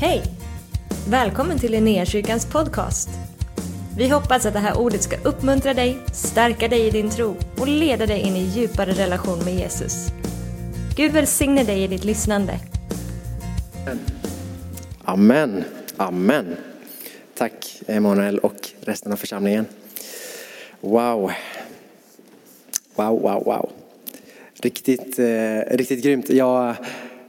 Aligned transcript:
Hej! 0.00 0.22
Välkommen 1.10 1.58
till 1.58 1.72
Linnéakyrkans 1.72 2.46
podcast. 2.46 3.08
Vi 3.96 4.08
hoppas 4.08 4.46
att 4.46 4.52
det 4.52 4.58
här 4.58 4.78
ordet 4.78 5.02
ska 5.02 5.16
uppmuntra 5.16 5.74
dig, 5.74 5.98
stärka 6.12 6.68
dig 6.68 6.86
i 6.86 6.90
din 6.90 7.10
tro 7.10 7.36
och 7.60 7.68
leda 7.68 8.06
dig 8.06 8.20
in 8.20 8.36
i 8.36 8.42
djupare 8.42 8.92
relation 8.92 9.38
med 9.44 9.54
Jesus. 9.54 10.08
Gud 10.96 11.12
välsigne 11.12 11.64
dig 11.64 11.82
i 11.82 11.86
ditt 11.86 12.04
lyssnande. 12.04 12.58
Amen, 15.04 15.64
amen. 15.96 16.56
Tack 17.34 17.82
Emanuel 17.86 18.38
och 18.38 18.68
resten 18.80 19.12
av 19.12 19.16
församlingen. 19.16 19.66
Wow. 20.80 21.32
Wow, 22.94 23.22
wow, 23.22 23.44
wow. 23.44 23.70
Riktigt, 24.62 25.18
eh, 25.18 25.76
riktigt 25.76 26.02
grymt. 26.02 26.30
Jag 26.30 26.76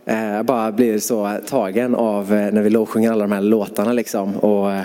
jag 0.06 0.46
bara 0.46 0.72
blir 0.72 1.00
så 1.00 1.38
tagen 1.48 1.96
av 1.96 2.34
eh, 2.34 2.54
när 2.54 2.62
vi 2.62 2.70
lovsjunger 2.70 3.12
alla 3.12 3.24
de 3.24 3.32
här 3.32 3.42
låtarna 3.42 3.94
liksom. 3.94 4.36
Och, 4.36 4.72
eh, 4.72 4.82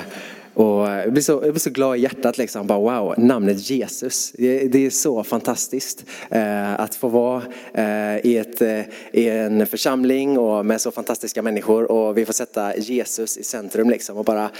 och 0.55 0.88
jag, 0.88 1.12
blir 1.12 1.22
så, 1.22 1.32
jag 1.32 1.41
blir 1.41 1.59
så 1.59 1.70
glad 1.70 1.96
i 1.96 2.00
hjärtat 2.00 2.38
liksom. 2.38 2.66
Bara, 2.66 2.78
wow, 2.78 3.14
namnet 3.16 3.70
Jesus. 3.70 4.32
Det, 4.32 4.69
det 4.69 4.86
är 4.86 4.91
så 4.91 5.24
fantastiskt 5.24 6.05
eh, 6.30 6.80
att 6.80 6.95
få 6.95 7.08
vara 7.08 7.42
eh, 7.74 8.27
i, 8.27 8.36
ett, 8.38 8.62
eh, 8.62 8.80
i 9.12 9.28
en 9.28 9.66
församling 9.66 10.38
och 10.38 10.66
med 10.66 10.80
så 10.80 10.91
fantastiska 10.91 11.42
människor 11.42 11.91
och 11.91 12.19
vi 12.19 12.24
får 12.24 12.33
sätta 12.33 12.77
Jesus 12.77 13.36
i 13.38 13.44
centrum 13.44 13.91
liksom 13.91 14.16
och 14.16 14.24
bara 14.24 14.50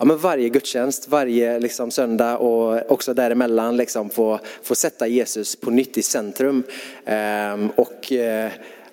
ja, 0.00 0.04
men 0.04 0.18
varje 0.18 0.48
gudstjänst, 0.48 1.08
varje 1.08 1.58
liksom, 1.58 1.90
söndag 1.90 2.36
och 2.36 2.92
också 2.92 3.14
däremellan 3.14 3.76
liksom, 3.76 4.10
få, 4.10 4.40
få 4.62 4.74
sätta 4.74 5.06
Jesus 5.06 5.56
på 5.56 5.70
nytt 5.70 5.98
i 5.98 6.02
centrum. 6.02 6.62
Ehm, 7.04 7.70
och 7.76 8.12
eh, 8.12 8.50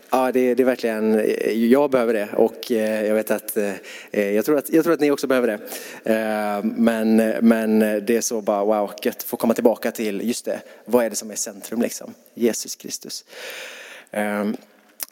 Ja, 0.09 0.31
det, 0.31 0.53
det, 0.53 0.63
är 0.63 0.66
verkligen, 0.66 1.20
eh, 1.20 1.52
jag 1.52 1.91
behöver 1.91 2.13
det 2.13 2.27
och 2.34 2.71
eh, 2.71 3.05
jag 3.05 3.16
vet 3.16 3.31
att, 3.31 3.57
eh, 3.57 4.30
jag 4.35 4.45
tror 4.45 4.57
att, 4.57 4.70
jag 4.70 4.83
tror 4.83 4.93
att 4.93 4.99
ni 4.99 5.11
också 5.11 5.27
behöver 5.27 5.47
det. 5.47 5.59
Men, 6.63 7.16
men 7.41 7.80
det 7.80 8.09
är 8.09 8.22
så 8.22 8.41
bara 8.41 8.63
wow, 8.63 8.91
gött 9.03 9.17
att 9.17 9.23
få 9.23 9.38
komma 9.38 9.53
tillbaka 9.53 9.91
till, 9.91 10.28
just 10.28 10.45
det, 10.45 10.59
vad 10.85 11.05
är 11.05 11.09
det 11.09 11.16
som 11.16 11.31
är 11.31 11.35
centrum 11.35 11.81
liksom? 11.81 12.13
Jesus 12.33 12.75
Kristus. 12.75 13.25
Ehm, 14.11 14.58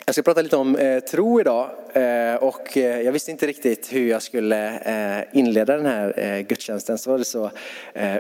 jag 0.06 0.16
ska 0.16 0.22
prata 0.22 0.42
lite 0.42 0.58
om 0.58 1.02
tro 1.12 1.40
idag 1.40 1.70
och 2.40 2.78
jag 2.78 3.12
visste 3.12 3.32
inte 3.32 3.48
riktigt 3.48 3.94
hur 3.94 4.10
jag 4.10 4.22
skulle 4.22 5.26
inleda 5.34 5.78
den 5.78 5.86
här 5.86 6.42
gudstjänsten. 6.42 6.98
Så 6.98 7.12
var 7.12 7.18
det 7.18 7.26
så 7.26 7.52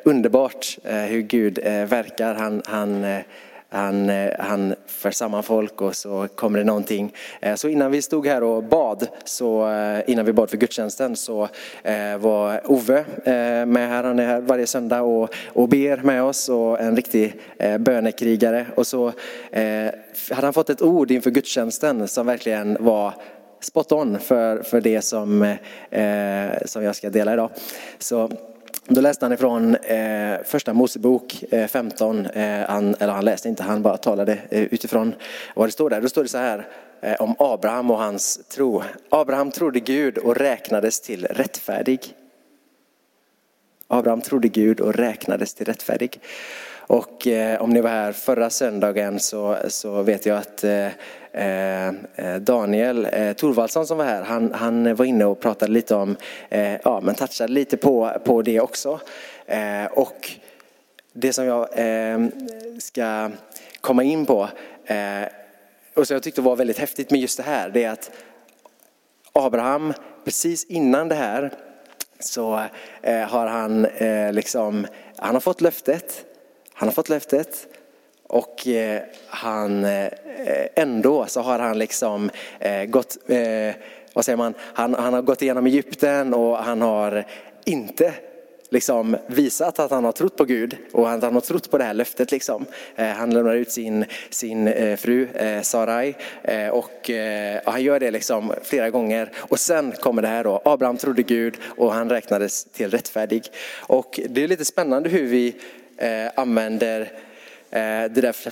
underbart 0.03 0.78
hur 0.84 1.22
Gud 1.22 1.59
verkar. 1.64 2.34
Han, 2.34 2.62
han 2.66 3.06
han, 3.76 4.09
eh, 4.09 4.31
han 4.40 4.76
för 4.88 5.12
samman 5.12 5.44
folk 5.44 5.81
och 5.81 5.95
så 5.95 6.28
kommer 6.36 6.59
det 6.59 6.66
någonting. 6.66 7.14
Eh, 7.42 7.56
så 7.56 7.68
innan 7.68 7.92
vi 7.92 8.02
stod 8.02 8.28
här 8.28 8.44
och 8.44 8.64
bad, 8.64 9.08
så 9.23 9.70
eh, 9.72 10.00
innan 10.08 10.26
vi 10.26 10.34
bad 10.34 10.50
för 10.50 10.58
gudstjänsten 10.58 11.16
så 11.16 11.50
var 12.20 12.72
Ove 12.72 13.06
med 13.66 13.90
här. 13.90 14.03
Han 14.03 14.20
är 14.20 14.26
här 14.26 14.42
varje 14.42 14.68
söndag 14.68 15.02
och, 15.02 15.36
och 15.48 15.70
ber 15.70 15.98
med 15.98 16.23
oss 16.23 16.50
och 16.50 16.80
en 16.80 16.96
riktig 16.96 17.34
bönekrigare. 17.80 18.66
Och 18.76 18.88
så 18.88 19.12
hade 20.31 20.48
han 20.48 20.53
fått 20.53 20.70
ett 20.70 20.81
ord 20.81 21.12
inför 21.12 21.31
gudstjänsten 21.31 22.08
som 22.08 22.26
verkligen 22.26 22.78
var 22.80 23.14
spot 23.59 23.92
on 23.92 24.20
för, 24.20 24.64
för 24.64 24.81
det 24.81 25.02
som, 25.02 25.56
som 26.66 26.84
jag 26.84 26.96
ska 26.96 27.09
dela 27.09 27.34
idag. 27.34 27.50
Så 28.00 28.30
då 28.88 29.02
läste 29.02 29.25
han 29.25 29.33
ifrån 29.33 29.75
eh, 29.75 30.38
första 30.44 30.73
Mosebok 30.73 31.44
eh, 31.52 31.67
15, 31.67 32.25
eh, 32.25 32.69
han, 32.69 32.95
eller 33.00 33.14
han 33.14 33.25
läste 33.25 33.50
inte, 33.50 33.64
han 33.64 33.81
bara 33.81 33.97
talade 33.97 34.39
eh, 34.50 34.64
utifrån 34.64 35.16
vad 35.55 35.67
det 35.67 35.72
står 35.72 35.89
där. 35.89 36.02
Då 36.02 36.09
står 36.09 36.23
det 36.23 36.30
så 36.30 36.38
här 36.38 36.67
eh, 37.02 37.16
om 37.22 37.36
Abraham 37.39 37.91
och 37.91 37.97
hans 37.97 38.39
tro. 38.50 38.83
Abraham 39.09 39.52
trodde 39.52 39.80
Gud 39.80 40.17
och 40.17 40.36
räknades 40.36 41.02
till 41.02 41.25
rättfärdig. 41.25 42.00
Abraham 43.88 44.22
trodde 44.22 44.47
Gud 44.47 44.80
och 44.80 44.94
räknades 44.94 45.53
till 45.53 45.66
rättfärdig. 45.66 46.19
Och 46.88 47.28
eh, 47.28 47.62
om 47.62 47.69
ni 47.69 47.81
var 47.81 47.90
här 47.90 48.12
förra 48.12 48.50
söndagen 48.50 49.19
så, 49.19 49.57
så 49.68 50.01
vet 50.01 50.25
jag 50.25 50.38
att 50.38 50.63
eh, 50.63 50.88
Eh, 51.38 51.88
eh, 51.88 52.35
Daniel 52.40 53.07
eh, 53.12 53.34
Torvaldsson 53.34 53.88
som 53.88 53.97
var 53.97 54.06
här, 54.06 54.22
han, 54.22 54.53
han 54.53 54.96
var 54.96 55.06
inne 55.06 55.25
och 55.25 55.40
pratade 55.40 55.72
lite 55.72 55.96
om, 55.96 56.16
eh, 56.50 56.78
ja 56.84 57.01
men 57.01 57.16
touchade 57.16 57.53
lite 57.53 57.78
på, 57.78 58.12
på 58.25 58.41
det 58.41 58.59
också. 58.59 59.00
Eh, 59.45 59.85
och 59.85 60.31
det 61.13 61.34
som 61.34 61.45
jag 61.45 61.68
eh, 61.74 62.19
ska 62.79 63.31
komma 63.81 64.03
in 64.03 64.25
på, 64.25 64.50
och 65.95 66.07
som 66.07 66.16
jag 66.16 66.24
tyckte 66.24 66.41
var 66.41 66.56
väldigt 66.56 66.79
häftigt 66.79 67.12
med 67.12 67.19
just 67.19 67.38
det 67.38 67.44
här, 67.44 67.69
det 67.69 67.84
är 67.84 67.91
att 67.91 68.12
Abraham, 69.34 69.94
precis 70.25 70.66
innan 70.66 71.09
det 71.09 71.16
här, 71.16 71.51
så 72.19 72.62
har 73.28 73.47
han 73.47 73.88
liksom, 74.31 74.88
han 75.18 75.35
har 75.35 75.40
fått 75.40 75.62
löftet 75.62 76.25
han 76.74 76.88
har 76.88 76.94
fått 76.94 77.09
löftet 77.09 77.68
och 78.28 78.68
eh, 78.68 79.02
han 79.28 79.86
eh, 79.86 80.09
ändå 80.75 81.25
så 81.28 81.41
har 81.41 81.59
han 81.59 81.80
liksom 81.80 82.30
eh, 82.59 82.86
gått, 82.86 83.18
eh, 83.28 83.75
vad 84.13 84.25
säger 84.25 84.38
man, 84.38 84.53
han, 84.59 84.94
han 84.94 85.13
har 85.13 85.22
gått 85.22 85.41
igenom 85.41 85.66
Egypten 85.66 86.34
och 86.34 86.58
han 86.58 86.81
har 86.81 87.25
inte 87.66 88.13
liksom 88.69 89.18
visat 89.28 89.80
att 89.80 89.91
han 89.91 90.03
har 90.03 90.12
trott 90.12 90.38
på 90.38 90.46
Gud 90.46 90.78
och 90.91 91.12
att 91.12 91.24
han 91.24 91.34
har 91.34 91.41
trott 91.41 91.72
på 91.72 91.78
det 91.78 91.84
här 91.84 91.94
löftet. 91.94 92.31
Liksom. 92.31 92.66
Eh, 92.96 93.08
han 93.08 93.34
lämnar 93.34 93.56
ut 93.56 93.72
sin, 93.72 94.06
sin 94.30 94.68
eh, 94.68 94.96
fru 94.96 95.28
Sarai 95.63 96.16
och 96.72 97.09
han 97.66 97.84
gör 97.84 98.00
det 98.00 98.12
liksom 98.12 98.53
flera 98.63 98.90
gånger. 98.90 99.31
Och 99.38 99.59
sen 99.59 99.92
kommer 99.92 100.22
det 100.22 100.28
här 100.28 100.44
då, 100.44 100.62
Abraham 100.66 100.97
trodde 100.97 101.24
Gud 101.24 101.57
och 101.78 101.94
han 101.94 102.09
räknades 102.09 102.63
till 102.63 102.92
rättfärdig. 102.92 103.44
Och 103.80 104.19
det 104.30 104.44
är 104.44 104.47
lite 104.47 104.66
spännande 104.66 105.09
hur 105.09 105.28
vi 105.28 105.56
använder 106.36 107.12
Eh, 107.75 108.12
det 108.12 108.22
där 108.22 108.31
för, 108.31 108.52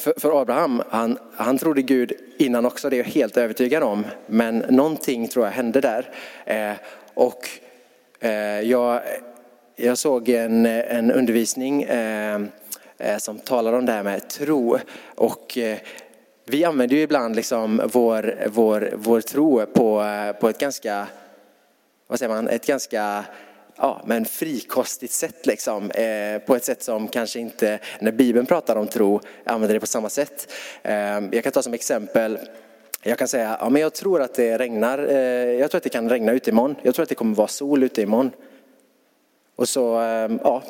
för, 0.00 0.20
för, 0.20 0.42
Abraham. 0.42 0.82
Han, 0.90 1.18
han 1.36 1.58
trodde 1.58 1.82
Gud 1.82 2.12
innan 2.38 2.66
också, 2.66 2.90
det 2.90 2.96
är 2.96 2.98
jag 2.98 3.04
helt 3.04 3.36
övertygad 3.36 3.82
om. 3.82 4.06
Men 4.26 4.58
någonting 4.58 5.28
tror 5.28 5.44
jag 5.44 5.52
hände 5.52 5.80
där. 5.80 6.10
Eh, 6.46 6.76
och 7.14 7.48
eh, 8.20 8.60
jag, 8.60 9.00
jag 9.76 9.98
såg 9.98 10.28
en, 10.28 10.66
en 10.66 11.10
undervisning 11.12 11.82
eh, 11.82 12.40
eh 12.98 13.18
som 13.18 13.38
talar 13.38 13.72
om 13.72 13.86
det 13.86 13.92
här 13.92 14.02
med 14.02 14.28
tro. 14.28 14.78
Och 15.14 15.58
eh, 15.58 15.78
vi 16.44 16.64
använder 16.64 16.96
ju 16.96 17.02
ibland 17.02 17.36
liksom 17.36 17.82
vår, 17.92 18.34
vår, 18.46 18.92
vår 18.94 19.20
tro 19.20 19.66
på, 19.66 20.04
på 20.40 20.48
ett 20.48 20.58
ganska, 20.58 21.06
vad 22.06 22.18
säger 22.18 22.34
man, 22.34 22.48
ett 22.48 22.66
ganska 22.66 23.24
ja, 23.78 24.02
men 24.06 24.24
frikostigt 24.24 25.12
sätt. 25.12 25.46
Liksom, 25.46 25.90
eh, 25.90 26.38
på 26.38 26.56
ett 26.56 26.64
sätt 26.64 26.82
som 26.82 27.08
kanske 27.08 27.40
inte, 27.40 27.78
när 28.00 28.12
Bibeln 28.12 28.46
pratar 28.46 28.76
om 28.76 28.86
tro, 28.86 29.20
använder 29.44 29.74
det 29.74 29.80
på 29.80 29.86
samma 29.86 30.08
sätt. 30.08 30.52
Eh, 30.82 30.94
jag 31.32 31.42
kan 31.42 31.52
ta 31.52 31.62
som 31.62 31.74
exempel, 31.74 32.38
jag 33.02 33.18
kan 33.18 33.28
säga, 33.28 33.56
ja, 33.60 33.70
men 33.70 33.82
jag 33.82 33.94
tror 33.94 34.22
att 34.22 34.34
det 34.34 34.58
regnar, 34.58 34.98
eh, 34.98 35.16
jag 35.60 35.70
tror 35.70 35.76
att 35.78 35.84
det 35.84 35.90
kan 35.90 36.10
regna 36.10 36.32
ute 36.32 36.50
imorgon. 36.50 36.76
Jag 36.82 36.94
tror 36.94 37.02
att 37.02 37.08
det 37.08 37.14
kommer 37.14 37.34
vara 37.34 37.48
sol 37.48 37.82
ute 37.82 38.02
imorgon. 38.02 38.30
Och 39.56 39.68
så, 39.68 40.00
eh, 40.02 40.30
ja, 40.42 40.62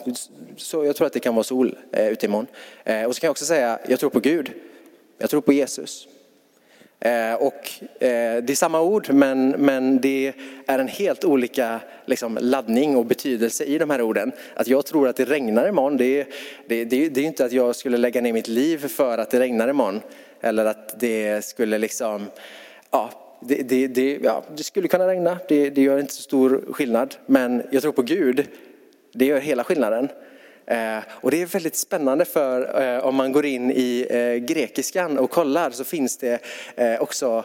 så 0.56 0.84
jag 0.84 0.97
tror 0.97 1.06
att 1.06 1.12
det 1.12 1.20
kan 1.20 1.34
vara 1.34 1.44
sol 1.44 1.78
eh, 1.92 2.08
ute 2.08 2.26
imorgon. 2.26 2.47
Eh, 2.84 3.04
och 3.04 3.14
så 3.14 3.20
kan 3.20 3.26
jag 3.26 3.30
också 3.30 3.44
säga, 3.44 3.78
jag 3.88 4.00
tror 4.00 4.10
på 4.10 4.20
Gud. 4.20 4.52
Jag 5.18 5.30
tror 5.30 5.41
på 5.41 5.52
Jesus. 5.52 6.08
Eh, 7.00 7.34
och 7.34 7.70
eh, 8.03 8.42
det 8.42 8.50
är 8.50 8.54
samma 8.54 8.81
ord 8.81 9.12
men, 9.12 9.48
men 9.50 10.00
det 10.00 10.32
är 10.66 10.78
en 10.78 10.88
helt 10.88 11.25
olika 11.25 11.81
liksom, 12.06 12.38
laddning 12.41 12.97
och 12.97 13.06
betydelse 13.06 13.64
i 13.64 13.78
de 13.78 13.91
här 13.91 14.03
orden. 14.03 14.32
Att 14.54 14.69
jag 14.69 14.86
tror 14.86 15.09
att 15.09 15.16
det 15.16 15.25
regnar 15.25 15.69
imorgon, 15.69 15.97
det, 15.97 16.26
det, 16.66 16.84
det, 16.84 17.09
det 17.09 17.20
är 17.20 17.25
inte 17.25 17.44
att 17.44 17.53
jag 17.53 17.76
skulle 17.76 17.97
lägga 17.97 18.20
ner 18.20 18.32
mitt 18.32 18.48
liv 18.48 18.88
för 18.88 19.19
att 19.19 19.31
det 19.31 19.41
regnar 19.41 19.69
imorgon. 19.69 20.00
Eller 20.41 20.64
att 20.64 21.00
det 21.00 21.44
skulle 21.44 21.78
liksom, 21.78 22.26
ja, 22.91 23.10
det, 23.41 23.62
det, 23.62 23.86
det, 23.86 24.19
ja, 24.22 24.44
det 24.56 24.62
skulle 24.62 24.88
kunna 24.88 25.09
regna, 25.09 25.39
det, 25.48 25.71
det 25.71 25.83
gör 25.83 25.98
inte 25.98 26.15
så 26.15 26.22
stor 26.22 26.65
skillnad. 26.72 27.15
Men 27.27 27.62
jag 27.71 27.83
tror 27.83 27.92
på 27.92 28.03
Gud, 28.03 28.47
det 29.12 29.24
gör 29.24 29.41
hela 29.41 29.65
skillnaden. 29.65 30.09
Eh, 30.70 30.98
och 31.09 31.30
det 31.30 31.42
är 31.42 31.47
väldigt 31.47 31.76
spännande 31.76 32.24
för 32.24 32.82
eh, 32.82 33.04
om 33.06 33.15
man 33.15 33.32
går 33.32 33.47
in 33.47 33.70
i 33.70 34.06
eh, 34.10 34.34
grekiskan 34.34 35.18
och 35.18 35.30
kollar 35.30 35.70
så 35.70 35.84
finns 35.84 36.16
det 36.16 36.38
också 37.00 37.44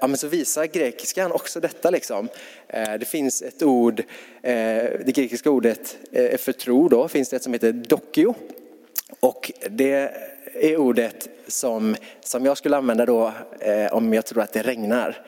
ja, 0.00 0.06
men 0.06 0.16
så 0.16 0.28
visar 0.28 0.66
grekiskan 0.66 1.32
också 1.32 1.60
detta. 1.60 1.90
Liksom. 1.90 2.28
Det 3.00 3.08
finns 3.08 3.42
ett 3.42 3.62
ord, 3.62 4.02
det 4.42 5.16
grekiska 5.16 5.50
ordet 5.50 5.98
för 6.38 6.52
tro 6.52 6.88
då, 6.88 7.08
finns 7.08 7.28
det 7.28 7.36
ett 7.36 7.42
som 7.42 7.52
heter 7.52 7.72
dokio. 7.72 8.34
Och 9.20 9.52
det 9.70 10.10
är 10.54 10.76
ordet 10.76 11.28
som, 11.46 11.96
som 12.20 12.44
jag 12.44 12.58
skulle 12.58 12.76
använda 12.76 13.06
då 13.06 13.32
om 13.90 14.14
jag 14.14 14.26
tror 14.26 14.42
att 14.42 14.52
det 14.52 14.62
regnar. 14.62 15.26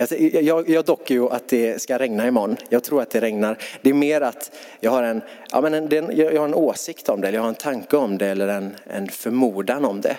Alltså, 0.00 0.16
jag, 0.16 0.68
jag 0.68 0.84
dockar 0.84 1.14
ju 1.14 1.28
att 1.28 1.48
det 1.48 1.82
ska 1.82 1.98
regna 1.98 2.26
imorgon. 2.26 2.56
Jag 2.68 2.84
tror 2.84 3.02
att 3.02 3.10
det 3.10 3.20
regnar. 3.20 3.58
Det 3.82 3.90
är 3.90 3.94
mer 3.94 4.20
att 4.20 4.52
jag 4.80 4.90
har 4.90 5.02
en, 5.02 5.20
ja, 5.50 5.60
men 5.60 5.74
en, 5.74 6.16
jag 6.16 6.40
har 6.40 6.48
en 6.48 6.54
åsikt 6.54 7.08
om 7.08 7.20
det, 7.20 7.28
eller 7.28 7.38
jag 7.38 7.42
har 7.42 7.48
en 7.48 7.54
tanke 7.54 7.96
om 7.96 8.18
det 8.18 8.26
eller 8.26 8.48
en, 8.48 8.76
en 8.84 9.08
förmodan 9.08 9.84
om 9.84 10.00
det. 10.00 10.16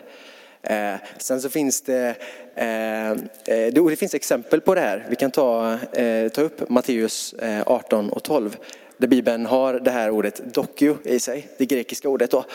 Eh, 0.63 0.95
sen 1.17 1.41
så 1.41 1.49
finns 1.49 1.81
det, 1.81 2.15
eh, 2.55 3.11
eh 3.11 3.17
det, 3.45 3.89
det 3.89 3.95
finns 3.95 4.13
exempel 4.13 4.61
på 4.61 4.75
det 4.75 4.81
här. 4.81 5.05
Vi 5.09 5.15
kan 5.15 5.31
ta, 5.31 5.77
eh, 5.93 6.29
ta 6.29 6.41
upp 6.41 6.69
Matteus 6.69 7.33
eh, 7.33 7.61
18 7.65 8.09
och 8.09 8.23
12 8.23 8.57
där 8.97 9.07
Bibeln 9.07 9.45
har 9.45 9.73
det 9.73 9.91
här 9.91 10.09
ordet 10.09 10.53
dokio 10.53 10.97
i 11.03 11.19
sig, 11.19 11.47
det 11.57 11.65
grekiska 11.65 12.09
ordet. 12.09 12.31
Då. 12.31 12.45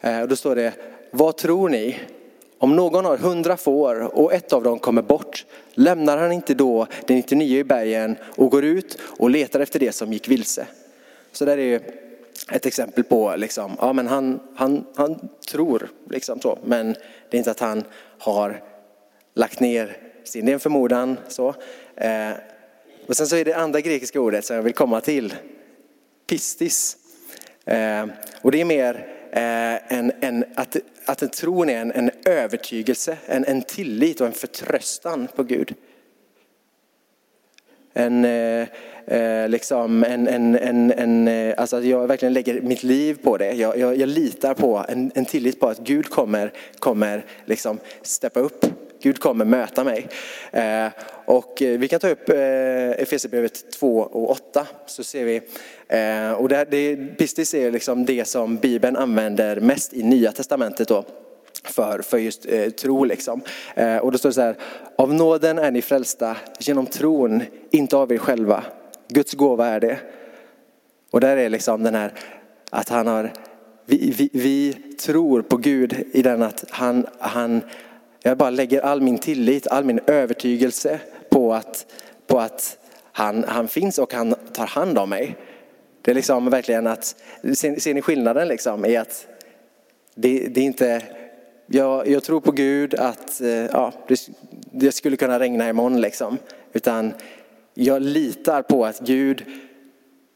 Eh, 0.00 0.20
och 0.20 0.28
då 0.28 0.36
står 0.36 0.56
det, 0.56 0.72
vad 1.10 1.36
tror 1.36 1.68
ni? 1.68 1.96
Om 2.62 2.76
någon 2.76 3.04
har 3.04 3.16
hundra 3.16 3.56
får 3.56 4.16
och 4.18 4.32
ett 4.32 4.52
av 4.52 4.62
dem 4.62 4.78
kommer 4.78 5.02
bort, 5.02 5.46
lämnar 5.74 6.18
han 6.18 6.32
inte 6.32 6.54
då 6.54 6.86
det 7.06 7.14
99 7.14 7.58
i 7.58 7.64
bergen 7.64 8.16
och 8.22 8.50
går 8.50 8.64
ut 8.64 8.98
och 9.02 9.30
letar 9.30 9.60
efter 9.60 9.80
det 9.80 9.92
som 9.92 10.12
gick 10.12 10.28
vilse? 10.28 10.66
Så 11.32 11.44
där 11.44 11.58
är 11.58 11.80
ett 12.52 12.66
exempel 12.66 13.04
på, 13.04 13.34
liksom, 13.36 13.76
ja 13.80 13.92
men 13.92 14.06
han, 14.06 14.40
han, 14.54 14.86
han 14.94 15.28
tror, 15.50 15.88
liksom 16.10 16.40
så, 16.40 16.58
men 16.64 16.92
det 17.30 17.36
är 17.36 17.38
inte 17.38 17.50
att 17.50 17.60
han 17.60 17.84
har 18.18 18.62
lagt 19.34 19.60
ner 19.60 19.96
sin, 20.24 20.46
det 20.46 20.52
är 20.52 20.54
en 20.54 20.60
förmodan. 20.60 21.16
Så. 21.28 21.54
Eh, 21.96 22.32
och 23.06 23.16
sen 23.16 23.26
så 23.26 23.36
är 23.36 23.44
det 23.44 23.54
andra 23.54 23.80
grekiska 23.80 24.20
ordet 24.20 24.44
som 24.44 24.56
jag 24.56 24.62
vill 24.62 24.74
komma 24.74 25.00
till, 25.00 25.34
pistis. 26.26 26.96
Eh, 27.64 28.06
och 28.42 28.52
det 28.52 28.60
är 28.60 28.64
mer 28.64 29.19
Eh, 29.32 29.92
en, 29.98 30.12
en, 30.20 30.44
att, 30.54 30.76
att 31.04 31.22
en 31.22 31.28
tron 31.28 31.68
är 31.68 31.80
en, 31.80 31.92
en 31.92 32.10
övertygelse, 32.24 33.18
en, 33.26 33.44
en 33.44 33.62
tillit 33.62 34.20
och 34.20 34.26
en 34.26 34.32
förtröstan 34.32 35.28
på 35.36 35.42
Gud. 35.42 35.74
En, 37.92 38.24
eh, 38.24 38.66
eh 39.06 39.48
liksom 39.48 40.04
en, 40.04 40.28
en, 40.28 40.58
en, 40.58 40.92
en, 40.92 41.28
eh, 41.28 41.54
alltså 41.56 41.76
att 41.76 41.84
jag 41.84 42.06
verkligen 42.06 42.32
lägger 42.32 42.60
mitt 42.60 42.82
liv 42.82 43.18
på 43.22 43.36
det. 43.36 43.52
Jag, 43.52 43.78
jag, 43.78 43.96
jag 43.96 44.08
litar 44.08 44.54
på 44.54 44.84
en, 44.88 45.12
en 45.14 45.24
tillit 45.24 45.60
på 45.60 45.68
att 45.68 45.78
Gud 45.78 46.10
kommer, 46.10 46.52
kommer 46.78 47.24
liksom 47.44 47.78
steppa 48.02 48.40
upp. 48.40 48.66
Gud 49.02 49.18
kommer 49.20 49.44
möta 49.44 49.84
mig. 49.84 50.08
Eh, 50.52 50.86
och 51.24 51.62
eh, 51.62 51.78
vi 51.78 51.88
kan 51.88 52.00
ta 52.00 52.08
upp 52.08 52.28
eh, 52.28 52.90
Efesierbrevet 52.90 53.72
2 53.72 53.98
och 53.98 54.30
8 54.30 54.66
så 54.86 55.04
ser 55.04 55.24
vi. 55.24 55.40
Och 56.36 56.48
det, 56.48 56.66
det, 56.70 56.96
pistis 56.96 57.54
är 57.54 57.70
liksom 57.70 58.04
det 58.04 58.24
som 58.24 58.56
Bibeln 58.56 58.96
använder 58.96 59.60
mest 59.60 59.94
i 59.94 60.02
Nya 60.02 60.32
Testamentet. 60.32 60.88
Då 60.88 61.04
för, 61.64 62.02
för 62.02 62.18
just 62.18 62.46
eh, 62.46 62.70
tro. 62.70 63.04
Liksom. 63.04 63.40
Eh, 63.74 63.96
och 63.96 64.12
då 64.12 64.18
står 64.18 64.28
det 64.28 64.34
så 64.34 64.40
här, 64.40 64.56
av 64.96 65.14
nåden 65.14 65.58
är 65.58 65.70
ni 65.70 65.82
frälsta 65.82 66.36
genom 66.58 66.86
tron, 66.86 67.42
inte 67.70 67.96
av 67.96 68.12
er 68.12 68.18
själva. 68.18 68.64
Guds 69.08 69.34
gåva 69.34 69.66
är 69.66 69.80
det. 69.80 69.98
Och 71.10 71.20
där 71.20 71.36
är 71.36 71.48
liksom 71.48 71.82
den 71.82 71.94
här 71.94 72.12
att 72.70 72.88
han 72.88 73.06
har, 73.06 73.32
vi, 73.86 74.14
vi, 74.18 74.30
vi 74.32 74.72
tror 74.98 75.42
på 75.42 75.56
Gud 75.56 76.04
i 76.12 76.22
den 76.22 76.42
att 76.42 76.64
han, 76.70 77.06
han, 77.18 77.62
jag 78.22 78.38
bara 78.38 78.50
lägger 78.50 78.80
all 78.80 79.00
min 79.00 79.18
tillit, 79.18 79.66
all 79.66 79.84
min 79.84 80.00
övertygelse 80.06 81.00
på 81.30 81.54
att, 81.54 81.86
på 82.26 82.40
att 82.40 82.78
han, 83.12 83.44
han 83.48 83.68
finns 83.68 83.98
och 83.98 84.12
han 84.12 84.34
tar 84.52 84.66
hand 84.66 84.98
om 84.98 85.10
mig. 85.10 85.36
Det 86.02 86.10
är 86.10 86.14
liksom 86.14 86.50
verkligen 86.50 86.86
att, 86.86 87.16
ser, 87.54 87.80
ser 87.80 87.94
ni 87.94 88.02
skillnaden 88.02 88.48
liksom 88.48 88.84
i 88.84 88.96
att 88.96 89.26
det, 90.14 90.48
det 90.48 90.60
är 90.60 90.64
inte 90.64 91.02
jag, 91.66 92.08
jag 92.08 92.22
tror 92.22 92.40
på 92.40 92.52
Gud 92.52 92.94
att 92.94 93.40
eh, 93.40 93.48
ja, 93.48 93.92
det, 94.08 94.28
det, 94.72 94.92
skulle 94.92 95.16
kunna 95.16 95.38
regna 95.38 95.68
imorgon 95.68 96.00
liksom. 96.00 96.38
Utan 96.72 97.12
jag 97.74 98.02
litar 98.02 98.62
på 98.62 98.86
att 98.86 99.00
Gud 99.00 99.44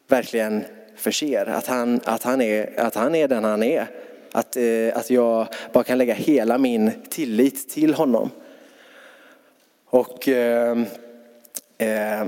verkligen 0.08 0.64
förser, 0.96 1.46
att 1.46 1.66
han, 1.66 2.00
att 2.04 2.22
han, 2.22 2.40
är, 2.40 2.80
att 2.80 2.94
han 2.94 3.14
är 3.14 3.28
den 3.28 3.44
han 3.44 3.62
är. 3.62 3.86
Att, 4.36 4.56
eh, 4.56 4.96
att 4.96 5.10
jag 5.10 5.46
bara 5.72 5.84
kan 5.84 5.98
lägga 5.98 6.14
hela 6.14 6.58
min 6.58 6.90
tillit 7.08 7.68
till 7.68 7.94
honom. 7.94 8.30
Och 9.86 10.28
eh, 10.28 10.78
eh, 11.78 12.26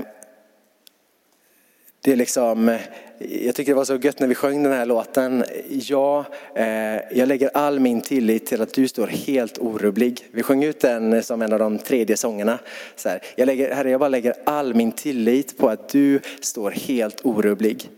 det 2.01 2.11
är 2.11 2.15
liksom, 2.15 2.77
jag 3.19 3.55
tycker 3.55 3.71
det 3.71 3.75
var 3.75 3.85
så 3.85 3.95
gött 3.95 4.19
när 4.19 4.27
vi 4.27 4.35
sjöng 4.35 4.63
den 4.63 4.71
här 4.71 4.85
låten. 4.85 5.43
Ja, 5.69 6.25
eh, 6.55 7.17
jag 7.17 7.27
lägger 7.27 7.49
all 7.53 7.79
min 7.79 8.01
tillit 8.01 8.45
till 8.45 8.61
att 8.61 8.73
du 8.73 8.87
står 8.87 9.07
helt 9.07 9.57
orubblig. 9.57 10.27
Vi 10.31 10.43
sjöng 10.43 10.63
ut 10.63 10.79
den 10.79 11.23
som 11.23 11.41
en 11.41 11.53
av 11.53 11.59
de 11.59 11.77
tredje 11.77 12.17
sångerna. 12.17 12.59
Så 12.95 13.09
här, 13.09 13.21
jag 13.35 13.45
lägger, 13.45 13.75
herre, 13.75 13.89
jag 13.89 13.99
bara 13.99 14.09
lägger 14.09 14.33
all 14.45 14.73
min 14.73 14.91
tillit 14.91 15.57
på 15.57 15.69
att 15.69 15.89
du 15.89 16.19
står 16.41 16.71
helt 16.71 17.25
orubblig. 17.25 17.89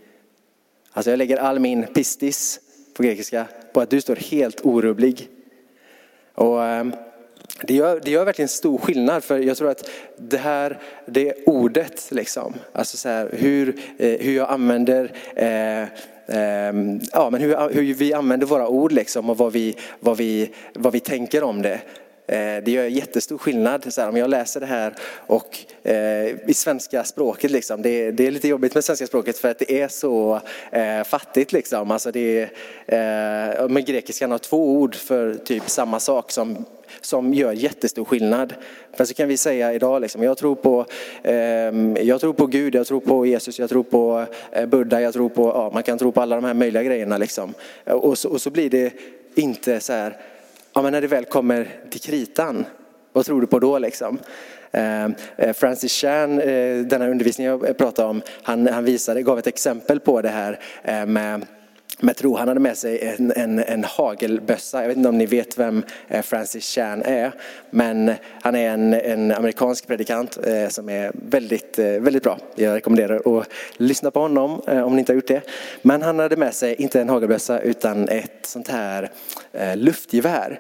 Alltså 0.92 1.10
jag 1.10 1.18
lägger 1.18 1.38
all 1.38 1.60
min 1.60 1.88
pistis 1.88 2.60
på 3.00 3.04
grekiska 3.04 3.46
på 3.74 3.81
att 3.81 3.90
du 3.90 4.01
står 4.01 4.16
helt 4.16 4.66
orubblig. 4.66 5.28
Och, 6.36 6.63
ehm, 6.63 6.94
det 7.62 7.74
gör, 7.74 8.01
det 8.04 8.12
gör 8.12 8.25
verkligen 8.25 8.50
stor 8.50 8.78
skillnad 8.78 9.24
för 9.24 9.40
jag 9.40 9.57
tror 9.57 9.69
att 9.69 9.90
det 10.18 10.38
här, 10.38 10.80
det 11.06 11.34
ordet 11.46 12.07
liksom, 12.12 12.54
alltså 12.74 12.98
så 12.98 13.10
här, 13.10 13.30
hur, 13.34 13.80
eh, 13.98 14.19
hur 14.19 14.36
jag 14.36 14.50
använder 14.50 15.12
eh, 15.36 15.81
eh, 15.81 16.74
ja, 17.13 17.30
men 17.30 17.42
hur, 17.42 17.74
hur 17.74 17.94
vi 17.94 18.13
använder 18.13 18.48
våra 18.48 18.68
ord 18.68 18.92
liksom 18.92 19.30
och 19.30 19.38
vad 19.38 19.54
vi, 19.54 19.75
vad 20.00 20.18
vi, 20.18 20.50
vad 20.74 20.94
vi 20.94 21.00
tänker 21.00 21.44
om 21.44 21.62
det. 21.62 21.80
Eh, 22.30 22.64
det 22.64 22.72
gör 22.72 22.86
jättestor 22.86 23.38
skillnad. 23.38 23.94
Så 23.94 24.02
här, 24.02 24.10
om 24.10 24.18
jag 24.18 24.30
läser 24.30 24.60
det 24.60 24.66
här 24.66 24.94
och 25.28 25.58
eh, 25.84 26.50
i 26.50 26.54
svenska 26.54 27.04
språket, 27.04 27.52
liksom, 27.52 27.81
det, 27.81 28.12
det, 28.12 28.28
är 28.28 28.31
lite 28.31 28.48
jobbigt 28.48 28.74
med 28.76 28.84
svenska 28.84 29.08
språket 29.08 29.38
för 29.38 29.52
att 29.52 29.60
det 29.60 29.81
är 29.81 29.88
så 29.88 30.42
eh, 30.72 31.04
fattigt. 31.04 31.52
Liksom. 31.52 31.92
Alltså 31.92 32.12
det, 32.12 32.42
eh, 32.88 33.68
med 33.70 33.86
grekiskan 33.86 34.31
har 34.31 34.38
två 34.38 34.72
ord 34.72 34.96
för 34.96 35.34
typ 35.34 35.70
samma 35.70 36.00
sak 36.00 36.31
som 36.31 36.66
som 37.02 37.34
gör 37.34 37.52
jättestor 37.52 38.06
skillnad. 38.06 38.54
För 38.94 39.06
så 39.06 39.14
kan 39.14 39.28
vi 39.28 39.38
säga 39.38 39.74
idag, 39.74 40.02
liksom, 40.02 40.24
jag, 40.24 40.38
tror 40.38 40.56
på, 40.56 40.86
eh, 41.24 41.34
jag 42.04 42.22
tror 42.22 42.34
på 42.34 42.46
Gud, 42.46 42.76
jag 42.76 42.88
tror 42.88 43.00
på 43.00 43.26
Jesus, 43.26 43.60
jag 43.60 43.70
tror 43.70 43.84
på 43.84 44.26
eh, 44.52 44.66
Buddha, 44.66 45.02
jag 45.02 45.14
tror 45.14 45.30
på, 45.30 45.44
ja, 45.44 45.72
man 45.74 45.84
kan 45.84 45.98
tro 45.98 46.12
på 46.12 46.22
alla 46.22 46.36
de 46.36 46.46
här 46.46 46.54
möjliga 46.54 46.84
grejerna. 46.84 47.18
Liksom. 47.18 47.54
Och, 47.86 48.18
så, 48.18 48.30
och 48.30 48.42
så 48.42 48.50
blir 48.50 48.70
det 48.70 48.94
inte 49.36 49.80
så 49.80 49.94
här, 49.94 50.18
ja, 50.80 50.84
men 50.84 50.92
när 50.92 51.02
det 51.02 51.08
väl 51.08 51.26
kommer 51.26 51.68
till 51.90 52.02
kritan, 52.02 52.66
vad 53.14 53.26
tror 53.26 53.42
du 53.42 53.48
på 53.48 53.60
då 53.60 53.80
liksom? 53.80 54.20
Ehm, 54.72 55.16
eh, 55.38 55.54
Francis 55.54 55.92
Chan, 55.92 56.40
eh, 56.40 56.48
den 56.48 56.88
denna 56.88 57.08
undervisning 57.08 57.48
jag 57.48 57.78
pratade 57.78 58.08
om, 58.08 58.22
han, 58.44 58.68
han 58.68 58.84
visade, 58.84 59.22
gav 59.22 59.40
ett 59.40 59.48
exempel 59.48 60.00
på 60.00 60.22
det 60.22 60.30
här 60.30 60.60
eh, 60.84 61.06
med 61.06 61.46
men 62.01 62.07
jag 62.07 62.16
tror 62.16 62.38
Han 62.38 62.48
hade 62.48 62.60
med 62.60 62.78
sig 62.78 63.16
en, 63.18 63.31
en, 63.36 63.60
en 63.60 63.84
hagelbössa. 63.84 64.81
Jag 64.81 64.88
vet 64.88 64.98
inte 64.98 65.10
om 65.10 65.18
ni 65.18 65.25
vet 65.25 65.57
vem 65.57 65.84
eh, 66.07 66.22
Francis 66.22 66.66
Chan 66.66 67.01
är. 67.04 67.31
Men 67.69 68.13
han 68.42 68.56
är 68.56 68.69
en, 68.69 68.94
en 68.94 69.31
amerikansk 69.31 69.88
predikant 69.88 70.38
eh, 70.48 70.68
som 70.69 70.90
är 70.90 71.12
väldigt, 71.13 71.80
eh, 71.80 71.86
väldigt 71.86 72.24
bra. 72.24 72.38
Jag 72.56 72.75
rekommenderar 72.75 73.40
att 73.40 73.47
lyssna 73.78 74.12
på 74.12 74.19
honom 74.19 74.62
eh, 74.68 74.81
om 74.81 74.95
ni 74.95 75.00
inte 75.00 75.12
har 75.12 75.16
gjort 75.16 75.28
det. 75.28 75.42
Men 75.81 76.02
han 76.02 76.19
hade 76.19 76.35
med 76.35 76.54
sig 76.54 76.76
inte 76.76 77.02
en 77.02 77.09
hagelbössa 77.09 77.59
utan 77.59 78.09
ett 78.09 78.45
sånt 78.45 78.68
här 78.68 79.12
eh, 79.54 79.78
luftgevär. 79.78 80.59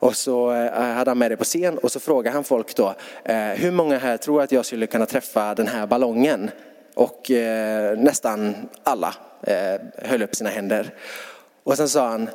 Och 0.00 0.16
så 0.16 0.52
eh, 0.52 0.72
hade 0.72 1.10
han 1.10 1.18
med 1.18 1.30
det 1.30 1.36
på 1.36 1.44
scen 1.44 1.78
och 1.78 1.92
så 1.92 2.00
frågade 2.00 2.34
han 2.34 2.44
folk 2.44 2.76
då, 2.76 2.94
hur 3.54 3.70
många 3.70 3.98
här 3.98 4.16
tror 4.16 4.42
att 4.42 4.52
jag 4.52 4.66
skulle 4.66 4.86
kunna 4.86 5.06
träffa 5.06 5.54
den 5.54 5.66
här 5.66 5.86
ballongen? 5.86 6.50
Och 6.98 7.30
eh, 7.30 7.98
nästan 7.98 8.54
alla 8.82 9.14
eh, 9.42 9.80
höll 9.98 10.22
upp 10.22 10.34
sina 10.34 10.50
händer. 10.50 10.94
Och 11.62 11.76
sen 11.76 11.88
sa 11.88 12.08
han, 12.08 12.28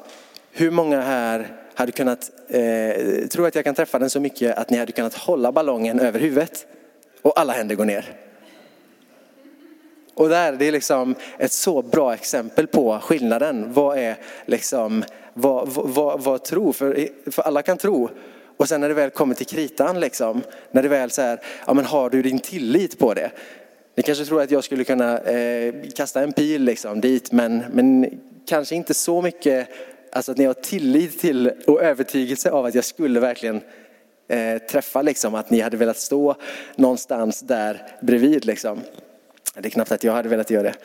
hur 0.52 0.72
många 0.72 1.02
här 1.02 1.48
hade 1.74 1.92
kunnat, 1.92 2.32
eh, 2.48 3.28
tror 3.28 3.48
att 3.48 3.56
jag 3.56 3.64
kan 3.64 3.76
träffa 3.76 4.00
den 4.00 4.10
så 4.10 4.20
mycket 4.20 4.58
att 4.58 4.70
ni 4.70 4.78
hade 4.78 4.92
kunnat 4.92 5.14
hålla 5.14 5.52
ballongen 5.52 6.00
över 6.00 6.20
huvudet? 6.20 6.66
Och 7.22 7.40
alla 7.40 7.54
händer 7.54 7.76
går 7.76 7.86
ner. 7.86 8.16
Och 10.14 10.30
där, 10.30 10.52
det 10.52 10.68
är 10.68 10.72
liksom 10.72 11.16
ett 11.38 11.52
så 11.52 11.82
bra 11.82 12.14
exempel 12.14 12.68
på 12.68 13.00
skillnaden. 13.00 13.74
Vad 13.74 13.98
är 13.98 14.18
liksom, 14.46 15.04
vad, 15.34 15.70
vad, 15.74 16.24
vad 16.24 16.44
tro? 16.44 16.74
För, 16.74 17.08
för 17.32 17.42
alla 17.42 17.62
kan 17.62 17.78
tro. 17.78 18.10
Och 18.58 18.70
sen 18.70 18.82
när 18.82 18.88
det 18.88 18.96
väl 18.96 19.10
kommer 19.10 19.36
till 19.36 19.48
kritan, 19.48 20.00
liksom, 20.00 20.42
när 20.72 20.84
det 20.84 20.90
väl 20.90 21.12
så 21.12 21.22
här, 21.22 21.40
ja 21.68 21.74
men 21.74 21.86
har 21.86 22.10
du 22.10 22.22
din 22.22 22.40
tillit 22.40 23.00
på 23.00 23.14
det? 23.14 23.32
Ni 23.96 24.04
kanske 24.04 24.26
tror 24.26 24.42
att 24.42 24.52
jag 24.52 24.64
skulle 24.64 24.84
kunna 24.84 25.20
eh, 25.20 25.74
kasta 25.96 26.24
en 26.24 26.34
pil 26.34 26.64
liksom 26.64 27.02
dit, 27.02 27.32
men, 27.32 27.64
men 27.72 28.20
kanske 28.48 28.76
inte 28.76 28.94
så 28.94 29.22
mycket, 29.22 29.68
alltså 30.12 30.32
att 30.32 30.38
ni 30.38 30.46
har 30.46 30.54
tillit 30.54 31.20
till 31.20 31.52
och 31.68 31.84
övertygelse 31.84 32.52
av 32.52 32.66
att 32.66 32.76
jag 32.76 32.84
skulle 32.84 33.20
verkligen 33.20 33.62
eh, 34.28 34.58
träffa, 34.58 35.02
liksom, 35.02 35.36
att 35.36 35.50
ni 35.50 35.60
hade 35.60 35.78
velat 35.78 35.98
stå 35.98 36.36
någonstans 36.76 37.40
där 37.42 37.88
bredvid. 38.02 38.46
Liksom. 38.46 38.82
Det 39.58 39.68
är 39.68 39.70
knappt 39.70 39.92
att 39.92 40.04
jag 40.04 40.14
hade 40.14 40.30
velat 40.30 40.50
göra 40.50 40.64
det. 40.64 40.76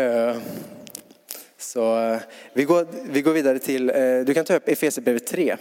Eh, 0.00 0.36
så 1.58 2.00
eh, 2.00 2.18
vi 2.52 2.64
går, 2.64 2.86
vi 3.10 3.22
går 3.22 3.32
vidare 3.32 3.58
till, 3.58 3.90
eh, 3.90 4.20
du 4.26 4.34
kan 4.34 4.44
ta 4.44 4.54
upp 4.54 4.68
Efesierbrevet 4.68 5.26
3, 5.26 5.56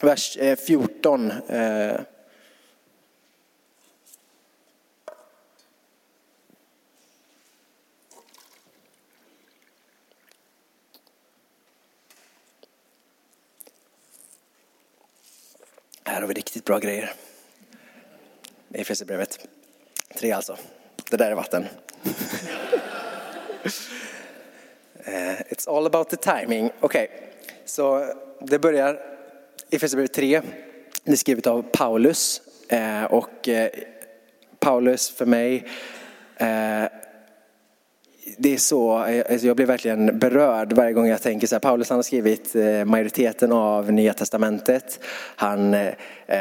vers 0.00 0.36
eh, 0.36 0.56
14. 0.56 1.32
Här 16.08 16.20
har 16.20 16.28
vi 16.28 16.34
riktigt 16.34 16.64
bra 16.64 16.78
grejer. 16.78 17.12
I 18.74 18.80
Efesierbrevet 18.80 19.48
3 20.14 20.32
alltså. 20.32 20.56
Det 21.10 21.16
där 21.16 21.30
är 21.30 21.34
vatten. 21.34 21.66
Eh, 25.04 25.40
it's 25.40 25.76
all 25.76 25.86
about 25.86 26.10
the 26.10 26.16
timing. 26.16 26.70
Okej, 26.80 27.08
okay. 27.10 27.28
så 27.64 28.14
det 28.40 28.58
börjar 28.58 29.00
i 29.70 29.76
Efesierbrevet 29.76 30.12
3. 30.12 30.42
Det 31.04 31.12
är 31.12 31.16
skrivet 31.16 31.46
av 31.46 31.62
Paulus. 31.62 32.42
Eh, 32.68 33.04
och 33.04 33.48
eh, 33.48 33.70
Paulus 34.58 35.10
för 35.10 35.26
mig 35.26 35.66
det 38.36 38.54
är 38.54 38.58
så, 38.58 39.04
eh, 39.04 39.24
alltså 39.30 39.46
jag 39.46 39.56
blir 39.56 39.66
verkligen 39.66 40.18
berörd 40.18 40.72
varje 40.72 40.92
gång 40.92 41.06
jag 41.06 41.22
tänker 41.22 41.46
så 41.46 41.54
här. 41.54 41.60
Paulus 41.60 41.90
han 41.90 41.98
har 41.98 42.02
skrivit 42.02 42.56
eh, 42.56 42.84
majoriteten 42.84 43.52
av 43.52 43.92
Nya 43.92 44.12
Testamentet. 44.12 45.00
Han 45.36 45.74
eh, 45.74 45.92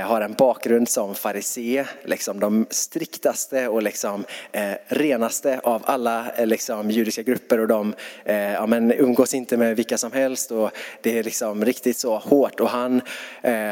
har 0.04 0.22
en 0.22 0.34
bakgrund 0.34 0.90
som 0.90 1.16
farisé, 1.16 1.86
liksom 2.04 2.40
de 2.40 2.66
striktaste 2.70 3.68
och 3.68 3.84
liksom 3.84 4.26
eh, 4.52 4.72
renaste 4.88 5.60
av 5.64 5.82
alla 5.86 6.26
liksom, 6.38 6.92
judiska 6.92 7.24
grupper 7.24 7.60
och 7.60 7.68
de 7.68 7.94
ja, 8.26 8.66
men, 8.66 8.92
umgås 8.92 9.34
inte 9.34 9.58
med 9.58 9.76
vilka 9.76 9.98
som 9.98 10.12
helst 10.12 10.52
och 10.52 10.72
det 11.02 11.20
är 11.20 11.24
liksom 11.24 11.66
riktigt 11.66 11.98
så 11.98 12.18
hårt 12.18 12.60
och 12.60 12.70
han 12.70 13.02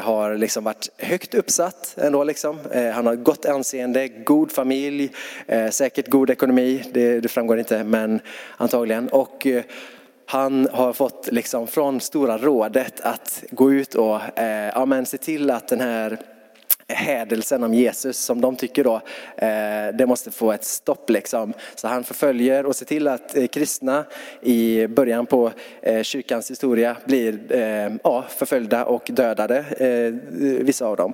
har 0.02 0.38
liksom 0.38 0.64
varit 0.64 0.90
högt 0.98 1.34
uppsatt 1.34 1.96
ändå 1.98 2.24
liksom. 2.24 2.60
Han 2.94 3.08
har 3.08 3.16
gott 3.16 3.46
anseende, 3.46 4.08
god 4.08 4.52
familj, 4.52 5.12
säkert 5.72 6.08
god 6.08 6.30
ekonomi, 6.30 6.84
det, 6.94 7.20
det 7.20 7.28
framgår 7.28 7.60
inte 7.60 7.84
men 7.84 8.05
antagligen. 8.58 9.08
Och 9.08 9.48
eh, 9.48 9.64
han 10.26 10.68
har 10.72 10.94
fått 10.94 11.30
liksom 11.32 11.68
från 11.68 12.02
Stora 12.02 12.38
rådet 12.38 13.02
att 13.02 13.44
gå 13.52 13.72
ut 13.72 13.96
och 13.96 14.40
eh, 14.40 14.72
ja, 14.76 14.86
men 14.86 15.06
se 15.06 15.18
till 15.18 15.52
att 15.52 15.68
den 15.68 15.80
här 15.80 16.20
hädelsen 16.88 17.64
om 17.64 17.74
Jesus 17.74 18.18
som 18.18 18.42
de 18.42 18.56
tycker 18.56 18.84
då, 18.84 18.96
eh, 19.38 19.96
det 19.98 20.06
måste 20.08 20.32
få 20.32 20.52
ett 20.52 20.64
stopp 20.64 21.10
liksom. 21.10 21.54
Så 21.76 21.88
han 21.88 22.04
förföljer 22.04 22.66
och 22.66 22.76
ser 22.76 22.86
till 22.86 23.08
att 23.08 23.38
eh, 23.38 23.48
kristna 23.48 24.06
i 24.42 24.88
början 24.88 25.26
på 25.26 25.52
eh, 25.82 26.04
kyrkans 26.04 26.52
historia 26.52 26.98
blir 27.06 27.40
eh, 27.50 27.92
ja, 28.04 28.26
förföljda 28.30 28.86
och 28.86 29.10
dödade, 29.14 29.58
eh, 29.58 30.14
vissa 30.64 30.86
av 30.86 30.96
dem. 30.96 31.14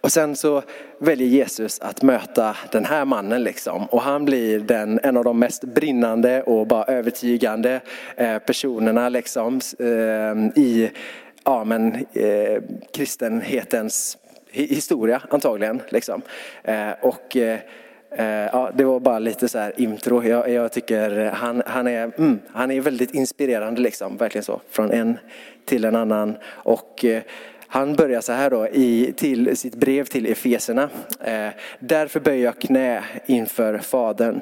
Och 0.00 0.12
sen 0.12 0.36
så 0.36 0.62
väljer 0.98 1.28
Jesus 1.28 1.80
att 1.80 2.02
möta 2.02 2.56
den 2.72 2.84
här 2.84 3.04
mannen 3.04 3.42
liksom. 3.42 3.86
Och 3.86 4.02
han 4.02 4.24
blir 4.24 4.60
den, 4.60 5.00
en 5.02 5.16
av 5.16 5.24
de 5.24 5.38
mest 5.38 5.64
brinnande 5.64 6.42
och 6.42 6.66
bara 6.66 6.84
övertygande 6.84 7.80
eh, 8.16 8.38
personerna 8.38 9.08
liksom 9.08 9.60
i 10.56 10.90
ja, 11.44 11.64
men, 11.64 12.06
kristenhetens 12.92 14.18
historia 14.52 15.22
antagligen. 15.30 15.82
Liksom. 15.88 16.22
Eh, 16.62 16.90
och 17.00 17.36
eh, 17.36 17.58
eh, 18.10 18.48
ja, 18.52 18.70
det 18.74 18.84
var 18.84 19.00
bara 19.00 19.18
lite 19.18 19.48
så 19.48 19.58
här 19.58 19.72
intro. 19.76 20.22
Jag, 20.22 20.50
jag 20.50 20.72
tycker 20.72 21.30
han, 21.34 21.62
han, 21.66 21.86
är, 21.86 22.12
mm, 22.18 22.40
han 22.48 22.70
är 22.70 22.80
väldigt 22.80 23.14
inspirerande, 23.14 23.80
liksom, 23.80 24.16
verkligen 24.16 24.44
så. 24.44 24.60
Från 24.70 24.90
en 24.90 25.18
till 25.64 25.84
en 25.84 25.96
annan. 25.96 26.36
Och 26.44 27.04
eh, 27.04 27.22
han 27.66 27.94
börjar 27.94 28.20
så 28.20 28.32
här 28.32 28.50
då 28.50 28.68
i 28.68 29.12
till 29.16 29.56
sitt 29.56 29.74
brev 29.74 30.04
till 30.04 30.26
Efeserna. 30.26 30.88
Eh, 31.24 31.48
Därför 31.78 32.20
böjer 32.20 32.44
jag 32.44 32.58
knä 32.58 33.04
inför 33.26 33.78
Fadern. 33.78 34.40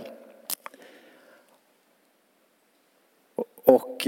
Och 3.64 4.06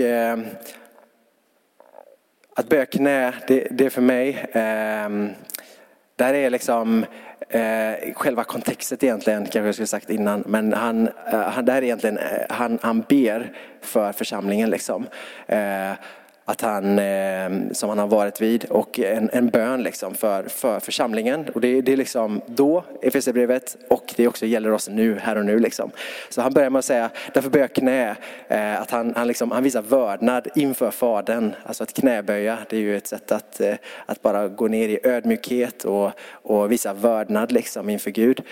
att 2.54 2.68
böja 2.68 2.86
knä, 2.86 3.34
det, 3.46 3.68
det 3.70 3.86
är 3.86 3.90
för 3.90 4.02
mig 4.02 4.46
ehm, 4.52 5.30
där 6.22 6.34
är 6.34 6.50
liksom 6.50 7.04
eh, 7.48 8.14
själva 8.14 8.44
kontextet 8.44 9.04
egentligen, 9.04 9.42
kanske 9.42 9.60
jag 9.60 9.74
skulle 9.74 9.86
sagt 9.86 10.10
innan, 10.10 10.42
men 10.46 10.72
han, 10.72 11.08
eh, 11.32 11.40
han, 11.40 11.64
där 11.64 11.76
är 11.76 11.82
egentligen, 11.82 12.18
eh, 12.18 12.24
han, 12.48 12.78
han 12.82 13.00
ber 13.08 13.52
för 13.80 14.12
församlingen 14.12 14.70
liksom. 14.70 15.06
Eh, 15.46 15.92
att 16.44 16.60
han, 16.60 16.98
eh, 16.98 17.50
som 17.72 17.88
han 17.88 17.98
har 17.98 18.06
varit 18.06 18.40
vid 18.40 18.64
och 18.64 18.98
en, 18.98 19.30
en 19.32 19.48
bön 19.48 19.82
liksom 19.82 20.14
för, 20.14 20.42
för 20.42 20.80
församlingen. 20.80 21.48
Och 21.54 21.60
det, 21.60 21.80
det 21.80 21.92
är 21.92 21.96
liksom 21.96 22.40
då, 22.46 22.84
Efesierbrevet, 23.02 23.76
och 23.88 24.14
det 24.16 24.28
också 24.28 24.46
gäller 24.46 24.72
oss 24.72 24.88
nu, 24.88 25.18
här 25.18 25.36
och 25.36 25.44
nu. 25.44 25.58
Liksom. 25.58 25.90
Så 26.28 26.42
han 26.42 26.52
börjar 26.52 26.70
med 26.70 26.78
att 26.78 26.84
säga, 26.84 27.10
därför 27.34 27.50
böjer 27.50 27.64
jag 27.64 27.72
knä, 27.74 28.16
eh, 28.48 28.80
att 28.80 28.90
han, 28.90 29.12
han, 29.16 29.28
liksom, 29.28 29.50
han 29.50 29.62
visar 29.62 29.82
vördnad 29.82 30.48
inför 30.54 30.90
Fadern. 30.90 31.54
Alltså 31.64 31.82
att 31.82 31.92
knäböja, 31.92 32.58
det 32.68 32.76
är 32.76 32.80
ju 32.80 32.96
ett 32.96 33.06
sätt 33.06 33.32
att, 33.32 33.60
eh, 33.60 33.74
att 34.06 34.22
bara 34.22 34.48
gå 34.48 34.68
ner 34.68 34.88
i 34.88 34.98
ödmjukhet 35.02 35.84
och, 35.84 36.10
och 36.42 36.72
visa 36.72 36.92
vördnad 36.92 37.52
liksom 37.52 37.90
inför 37.90 38.10
Gud. 38.10 38.42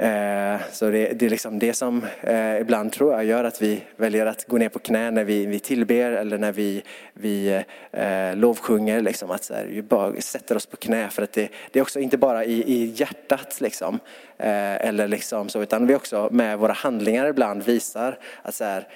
Eh, 0.00 0.60
så 0.72 0.90
det, 0.90 1.12
det, 1.12 1.26
är 1.26 1.30
liksom 1.30 1.58
det 1.58 1.72
som 1.72 2.04
eh, 2.20 2.60
ibland 2.60 2.92
tror 2.92 3.12
jag 3.12 3.24
gör 3.24 3.44
att 3.44 3.62
vi 3.62 3.82
väljer 3.96 4.26
att 4.26 4.46
gå 4.46 4.58
ner 4.58 4.68
på 4.68 4.78
knä 4.78 5.10
när 5.10 5.24
vi, 5.24 5.46
vi 5.46 5.58
tillber 5.58 6.12
eller 6.12 6.38
när 6.38 6.52
vi, 6.52 6.82
vi 7.12 7.62
eh, 7.92 8.36
lovsjunger. 8.36 9.00
Liksom, 9.00 9.30
att 9.30 9.44
så 9.44 9.54
här, 9.54 9.64
vi 9.64 9.82
bara 9.82 10.20
sätter 10.20 10.56
oss 10.56 10.66
på 10.66 10.76
knä 10.76 11.08
för 11.10 11.22
att 11.22 11.32
det, 11.32 11.48
det 11.70 11.78
är 11.78 11.82
också 11.82 12.00
inte 12.00 12.18
bara 12.18 12.44
i, 12.44 12.62
i 12.72 12.84
hjärtat 12.96 13.60
liksom, 13.60 13.98
eller 14.38 15.08
liksom 15.08 15.48
så, 15.48 15.62
utan 15.62 15.86
vi 15.86 15.94
också 15.94 16.28
med 16.32 16.58
våra 16.58 16.72
handlingar 16.72 17.26
ibland 17.26 17.62
visar 17.62 18.18
att 18.42 18.54
så 18.54 18.64
här, 18.64 18.88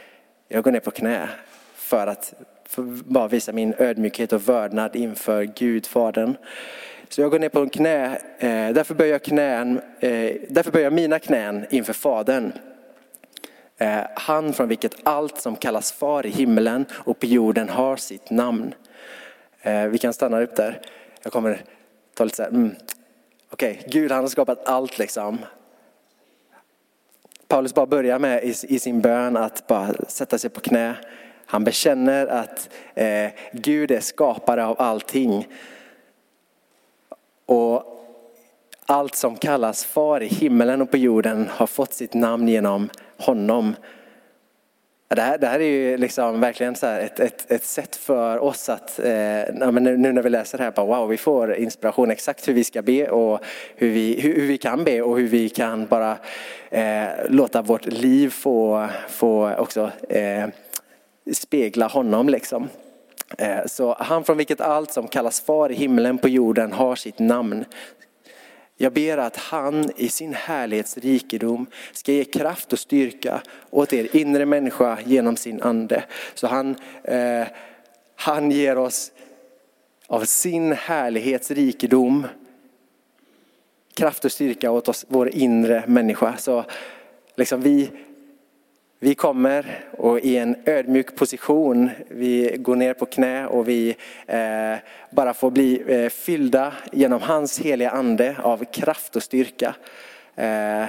jag 0.49 0.65
går 0.65 0.73
ner 0.73 0.81
på 0.81 0.91
knä 0.91 1.29
för 1.75 2.07
att 2.07 2.35
för 2.69 2.83
bara 3.05 3.29
visa 3.29 3.53
min 3.53 3.75
ödmjukhet 3.79 4.33
och 4.33 4.49
vördnad 4.49 4.97
inför 4.97 5.43
Gud, 5.43 5.87
Fadern. 5.87 6.37
Så 7.15 7.21
jag 7.21 7.31
går 7.31 7.39
ner 7.39 7.49
på 7.49 7.61
en 7.61 7.71
knä, 7.71 8.19
eh, 8.39 8.75
därför 8.75 8.95
böjer 8.95 9.13
jag, 9.13 9.23
knän, 9.23 9.81
eh, 10.01 10.37
därför 10.49 10.71
böjer 10.71 10.87
jag 10.87 10.93
mina 10.93 11.19
knän 11.19 11.67
inför 11.71 11.93
Fadern. 11.93 12.53
Eh, 13.79 14.01
han 14.15 14.53
från 14.53 14.69
vilket 14.69 14.95
allt 15.03 15.41
som 15.41 15.57
kallas 15.57 15.93
far 15.93 16.27
i 16.27 16.31
himlen 16.31 16.87
och 16.93 17.19
på 17.19 17.27
jorden 17.27 17.69
har 17.69 17.97
sitt 17.97 18.31
namn. 18.31 18.75
Eh, 19.63 19.85
vi 19.85 19.99
kan 19.99 20.13
stanna 20.13 20.41
upp 20.41 20.57
där. 20.57 20.81
Jag 21.23 21.33
kommer 21.33 21.63
ta 22.15 22.25
lite 22.25 22.37
så 22.37 22.43
här, 22.43 22.51
mm. 22.51 22.75
okej, 23.51 23.79
okay, 23.79 24.01
Gud 24.01 24.13
han 24.13 24.21
har 24.21 24.29
skapat 24.29 24.69
allt 24.69 24.99
liksom. 24.99 25.39
Paulus 27.49 27.75
bara 27.75 27.87
börjar 27.87 28.19
med 28.19 28.45
i, 28.45 28.55
i 28.69 28.79
sin 28.79 29.01
bön 29.01 29.37
att 29.37 29.67
bara 29.67 29.95
sätta 30.09 30.39
sig 30.39 30.51
på 30.51 30.61
knä. 30.61 30.95
Han 31.47 31.65
bekänner 31.65 32.27
att 32.27 32.69
eh, 32.95 33.31
Gud 33.53 33.91
är 33.91 34.01
skapare 34.01 34.67
av 34.67 34.81
allting. 34.81 35.47
Och 37.47 37.95
allt 38.87 39.15
som 39.15 39.37
kallas 39.37 39.85
far 39.85 40.23
i 40.23 40.27
himmelen 40.27 40.83
och 40.83 40.91
på 40.91 40.97
jorden 40.97 41.49
har 41.51 41.67
fått 41.67 41.93
sitt 41.93 42.15
namn 42.15 42.49
genom 42.49 42.91
honom. 43.19 43.75
Det 45.09 45.23
här, 45.23 45.39
det 45.39 45.47
här 45.47 45.61
är 45.61 45.65
ju 45.65 45.97
liksom 45.97 46.41
verkligen 46.41 46.75
så 46.75 46.87
ett, 46.87 47.21
ett, 47.21 47.51
ett 47.51 47.65
sätt 47.65 47.97
för 47.97 48.39
oss 48.39 48.69
att, 48.69 48.99
eh, 48.99 49.05
nu 49.81 49.97
när 49.97 50.23
vi 50.23 50.31
läser 50.31 50.59
det 50.59 50.65
här, 50.65 50.71
bara, 50.71 50.87
wow, 50.87 51.09
vi 51.09 51.17
får 51.17 51.55
inspiration 51.55 52.11
exakt 52.11 52.49
hur 52.49 52.53
vi 52.53 52.65
ska 52.65 52.83
be 52.83 53.09
och 53.09 53.41
hur 53.77 53.91
vi, 53.91 54.21
hur, 54.21 54.35
hur 54.35 54.47
vi 54.47 54.59
kan 54.59 54.85
be 54.85 55.03
och 55.03 55.19
hur 55.19 55.29
vi 55.29 55.49
kan 55.49 55.87
bara 55.87 56.17
eh, 56.71 57.09
låta 57.29 57.63
vårt 57.63 57.87
liv 57.87 58.31
få, 58.31 58.89
få 59.09 59.55
också 59.59 59.91
eh, 60.09 60.47
spegla 61.33 61.87
honom. 61.87 62.29
Liksom. 62.29 62.69
Eh, 63.39 63.67
så 63.67 63.97
han 63.99 64.25
från 64.25 64.37
vilket 64.37 64.61
allt 64.61 64.93
som 64.93 65.09
kallas 65.09 65.41
far 65.41 65.73
i 65.73 65.75
himlen 65.75 66.19
på 66.19 66.29
jorden 66.29 66.73
har 66.73 66.97
sitt 66.97 67.19
namn. 67.19 67.65
Jag 68.77 68.93
ber 68.93 69.19
att 69.19 69.37
han 69.37 69.91
i 69.97 70.09
sin 70.09 70.35
härlighetsrikedom 70.35 71.67
ska 71.93 72.13
ge 72.13 72.25
kraft 72.25 72.73
och 72.73 72.79
styrka 72.79 73.43
åt 73.71 73.93
er 73.93 74.17
inre 74.17 74.47
människa 74.47 74.99
genom 75.05 75.37
sin 75.37 75.63
ande. 75.63 76.05
Så 76.35 76.47
han, 76.47 76.77
eh, 77.05 77.47
han 78.17 78.51
ger 78.51 78.79
oss 78.79 79.13
av 80.07 80.25
sin 80.25 80.73
härlighetsrikedom 80.73 82.27
kraft 83.95 84.25
och 84.25 84.33
styrka 84.33 84.71
åt 84.71 84.89
oss, 84.89 85.05
vår 85.09 85.29
inre 85.29 85.85
människa. 85.87 86.37
Så 86.37 86.65
liksom 87.37 87.61
vi 87.61 87.91
vi 89.05 89.15
kommer 89.15 89.85
och 89.91 90.21
i 90.21 90.37
en 90.37 90.57
ödmjuk 90.65 91.17
position, 91.17 91.91
vi 92.09 92.57
går 92.59 92.77
ner 92.77 92.95
på 92.95 93.07
knä 93.07 93.47
och 93.47 93.69
vi 93.69 93.97
eh, 94.27 94.77
bara 95.11 95.35
får 95.35 95.51
bli 95.51 95.83
eh, 95.87 96.09
fyllda 96.09 96.73
genom 96.93 97.21
hans 97.21 97.61
heliga 97.61 97.91
ande 97.91 98.37
av 98.43 98.65
kraft 98.65 99.17
och 99.17 99.23
styrka. 99.23 99.75
Eh, 100.35 100.85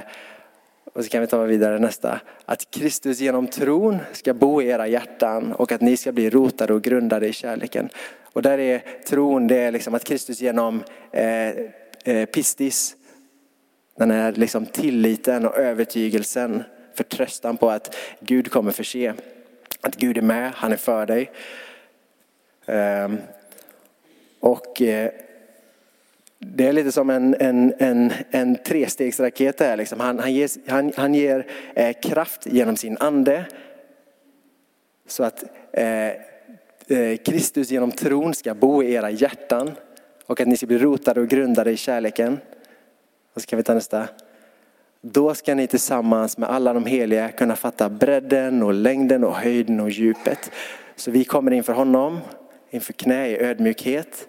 och 0.92 1.04
så 1.04 1.10
kan 1.10 1.20
vi 1.20 1.26
ta 1.26 1.42
vidare 1.42 1.78
nästa. 1.78 2.20
Att 2.44 2.70
Kristus 2.70 3.20
genom 3.20 3.46
tron 3.46 3.98
ska 4.12 4.34
bo 4.34 4.62
i 4.62 4.68
era 4.68 4.86
hjärtan 4.86 5.52
och 5.52 5.72
att 5.72 5.80
ni 5.80 5.96
ska 5.96 6.12
bli 6.12 6.30
rotade 6.30 6.74
och 6.74 6.82
grundade 6.82 7.28
i 7.28 7.32
kärleken. 7.32 7.88
Och 8.32 8.42
där 8.42 8.58
är 8.58 8.82
tron, 9.08 9.46
det 9.46 9.56
är 9.56 9.72
liksom 9.72 9.94
att 9.94 10.04
Kristus 10.04 10.40
genom 10.40 10.82
eh, 11.12 11.48
eh, 12.04 12.26
pistis, 12.26 12.96
den 13.98 14.10
här 14.10 14.32
liksom 14.32 14.66
tilliten 14.66 15.46
och 15.46 15.58
övertygelsen 15.58 16.64
förtröstan 16.96 17.56
på 17.56 17.70
att 17.70 17.96
Gud 18.20 18.50
kommer 18.50 18.72
förse. 18.72 19.14
Att 19.80 19.96
Gud 19.96 20.18
är 20.18 20.22
med, 20.22 20.52
han 20.54 20.72
är 20.72 20.76
för 20.76 21.06
dig. 21.06 21.30
Ehm, 22.66 23.18
och 24.40 24.82
eh, 24.82 25.10
det 26.38 26.66
är 26.66 26.72
lite 26.72 26.92
som 26.92 27.10
en, 27.10 27.36
en, 27.40 27.74
en, 27.78 28.12
en 28.30 28.56
trestegsraket 28.56 29.60
här. 29.60 29.76
Liksom. 29.76 30.00
Han, 30.00 30.18
han 30.18 30.32
ger, 30.34 30.50
han, 30.66 30.92
han 30.96 31.14
ger 31.14 31.46
eh, 31.74 31.96
kraft 32.02 32.46
genom 32.46 32.76
sin 32.76 32.96
ande. 33.00 33.44
Så 35.06 35.24
att 35.24 35.44
eh, 35.72 36.10
eh, 36.86 37.16
Kristus 37.24 37.70
genom 37.70 37.92
tron 37.92 38.34
ska 38.34 38.54
bo 38.54 38.82
i 38.82 38.92
era 38.92 39.10
hjärtan. 39.10 39.70
Och 40.26 40.40
att 40.40 40.48
ni 40.48 40.56
ska 40.56 40.66
bli 40.66 40.78
rotade 40.78 41.20
och 41.20 41.28
grundade 41.28 41.70
i 41.70 41.76
kärleken. 41.76 42.40
Och 43.34 43.40
så 43.40 43.46
kan 43.46 43.56
vi 43.56 43.62
ta 43.62 43.74
nästa. 43.74 44.08
Då 45.12 45.34
ska 45.34 45.54
ni 45.54 45.66
tillsammans 45.66 46.38
med 46.38 46.50
alla 46.50 46.72
de 46.72 46.86
heliga 46.86 47.28
kunna 47.28 47.56
fatta 47.56 47.88
bredden 47.88 48.62
och 48.62 48.74
längden 48.74 49.24
och 49.24 49.34
höjden 49.34 49.80
och 49.80 49.90
djupet. 49.90 50.50
Så 50.96 51.10
vi 51.10 51.24
kommer 51.24 51.50
inför 51.50 51.72
honom, 51.72 52.18
inför 52.70 52.92
knä 52.92 53.28
i 53.28 53.38
ödmjukhet. 53.38 54.28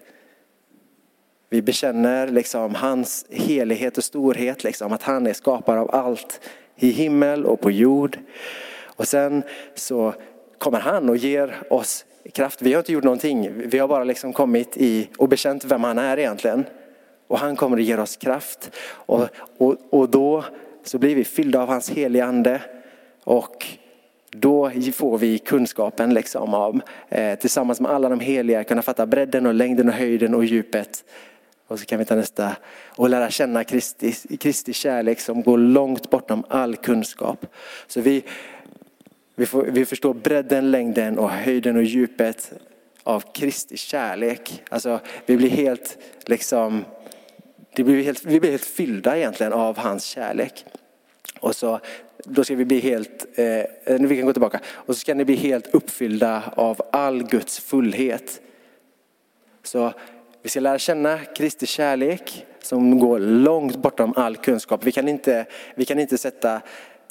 Vi 1.50 1.62
bekänner 1.62 2.28
liksom 2.28 2.76
hans 2.76 3.26
helighet 3.30 3.98
och 3.98 4.04
storhet, 4.04 4.64
liksom, 4.64 4.94
att 4.94 5.04
han 5.04 5.28
är 5.28 5.34
skapare 5.34 5.80
av 5.80 5.96
allt 5.96 6.40
i 6.76 6.90
himmel 6.90 7.46
och 7.46 7.62
på 7.62 7.72
jord. 7.72 8.20
Och 8.86 9.08
sen 9.08 9.44
så 9.76 10.14
kommer 10.58 10.80
han 10.80 11.10
och 11.10 11.18
ger 11.18 11.56
oss 11.70 12.06
kraft. 12.34 12.62
Vi 12.62 12.74
har 12.74 12.80
inte 12.80 12.94
gjort 12.94 13.04
någonting, 13.04 13.52
vi 13.70 13.80
har 13.80 13.88
bara 13.88 14.04
liksom 14.04 14.34
kommit 14.34 14.78
i 14.78 15.10
och 15.18 15.30
bekänt 15.30 15.66
vem 15.66 15.84
han 15.84 15.98
är 15.98 16.20
egentligen. 16.20 16.66
Och 17.28 17.40
han 17.40 17.56
kommer 17.56 17.78
att 17.78 17.84
ge 17.84 17.98
oss 17.98 18.18
kraft. 18.18 18.72
Och, 18.90 19.28
och, 19.58 19.76
och 19.90 20.10
då 20.10 20.44
så 20.88 20.98
blir 20.98 21.16
vi 21.16 21.24
fyllda 21.24 21.62
av 21.62 21.68
hans 21.68 21.90
heliga 21.90 22.26
ande. 22.26 22.62
Och 23.24 23.66
då 24.30 24.72
får 24.94 25.18
vi 25.18 25.38
kunskapen 25.38 26.14
liksom 26.14 26.54
av, 26.54 26.82
eh, 27.10 27.40
tillsammans 27.40 27.80
med 27.80 27.92
alla 27.92 28.10
de 28.10 28.20
heliga, 28.20 28.64
kunna 28.64 28.82
fatta 28.82 29.06
bredden 29.06 29.46
och 29.46 29.54
längden 29.54 29.88
och 29.88 29.94
höjden 29.94 30.36
och 30.36 30.46
djupet. 30.46 31.04
Och 31.68 31.80
så 31.80 31.86
kan 31.86 32.00
vi 32.00 32.06
ta 32.06 32.16
nästa. 32.16 32.56
Och 32.86 33.10
lära 33.10 33.30
känna 33.30 33.64
Kristi, 33.64 34.12
Kristi 34.38 34.74
kärlek 34.74 35.20
som 35.20 35.44
går 35.44 35.58
långt 35.58 36.10
bortom 36.10 36.44
all 36.48 36.76
kunskap. 36.76 37.46
Så 37.88 38.02
vi, 38.02 38.24
vi, 39.36 39.46
får, 39.46 39.64
vi 39.64 39.86
förstår 39.86 40.14
bredden, 40.14 40.72
längden 40.72 41.20
och 41.20 41.30
höjden 41.30 41.76
och 41.76 41.84
djupet 41.84 42.54
av 43.04 43.24
Kristi 43.34 43.78
kärlek. 43.78 44.64
Alltså 44.70 45.00
vi 45.26 45.38
blir 45.38 45.50
helt 45.50 45.98
liksom 46.26 46.86
det 47.78 47.84
blir 47.84 48.04
helt, 48.04 48.26
vi 48.26 48.40
blir 48.40 48.52
helt 48.52 48.66
fyllda 48.66 49.18
egentligen 49.18 49.54
av 49.54 49.78
hans 49.78 50.06
kärlek. 50.06 50.66
Och 51.40 51.56
så, 51.56 51.80
då 52.24 52.44
ska 52.44 52.56
vi 52.56 52.66
bli 52.66 52.80
helt, 52.80 53.26
eh, 53.36 53.46
eh, 53.46 53.66
vi 53.86 54.16
kan 54.18 54.26
gå 54.26 54.34
tillbaka, 54.34 54.60
och 54.68 54.96
så 54.96 55.00
ska 55.00 55.14
ni 55.14 55.26
bli 55.26 55.36
helt 55.36 55.68
uppfyllda 55.74 56.44
av 56.56 56.82
all 56.92 57.24
Guds 57.24 57.60
fullhet. 57.60 58.42
Så 59.64 59.94
vi 60.42 60.50
ska 60.50 60.60
lära 60.60 60.80
känna 60.80 61.20
Kristi 61.20 61.66
kärlek 61.66 62.46
som 62.62 63.00
går 63.00 63.20
långt 63.20 63.76
bortom 63.76 64.14
all 64.16 64.38
kunskap. 64.38 64.84
Vi 64.84 64.92
kan 64.92 65.08
inte, 65.08 65.46
vi 65.76 65.86
kan 65.86 66.00
inte 66.00 66.18
sätta 66.18 66.62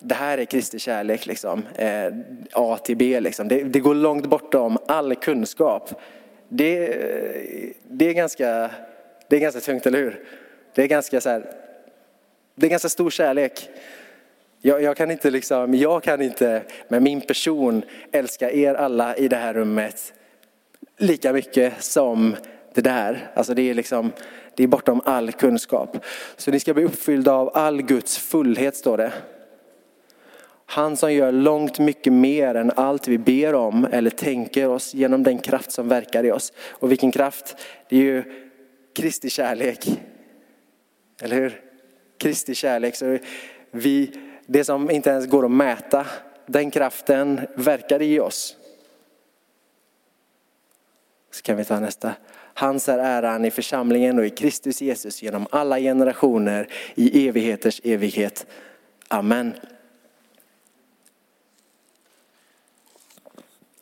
det 0.01 0.15
här 0.15 0.39
är 0.39 0.45
Kristi 0.45 0.79
kärlek, 0.79 1.27
liksom, 1.27 1.63
eh, 1.75 2.13
A 2.53 2.79
till 2.85 2.97
B. 2.97 3.21
Liksom. 3.21 3.49
Det, 3.49 3.63
det, 3.63 3.81
går 3.81 3.95
långt 3.95 4.27
bortom 4.27 4.79
all 4.89 5.15
kunskap. 5.15 6.01
Det, 6.49 6.87
det, 7.91 8.09
är 8.09 8.13
ganska, 8.13 8.71
det 9.29 9.37
är 9.37 9.41
ganska 9.41 9.61
tungt, 9.61 9.87
eller 9.87 9.99
hur? 9.99 10.25
Det 10.77 10.83
är 10.83 10.87
ganska, 10.87 11.21
så 11.21 11.29
här, 11.29 11.47
det 12.55 12.67
är 12.67 12.71
ganska 12.71 12.89
stor 12.89 13.11
kärlek. 13.11 13.69
Jag, 14.61 14.83
jag, 14.83 14.97
kan 14.97 15.11
inte 15.11 15.31
liksom, 15.31 15.75
jag 15.75 16.03
kan 16.03 16.23
inte 16.23 16.63
med 16.89 17.03
min 17.03 17.21
person 17.21 17.83
älska 18.13 18.51
er 18.51 18.75
alla 18.75 19.17
i 19.17 19.29
det 19.29 19.37
här 19.37 19.55
rummet 19.55 20.13
lika 20.97 21.33
mycket 21.33 21.83
som 21.83 22.37
det 22.75 22.81
där. 22.81 23.31
Alltså 23.35 23.55
det 23.55 23.63
är 23.63 23.75
liksom, 23.75 24.13
det 24.55 24.63
är 24.63 24.67
bortom 24.67 25.01
all 25.05 25.33
kunskap. 25.33 26.05
Så 26.37 26.51
ni 26.51 26.61
ska 26.61 26.75
bli 26.75 26.85
uppfyllda 26.85 27.33
av 27.33 27.51
all 27.55 27.83
Guds 27.83 28.19
fullhet 28.19 28.77
står 28.77 28.97
det. 28.97 29.13
Han 30.67 30.97
som 30.97 31.13
gör 31.13 31.33
långt 31.33 31.79
mycket 31.79 32.13
mer 32.13 32.55
än 32.55 32.73
allt 32.77 33.09
vi 33.09 33.19
ber 33.19 33.55
om 33.55 33.87
eller 33.93 34.11
tänker 34.11 34.69
oss 34.69 34.95
genom 34.95 35.23
den 35.23 35.39
kraft 35.39 35.73
som 35.73 35.89
verkar 35.89 36.25
i 36.25 36.33
oss. 36.33 36.53
Och 36.71 36.91
vilken 36.91 37.13
kraft? 37.13 37.57
Det 37.89 37.97
är 37.97 38.01
ju 38.01 38.23
Kristi 38.95 39.31
kärlek. 39.31 39.89
Eller 41.21 41.37
hur? 41.37 41.61
Kristi 42.19 42.55
kärlek. 42.55 42.97
Så 42.97 43.19
vi, 43.71 44.21
det 44.47 44.65
som 44.65 44.91
inte 44.91 45.11
ens 45.11 45.27
går 45.27 45.45
att 45.45 45.51
mäta, 45.51 46.07
den 46.47 46.71
kraften 46.71 47.41
verkar 47.55 48.03
i 48.03 48.21
oss. 48.21 48.57
Så 51.31 51.43
kan 51.43 51.57
vi 51.57 51.65
ta 51.65 51.81
nästa. 51.81 52.15
Hans 52.55 52.89
är 52.89 52.99
äran 52.99 53.45
i 53.45 53.51
församlingen 53.51 54.19
och 54.19 54.27
i 54.27 54.31
Kristus 54.31 54.83
Jesus 54.83 55.23
genom 55.23 55.47
alla 55.51 55.79
generationer 55.79 56.69
i 56.95 57.29
evigheters 57.29 57.81
evighet. 57.85 58.47
Amen. 59.09 59.55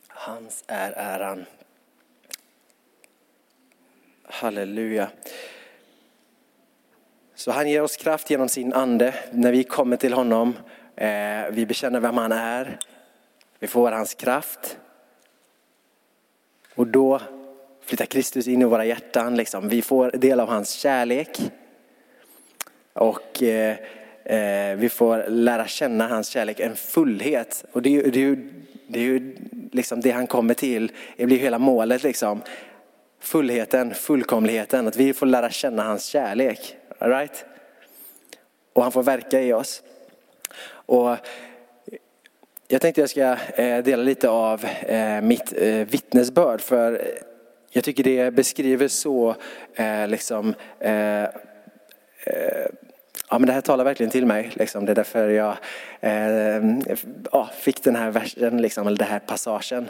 Hans 0.08 0.64
är 0.66 0.92
äran. 0.92 1.44
Halleluja. 4.22 5.10
Så 7.44 7.50
han 7.50 7.70
ger 7.70 7.82
oss 7.82 7.96
kraft 7.96 8.30
genom 8.30 8.48
sin 8.48 8.72
ande 8.72 9.14
när 9.32 9.52
vi 9.52 9.64
kommer 9.64 9.96
till 9.96 10.12
honom. 10.12 10.54
Eh, 10.96 11.08
vi 11.50 11.66
bekänner 11.66 12.00
vem 12.00 12.16
han 12.16 12.32
är. 12.32 12.78
Vi 13.58 13.66
får 13.66 13.92
hans 13.92 14.14
kraft. 14.14 14.78
Och 16.74 16.86
då 16.86 17.20
flyttar 17.84 18.06
Kristus 18.06 18.48
in 18.48 18.62
i 18.62 18.64
våra 18.64 18.84
hjärtan. 18.84 19.36
Liksom. 19.36 19.68
Vi 19.68 19.82
får 19.82 20.10
del 20.10 20.40
av 20.40 20.48
hans 20.48 20.70
kärlek. 20.70 21.40
Och 22.92 23.42
eh, 23.42 23.76
eh, 24.24 24.76
vi 24.76 24.88
får 24.88 25.28
lära 25.28 25.66
känna 25.66 26.08
hans 26.08 26.28
kärlek, 26.28 26.60
en 26.60 26.76
fullhet. 26.76 27.64
Och 27.72 27.82
det 27.82 27.96
är, 27.96 28.10
det 28.10 28.18
är 28.18 28.24
ju, 28.24 28.48
det, 28.86 28.98
är 28.98 29.04
ju 29.04 29.36
liksom 29.72 30.00
det 30.00 30.10
han 30.10 30.26
kommer 30.26 30.54
till. 30.54 30.92
Det 31.16 31.26
blir 31.26 31.38
hela 31.38 31.58
målet. 31.58 32.02
Liksom. 32.02 32.42
Fullheten, 33.20 33.94
fullkomligheten. 33.94 34.88
Att 34.88 34.96
vi 34.96 35.12
får 35.12 35.26
lära 35.26 35.50
känna 35.50 35.82
hans 35.82 36.04
kärlek. 36.04 36.76
All 37.04 37.10
right? 37.10 37.44
Och 38.72 38.82
han 38.82 38.92
får 38.92 39.02
verka 39.02 39.40
i 39.40 39.52
oss. 39.52 39.82
Och 40.66 41.16
jag 42.68 42.80
tänkte 42.80 43.00
jag 43.00 43.10
ska 43.10 43.36
eh, 43.56 43.84
dela 43.84 44.02
lite 44.02 44.28
av 44.28 44.64
eh, 44.64 45.20
mitt 45.20 45.52
eh, 45.56 45.74
vittnesbörd. 45.74 46.60
För 46.60 47.02
jag 47.70 47.84
tycker 47.84 48.04
det 48.04 48.30
beskriver 48.30 48.88
så, 48.88 49.36
liksom, 50.08 50.54
ja 53.30 53.38
men 53.38 53.46
det 53.46 53.52
här 53.52 53.60
talar 53.60 53.84
verkligen 53.84 54.10
till 54.10 54.26
mig. 54.26 54.50
Liksom. 54.54 54.84
Det 54.84 54.92
är 54.92 54.96
därför 54.96 55.28
jag 55.28 55.56
ja, 57.32 57.50
fick 57.58 57.84
den 57.84 57.96
här 57.96 58.10
versen, 58.10 58.62
liksom, 58.62 58.86
eller 58.86 58.98
den 58.98 59.08
här 59.08 59.18
passagen. 59.18 59.88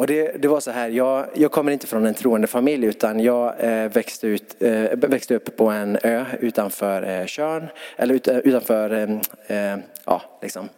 Och 0.00 0.06
det, 0.06 0.42
det, 0.42 0.48
var 0.48 0.60
så 0.60 0.70
här, 0.70 0.88
jag, 0.88 1.26
jag, 1.34 1.52
kommer 1.52 1.72
inte 1.72 1.86
från 1.86 2.06
en 2.06 2.14
troende 2.14 2.46
familj 2.46 2.86
utan 2.86 3.20
jag 3.20 3.54
eh, 3.58 3.92
växte, 3.92 4.26
ut, 4.26 4.62
eh, 4.62 4.96
växte 4.96 5.34
upp 5.34 5.56
på 5.56 5.70
en 5.70 5.98
ö 6.02 6.24
utanför 6.40 7.02
eh, 7.02 7.26
Tjörn, 7.26 7.66
eller 7.96 8.14
ut, 8.14 8.28
eh, 8.28 8.38
utanför 8.38 8.90
eh, 8.90 9.72
eh, 9.72 9.78
ja, 10.04 10.22
liksom, 10.42 10.68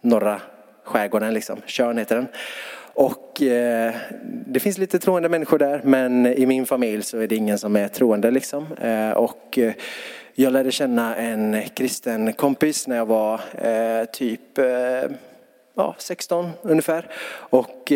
norra 0.00 0.40
skärgården, 0.84 1.34
liksom. 1.34 1.60
Tjörn 1.66 1.98
heter 1.98 2.16
den. 2.16 2.26
Och 2.94 3.42
eh, 3.42 3.94
det 4.46 4.60
finns 4.60 4.78
lite 4.78 4.98
troende 4.98 5.28
människor 5.28 5.58
där 5.58 5.80
men 5.84 6.26
i 6.26 6.46
min 6.46 6.66
familj 6.66 7.02
så 7.02 7.18
är 7.18 7.26
det 7.26 7.36
ingen 7.36 7.58
som 7.58 7.76
är 7.76 7.88
troende. 7.88 8.30
Liksom. 8.30 8.66
Eh, 8.82 9.10
och 9.10 9.58
eh, 9.58 9.72
jag 10.34 10.52
lärde 10.52 10.70
känna 10.70 11.16
en 11.16 11.62
kristen 11.74 12.32
kompis 12.32 12.86
när 12.86 12.96
jag 12.96 13.06
var 13.06 13.40
eh, 13.54 14.04
typ 14.04 14.58
ja, 15.76 15.94
16 15.98 16.50
ungefär. 16.62 17.06
Och 17.50 17.92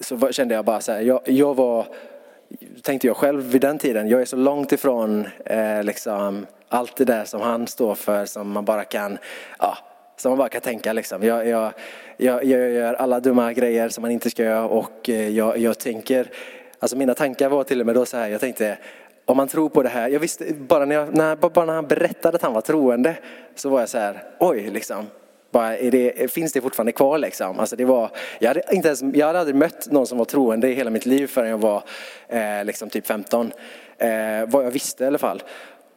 så 0.00 0.32
kände 0.32 0.54
jag 0.54 0.64
bara 0.64 0.80
så 0.80 0.92
här, 0.92 1.00
jag, 1.00 1.20
jag, 1.24 1.54
var, 1.54 1.86
tänkte 2.82 3.06
jag 3.06 3.16
själv 3.16 3.42
vid 3.42 3.60
den 3.60 3.78
tiden, 3.78 4.08
jag 4.08 4.20
är 4.20 4.24
så 4.24 4.36
långt 4.36 4.72
ifrån 4.72 5.28
eh, 5.44 5.82
liksom, 5.82 6.46
allt 6.68 6.96
det 6.96 7.04
där 7.04 7.24
som 7.24 7.40
han 7.40 7.66
står 7.66 7.94
för 7.94 8.24
som 8.24 8.50
man 8.50 8.64
bara 8.64 8.84
kan, 8.84 9.18
ja, 9.58 9.78
som 10.16 10.30
man 10.30 10.38
bara 10.38 10.48
kan 10.48 10.60
tänka 10.60 10.92
liksom. 10.92 11.22
Jag, 11.22 11.48
jag, 11.48 11.72
jag, 12.16 12.44
jag 12.44 12.70
gör 12.70 12.94
alla 12.94 13.20
dumma 13.20 13.52
grejer 13.52 13.88
som 13.88 14.02
man 14.02 14.10
inte 14.10 14.30
ska 14.30 14.42
göra 14.42 14.64
och 14.68 15.08
eh, 15.08 15.28
jag, 15.28 15.58
jag 15.58 15.78
tänker, 15.78 16.30
alltså 16.78 16.96
mina 16.96 17.14
tankar 17.14 17.48
var 17.48 17.64
till 17.64 17.80
och 17.80 17.86
med 17.86 17.94
då 17.94 18.06
så 18.06 18.16
här, 18.16 18.28
jag 18.28 18.40
tänkte 18.40 18.78
om 19.24 19.36
man 19.36 19.48
tror 19.48 19.68
på 19.68 19.82
det 19.82 19.88
här, 19.88 20.08
jag 20.08 20.20
visste 20.20 20.54
bara 20.54 20.84
när, 20.84 20.94
jag, 20.94 21.14
när, 21.16 21.36
bara 21.36 21.64
när 21.64 21.74
han 21.74 21.86
berättade 21.86 22.36
att 22.36 22.42
han 22.42 22.52
var 22.52 22.60
troende 22.60 23.16
så 23.54 23.68
var 23.68 23.80
jag 23.80 23.88
så 23.88 23.98
här, 23.98 24.22
oj 24.38 24.70
liksom, 24.70 25.06
bara, 25.54 25.76
det, 25.76 26.32
finns 26.32 26.52
det 26.52 26.60
fortfarande 26.60 26.92
kvar 26.92 27.18
liksom? 27.18 27.58
Alltså 27.58 27.76
det 27.76 27.84
var, 27.84 28.10
jag, 28.38 28.48
hade 28.48 28.62
inte 28.72 28.88
ens, 28.88 29.02
jag 29.14 29.26
hade 29.26 29.38
aldrig 29.38 29.56
mött 29.56 29.90
någon 29.90 30.06
som 30.06 30.18
var 30.18 30.24
troende 30.24 30.68
i 30.68 30.74
hela 30.74 30.90
mitt 30.90 31.06
liv 31.06 31.26
förrän 31.26 31.50
jag 31.50 31.58
var 31.58 31.82
eh, 32.28 32.64
liksom 32.64 32.90
typ 32.90 33.06
15. 33.06 33.52
Eh, 33.98 34.08
vad 34.46 34.64
jag 34.64 34.70
visste 34.70 35.04
i 35.04 35.06
alla 35.06 35.18
fall. 35.18 35.42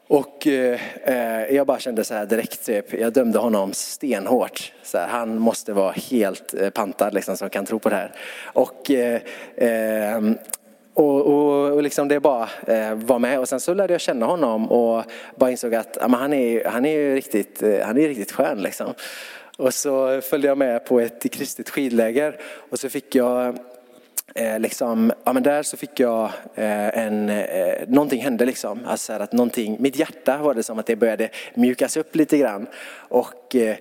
Och 0.08 0.48
eh, 0.48 0.80
eh, 1.04 1.56
jag 1.56 1.67
bara 1.67 1.80
kände 1.80 2.04
så 2.04 2.13
här 2.13 2.26
direkt, 2.26 2.65
typ, 2.65 2.93
jag 2.93 3.13
dömde 3.13 3.39
honom 3.39 3.74
stenhårt. 3.74 4.74
Så 4.84 4.98
här, 4.98 5.08
han 5.08 5.39
måste 5.39 5.74
vara 5.74 5.91
helt 5.91 6.54
eh, 6.54 6.70
pantad 6.70 7.13
liksom, 7.13 7.38
som 7.38 7.50
kan 7.50 7.65
tro 7.65 7.80
på 7.80 7.89
det 7.89 7.96
här. 7.96 8.12
Och, 8.54 8.91
eh, 8.91 9.22
ehm, 9.58 10.38
och, 10.93 11.22
och, 11.22 11.72
och 11.72 11.84
liksom 11.84 12.08
det 12.08 12.20
bara 12.20 12.50
eh, 12.67 12.93
var 12.93 13.20
med 13.20 13.39
och 13.39 13.50
sen 13.50 13.60
så 13.60 13.74
lärde 13.74 13.93
jag 13.93 14.02
känna 14.02 14.26
honom 14.26 14.72
och 14.72 15.04
bara 15.36 15.52
insåg 15.52 15.76
att 15.76 15.98
ja, 16.02 16.08
han, 16.08 16.34
är, 16.34 16.65
han 16.65 16.86
är 16.86 17.15
riktigt, 17.15 17.63
eh, 17.63 17.86
han 17.86 17.98
är 17.98 18.08
riktigt 18.08 18.32
skön 18.32 18.62
liksom. 18.62 18.93
Och 19.58 19.74
så 19.74 20.22
följde 20.22 20.48
jag 20.48 20.58
med 20.58 20.86
på 20.86 21.00
ett 21.00 21.32
kristet 21.32 21.70
skidläger 21.70 22.39
och 22.70 22.80
så 22.80 22.89
fick 22.89 23.15
jag 23.15 23.58
eh, 24.36 24.60
liksom, 24.60 25.12
ja 25.24 25.34
men 25.34 25.43
där 25.43 25.63
så 25.63 25.78
fick 25.78 26.00
jag 26.00 26.24
eh, 26.56 26.98
en, 26.98 27.30
eh, 27.30 27.88
någonting 27.88 28.22
hände 28.22 28.46
liksom. 28.46 28.80
Alltså 28.86 29.13
att 29.13 29.34
någonting, 29.34 29.78
mitt 29.80 29.96
hjärta 29.96 30.38
var 30.38 30.54
det 30.54 30.63
som 30.63 30.80
att 30.80 30.86
det 30.86 30.96
började 30.96 31.30
mjukas 31.54 31.98
upp 31.98 32.15
lite 32.15 32.38
grann. 32.38 32.67
Och 32.93 33.56
eh, 33.56 33.76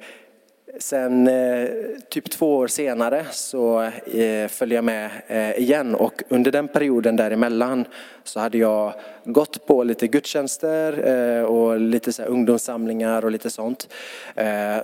Sen 0.78 1.28
eh, 1.28 1.68
typ 2.08 2.30
två 2.30 2.56
år 2.56 2.66
senare 2.66 3.26
så 3.30 3.82
eh, 4.12 4.48
följde 4.48 4.74
jag 4.74 4.84
med 4.84 5.10
eh, 5.26 5.58
igen 5.58 5.94
och 5.94 6.22
under 6.28 6.52
den 6.52 6.68
perioden 6.68 7.16
däremellan 7.16 7.84
så 8.24 8.40
hade 8.40 8.58
jag 8.58 8.92
gått 9.24 9.66
på 9.66 9.82
lite 9.84 10.06
gudstjänster 10.06 11.04
och 11.44 11.80
lite 11.80 12.12
så 12.12 12.22
ungdomssamlingar 12.22 13.24
och 13.24 13.30
lite 13.30 13.50
sånt. 13.50 13.88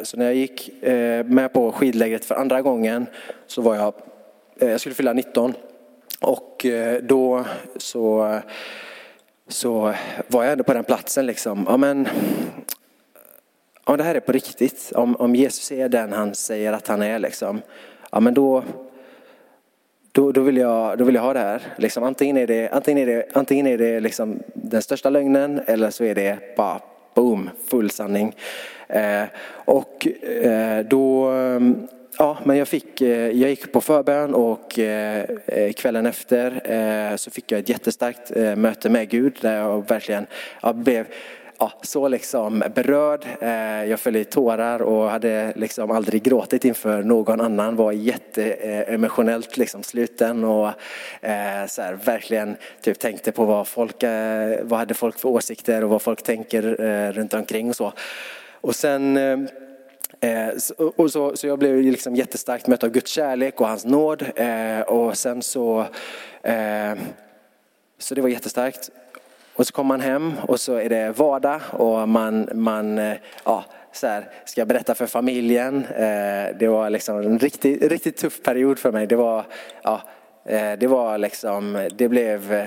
Så 0.02 0.16
när 0.16 0.24
jag 0.24 0.34
gick 0.34 0.70
med 1.24 1.52
på 1.52 1.72
skidlägret 1.72 2.24
för 2.24 2.34
andra 2.34 2.62
gången 2.62 3.06
så 3.46 3.62
var 3.62 3.74
jag, 3.74 3.94
jag 4.58 4.80
skulle 4.80 4.94
fylla 4.94 5.12
19 5.12 5.54
och 6.20 6.66
då 7.02 7.44
så 7.76 8.38
så 9.48 9.94
var 10.26 10.44
jag 10.44 10.52
ändå 10.52 10.64
på 10.64 10.74
den 10.74 10.84
platsen 10.84 11.26
liksom. 11.26 11.66
Ja, 11.68 11.76
men 11.76 12.08
om 13.84 13.96
det 13.96 14.04
här 14.04 14.14
är 14.14 14.20
på 14.20 14.32
riktigt, 14.32 14.92
om, 14.94 15.16
om 15.16 15.34
Jesus 15.34 15.72
är 15.72 15.88
den 15.88 16.12
han 16.12 16.34
säger 16.34 16.72
att 16.72 16.88
han 16.88 17.02
är, 17.02 17.18
liksom, 17.18 17.62
ja 18.10 18.20
men 18.20 18.34
då, 18.34 18.64
då, 20.12 20.32
då, 20.32 20.40
vill 20.40 20.56
jag, 20.56 20.98
då 20.98 21.04
vill 21.04 21.14
jag 21.14 21.22
ha 21.22 21.32
det 21.32 21.38
här. 21.38 21.62
Liksom, 21.76 22.02
antingen 22.04 22.36
är 22.36 22.46
det, 22.46 22.68
antingen 22.68 23.08
är 23.08 23.14
det, 23.14 23.26
antingen 23.32 23.66
är 23.66 23.78
det 23.78 24.00
liksom 24.00 24.42
den 24.54 24.82
största 24.82 25.10
lögnen 25.10 25.60
eller 25.66 25.90
så 25.90 26.04
är 26.04 26.14
det 26.14 26.56
bara 26.56 26.80
boom, 27.14 27.50
full 27.68 27.90
sanning. 27.90 28.34
Eh, 28.88 29.24
och 29.64 30.06
eh, 30.26 30.84
då, 30.86 31.32
ja 32.18 32.38
men 32.44 32.56
jag 32.56 32.68
fick, 32.68 33.00
eh, 33.00 33.08
jag 33.08 33.50
gick 33.50 33.72
på 33.72 33.80
förbön 33.80 34.34
och 34.34 34.78
eh, 34.78 35.24
eh 35.46 35.72
kvällen 35.72 36.06
efter 36.06 36.70
eh, 36.72 37.16
så 37.16 37.30
fick 37.30 37.52
jag 37.52 37.58
ett 37.60 37.68
jättestarkt 37.68 38.36
eh, 38.36 38.56
möte 38.56 38.88
med 38.90 39.08
Gud 39.08 39.38
där 39.40 39.56
jag 39.56 39.88
verkligen 39.88 40.26
jag 40.62 40.76
blev 40.76 41.06
ja, 41.62 41.72
så 41.82 42.08
liksom 42.08 42.62
berörd. 42.74 43.26
Eh, 43.40 43.84
jag 43.84 44.00
föll 44.00 44.16
i 44.16 44.24
tårar 44.24 44.82
och 44.82 45.10
hade 45.10 45.52
liksom 45.56 45.90
aldrig 45.90 46.22
gråtit 46.22 46.64
inför 46.64 47.02
någon 47.02 47.40
annan. 47.40 47.76
Var 47.76 47.92
jätteemotionellt 47.92 49.56
liksom 49.56 49.82
sluten 49.82 50.44
och 50.44 50.66
eh, 51.20 51.66
så 51.68 51.82
här, 51.82 51.92
verkligen 52.04 52.56
typ 52.80 52.98
tänkte 52.98 53.32
på 53.32 53.44
vad 53.44 53.68
folk, 53.68 54.02
eh, 54.02 54.58
vad 54.62 54.78
hade 54.78 54.94
folk 54.94 55.18
för 55.18 55.28
åsikter 55.28 55.84
och 55.84 55.90
vad 55.90 56.02
folk 56.02 56.22
tänker 56.22 56.62
runt 57.12 57.34
omkring 57.34 57.68
och 57.68 57.76
så. 57.76 57.92
Och 58.60 58.76
sen 58.76 59.18
och 60.96 61.10
så, 61.10 61.36
så 61.36 61.46
jag 61.46 61.58
blev 61.58 61.82
liksom 61.82 62.16
jättestarkt 62.16 62.66
mött 62.66 62.84
av 62.84 62.90
Guds 62.90 63.10
kärlek 63.10 63.60
och 63.60 63.68
hans 63.68 63.84
nåd. 63.84 64.24
och 64.86 65.18
sen 65.18 65.42
så, 65.42 65.86
så 67.98 68.14
det 68.14 68.20
var 68.20 68.28
jättestarkt. 68.28 68.90
Och 69.54 69.66
så 69.66 69.72
kommer 69.72 69.88
man 69.88 70.00
hem 70.00 70.32
och 70.42 70.60
så 70.60 70.74
är 70.74 70.88
det 70.88 71.18
vardag 71.18 71.60
och 71.70 72.08
man, 72.08 72.48
man 72.54 72.98
eh, 72.98 73.16
ja, 73.44 73.64
så 73.92 74.06
här, 74.06 74.28
ska 74.44 74.64
berätta 74.64 74.94
för 74.94 75.06
familjen. 75.06 75.84
Eh, 75.84 76.56
det 76.58 76.68
var 76.68 76.90
liksom 76.90 77.18
en 77.18 77.38
riktigt, 77.38 77.82
riktigt 77.82 78.16
tuff 78.16 78.42
period 78.42 78.78
för 78.78 78.92
mig. 78.92 79.06
Det 79.06 79.16
var, 79.16 79.44
ja, 79.82 80.00
eh, 80.46 80.72
det 80.78 80.86
var 80.86 81.18
liksom, 81.18 81.88
det 81.96 82.08
blev 82.08 82.66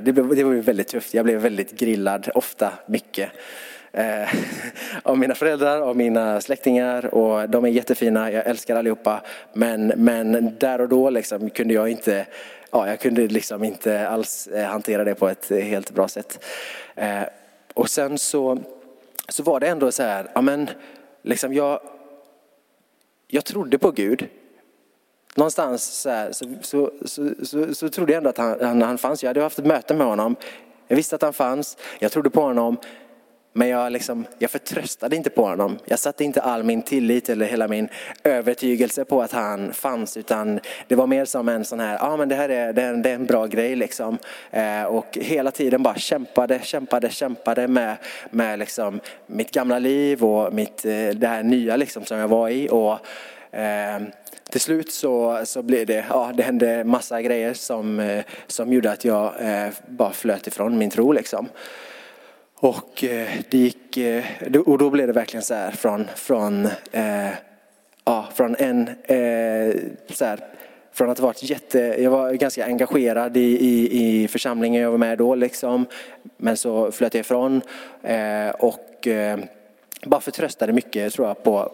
det 0.00 0.12
blev, 0.12 0.36
det 0.36 0.44
var 0.44 0.54
väldigt 0.54 0.88
tufft. 0.88 1.14
Jag 1.14 1.24
blev 1.24 1.40
väldigt 1.40 1.78
grillad, 1.78 2.28
ofta, 2.34 2.72
mycket. 2.86 3.30
av 5.02 5.18
mina 5.18 5.34
föräldrar, 5.34 5.80
av 5.80 5.96
mina 5.96 6.40
släktingar 6.40 7.14
och 7.14 7.48
de 7.50 7.64
är 7.64 7.68
jättefina, 7.68 8.32
jag 8.32 8.46
älskar 8.46 8.76
allihopa. 8.76 9.20
Men, 9.52 9.92
men 9.96 10.56
där 10.58 10.80
och 10.80 10.88
då 10.88 11.10
liksom 11.10 11.50
kunde 11.50 11.74
jag 11.74 11.88
inte 11.88 12.26
ja, 12.70 12.88
jag 12.88 13.00
kunde 13.00 13.26
liksom 13.26 13.64
inte 13.64 14.08
alls 14.08 14.46
eh, 14.46 14.66
hantera 14.66 15.04
det 15.04 15.14
på 15.14 15.28
ett 15.28 15.50
eh, 15.50 15.58
helt 15.58 15.90
bra 15.90 16.08
sätt. 16.08 16.44
Eh, 16.94 17.22
och 17.74 17.90
sen 17.90 18.18
så, 18.18 18.58
så 19.28 19.42
var 19.42 19.60
det 19.60 19.68
ändå 19.68 19.92
så 19.92 20.02
här, 20.02 20.30
ja 20.34 20.40
men 20.40 20.68
liksom 21.22 21.54
jag, 21.54 21.80
jag 23.28 23.44
trodde 23.44 23.78
på 23.78 23.90
Gud. 23.90 24.28
Någonstans 25.34 25.84
så, 25.84 26.10
här, 26.10 26.32
så, 26.32 26.46
så, 26.62 26.90
så, 27.42 27.74
så, 27.74 27.88
trodde 27.88 28.12
jag 28.12 28.18
ändå 28.18 28.30
att 28.30 28.38
han, 28.38 28.60
han, 28.60 28.82
han 28.82 28.98
fanns. 28.98 29.22
Jag 29.22 29.30
hade 29.30 29.42
haft 29.42 29.58
ett 29.58 29.66
möte 29.66 29.94
med 29.94 30.06
honom. 30.06 30.36
Jag 30.88 30.96
visste 30.96 31.16
att 31.16 31.22
han 31.22 31.32
fanns. 31.32 31.76
Jag 31.98 32.12
trodde 32.12 32.30
på 32.30 32.40
honom. 32.40 32.76
Men 33.58 33.68
jag, 33.68 33.92
liksom, 33.92 34.24
jag 34.38 34.50
förtröstade 34.50 35.16
inte 35.16 35.30
på 35.30 35.46
honom. 35.46 35.78
Jag 35.84 35.98
satte 35.98 36.24
inte 36.24 36.42
all 36.42 36.62
min 36.62 36.82
tillit 36.82 37.28
eller 37.28 37.46
hela 37.46 37.68
min 37.68 37.88
övertygelse 38.24 39.04
på 39.04 39.22
att 39.22 39.32
han 39.32 39.72
fanns. 39.72 40.16
Utan 40.16 40.60
det 40.88 40.94
var 40.94 41.06
mer 41.06 41.24
som 41.24 41.48
en 41.48 41.64
sån 41.64 41.80
här, 41.80 41.92
ja 41.92 42.00
ah, 42.00 42.16
men 42.16 42.28
det 42.28 42.34
här 42.34 42.48
är, 42.48 42.72
det 42.72 42.82
är, 42.82 42.92
en, 42.92 43.02
det 43.02 43.10
är 43.10 43.14
en 43.14 43.26
bra 43.26 43.46
grej 43.46 43.76
liksom. 43.76 44.18
Eh, 44.50 44.82
och 44.82 45.18
hela 45.20 45.50
tiden 45.50 45.82
bara 45.82 45.94
kämpade, 45.94 46.60
kämpade, 46.62 47.10
kämpade 47.10 47.68
med, 47.68 47.96
med 48.30 48.58
liksom 48.58 49.00
mitt 49.26 49.50
gamla 49.50 49.78
liv 49.78 50.24
och 50.24 50.52
mitt, 50.52 50.84
eh, 50.84 51.08
det 51.08 51.26
här 51.26 51.42
nya 51.42 51.76
liksom 51.76 52.04
som 52.04 52.18
jag 52.18 52.28
var 52.28 52.48
i. 52.48 52.68
Och, 52.70 52.98
eh, 53.58 54.02
till 54.50 54.60
slut 54.60 54.92
så, 54.92 55.40
så 55.44 55.62
blev 55.62 55.86
det, 55.86 56.04
ja 56.10 56.32
det 56.34 56.42
hände 56.42 56.84
massa 56.84 57.22
grejer 57.22 57.54
som, 57.54 58.00
eh, 58.00 58.24
som 58.46 58.72
gjorde 58.72 58.90
att 58.90 59.04
jag 59.04 59.32
eh, 59.40 59.68
bara 59.86 60.12
flöt 60.12 60.46
ifrån 60.46 60.78
min 60.78 60.90
tro 60.90 61.12
liksom. 61.12 61.48
Och 62.60 63.04
eh, 63.04 63.28
det 63.50 63.58
gick, 63.58 63.96
eh, 63.96 64.24
och 64.66 64.78
då 64.78 64.90
blev 64.90 65.06
det 65.06 65.12
verkligen 65.12 65.42
så 65.42 65.54
här 65.54 65.70
från, 65.70 66.06
från, 66.14 66.68
eh, 66.92 67.28
ja, 68.04 68.28
från 68.34 68.56
en, 68.58 68.88
eh, 68.88 69.74
så 70.10 70.24
här, 70.24 70.40
från 70.92 71.10
att 71.10 71.18
ha 71.18 71.26
varit 71.26 71.42
jätte, 71.42 71.78
jag 71.78 72.10
var 72.10 72.32
ganska 72.32 72.64
engagerad 72.64 73.36
i, 73.36 73.40
i, 73.40 74.22
i 74.22 74.28
församlingen 74.28 74.82
jag 74.82 74.90
var 74.90 74.98
med 74.98 75.18
då 75.18 75.34
liksom. 75.34 75.86
Men 76.36 76.56
så 76.56 76.92
flöt 76.92 77.14
jag 77.14 77.20
ifrån 77.20 77.62
och 78.58 79.08
bara 80.06 80.20
förtröstade 80.20 80.72
mycket 80.72 81.12
tror 81.12 81.28
jag 81.28 81.42
på, 81.42 81.72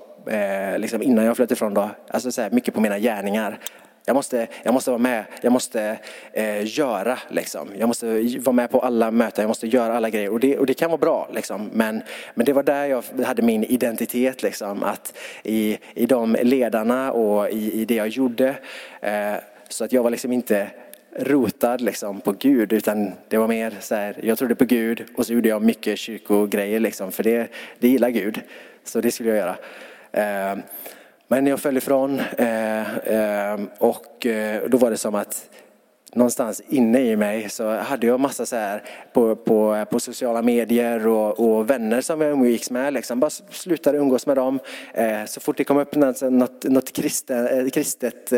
liksom 0.76 1.02
innan 1.02 1.24
jag 1.24 1.36
flöt 1.36 1.50
ifrån 1.50 1.74
då, 1.74 1.90
alltså 2.08 2.32
så 2.32 2.42
här, 2.42 2.50
mycket 2.50 2.74
på 2.74 2.80
mina 2.80 2.98
gärningar. 2.98 3.58
Jag 4.04 4.14
måste, 4.14 4.46
jag 4.62 4.74
måste 4.74 4.90
vara 4.90 4.98
med, 4.98 5.24
jag 5.40 5.52
måste 5.52 5.98
eh, 6.32 6.78
göra 6.78 7.18
liksom. 7.28 7.68
Jag 7.78 7.86
måste 7.86 8.22
vara 8.38 8.52
med 8.52 8.70
på 8.70 8.80
alla 8.80 9.10
möten, 9.10 9.42
jag 9.42 9.48
måste 9.48 9.66
göra 9.66 9.96
alla 9.96 10.10
grejer. 10.10 10.30
Och 10.30 10.40
det, 10.40 10.58
och 10.58 10.66
det 10.66 10.74
kan 10.74 10.90
vara 10.90 10.98
bra 10.98 11.28
liksom. 11.32 11.70
Men, 11.72 12.02
men 12.34 12.46
det 12.46 12.52
var 12.52 12.62
där 12.62 12.84
jag 12.84 13.04
hade 13.24 13.42
min 13.42 13.64
identitet 13.64 14.42
liksom. 14.42 14.82
Att 14.82 15.18
i, 15.42 15.78
i 15.94 16.06
de 16.06 16.36
ledarna 16.42 17.12
och 17.12 17.50
i, 17.50 17.80
i 17.80 17.84
det 17.84 17.94
jag 17.94 18.08
gjorde. 18.08 18.56
Eh, 19.00 19.34
så 19.68 19.84
att 19.84 19.92
jag 19.92 20.02
var 20.02 20.10
liksom 20.10 20.32
inte 20.32 20.70
rotad 21.16 21.80
liksom 21.80 22.20
på 22.20 22.32
Gud 22.32 22.72
utan 22.72 23.12
det 23.28 23.38
var 23.38 23.48
mer 23.48 23.74
så 23.80 23.94
här, 23.94 24.16
jag 24.22 24.38
trodde 24.38 24.54
på 24.54 24.64
Gud 24.64 25.04
och 25.16 25.26
så 25.26 25.32
gjorde 25.32 25.48
jag 25.48 25.62
mycket 25.62 25.98
kyrkogrejer 25.98 26.80
liksom. 26.80 27.12
För 27.12 27.22
det, 27.22 27.48
det 27.78 27.88
gillar 27.88 28.10
Gud. 28.10 28.40
Så 28.84 29.00
det 29.00 29.10
skulle 29.10 29.28
jag 29.28 29.38
göra. 29.38 29.56
Eh, 30.12 30.58
men 31.32 31.46
jag 31.46 31.60
föll 31.60 31.76
ifrån 31.76 32.20
eh, 32.38 32.96
eh, 32.98 33.60
och 33.78 34.26
eh, 34.26 34.62
då 34.68 34.78
var 34.78 34.90
det 34.90 34.96
som 34.96 35.14
att 35.14 35.48
någonstans 36.14 36.62
inne 36.68 37.00
i 37.00 37.16
mig 37.16 37.48
så 37.48 37.76
hade 37.76 38.06
jag 38.06 38.20
massa 38.20 38.46
så 38.46 38.56
här 38.56 38.82
på, 39.12 39.36
på, 39.36 39.86
på 39.90 40.00
sociala 40.00 40.42
medier 40.42 41.06
och, 41.06 41.40
och 41.40 41.70
vänner 41.70 42.00
som 42.00 42.20
jag 42.20 42.30
umgicks 42.30 42.70
med. 42.70 42.92
Liksom. 42.92 43.20
Bara 43.20 43.30
slutade 43.30 43.98
umgås 43.98 44.26
med 44.26 44.36
dem. 44.36 44.58
Eh, 44.94 45.24
så 45.26 45.40
fort 45.40 45.56
det 45.56 45.64
kom 45.64 45.78
upp 45.78 45.94
något, 45.94 46.22
något, 46.22 46.64
något 46.64 46.92
kristet, 46.92 47.52
eh, 47.52 47.68
kristet, 47.68 48.32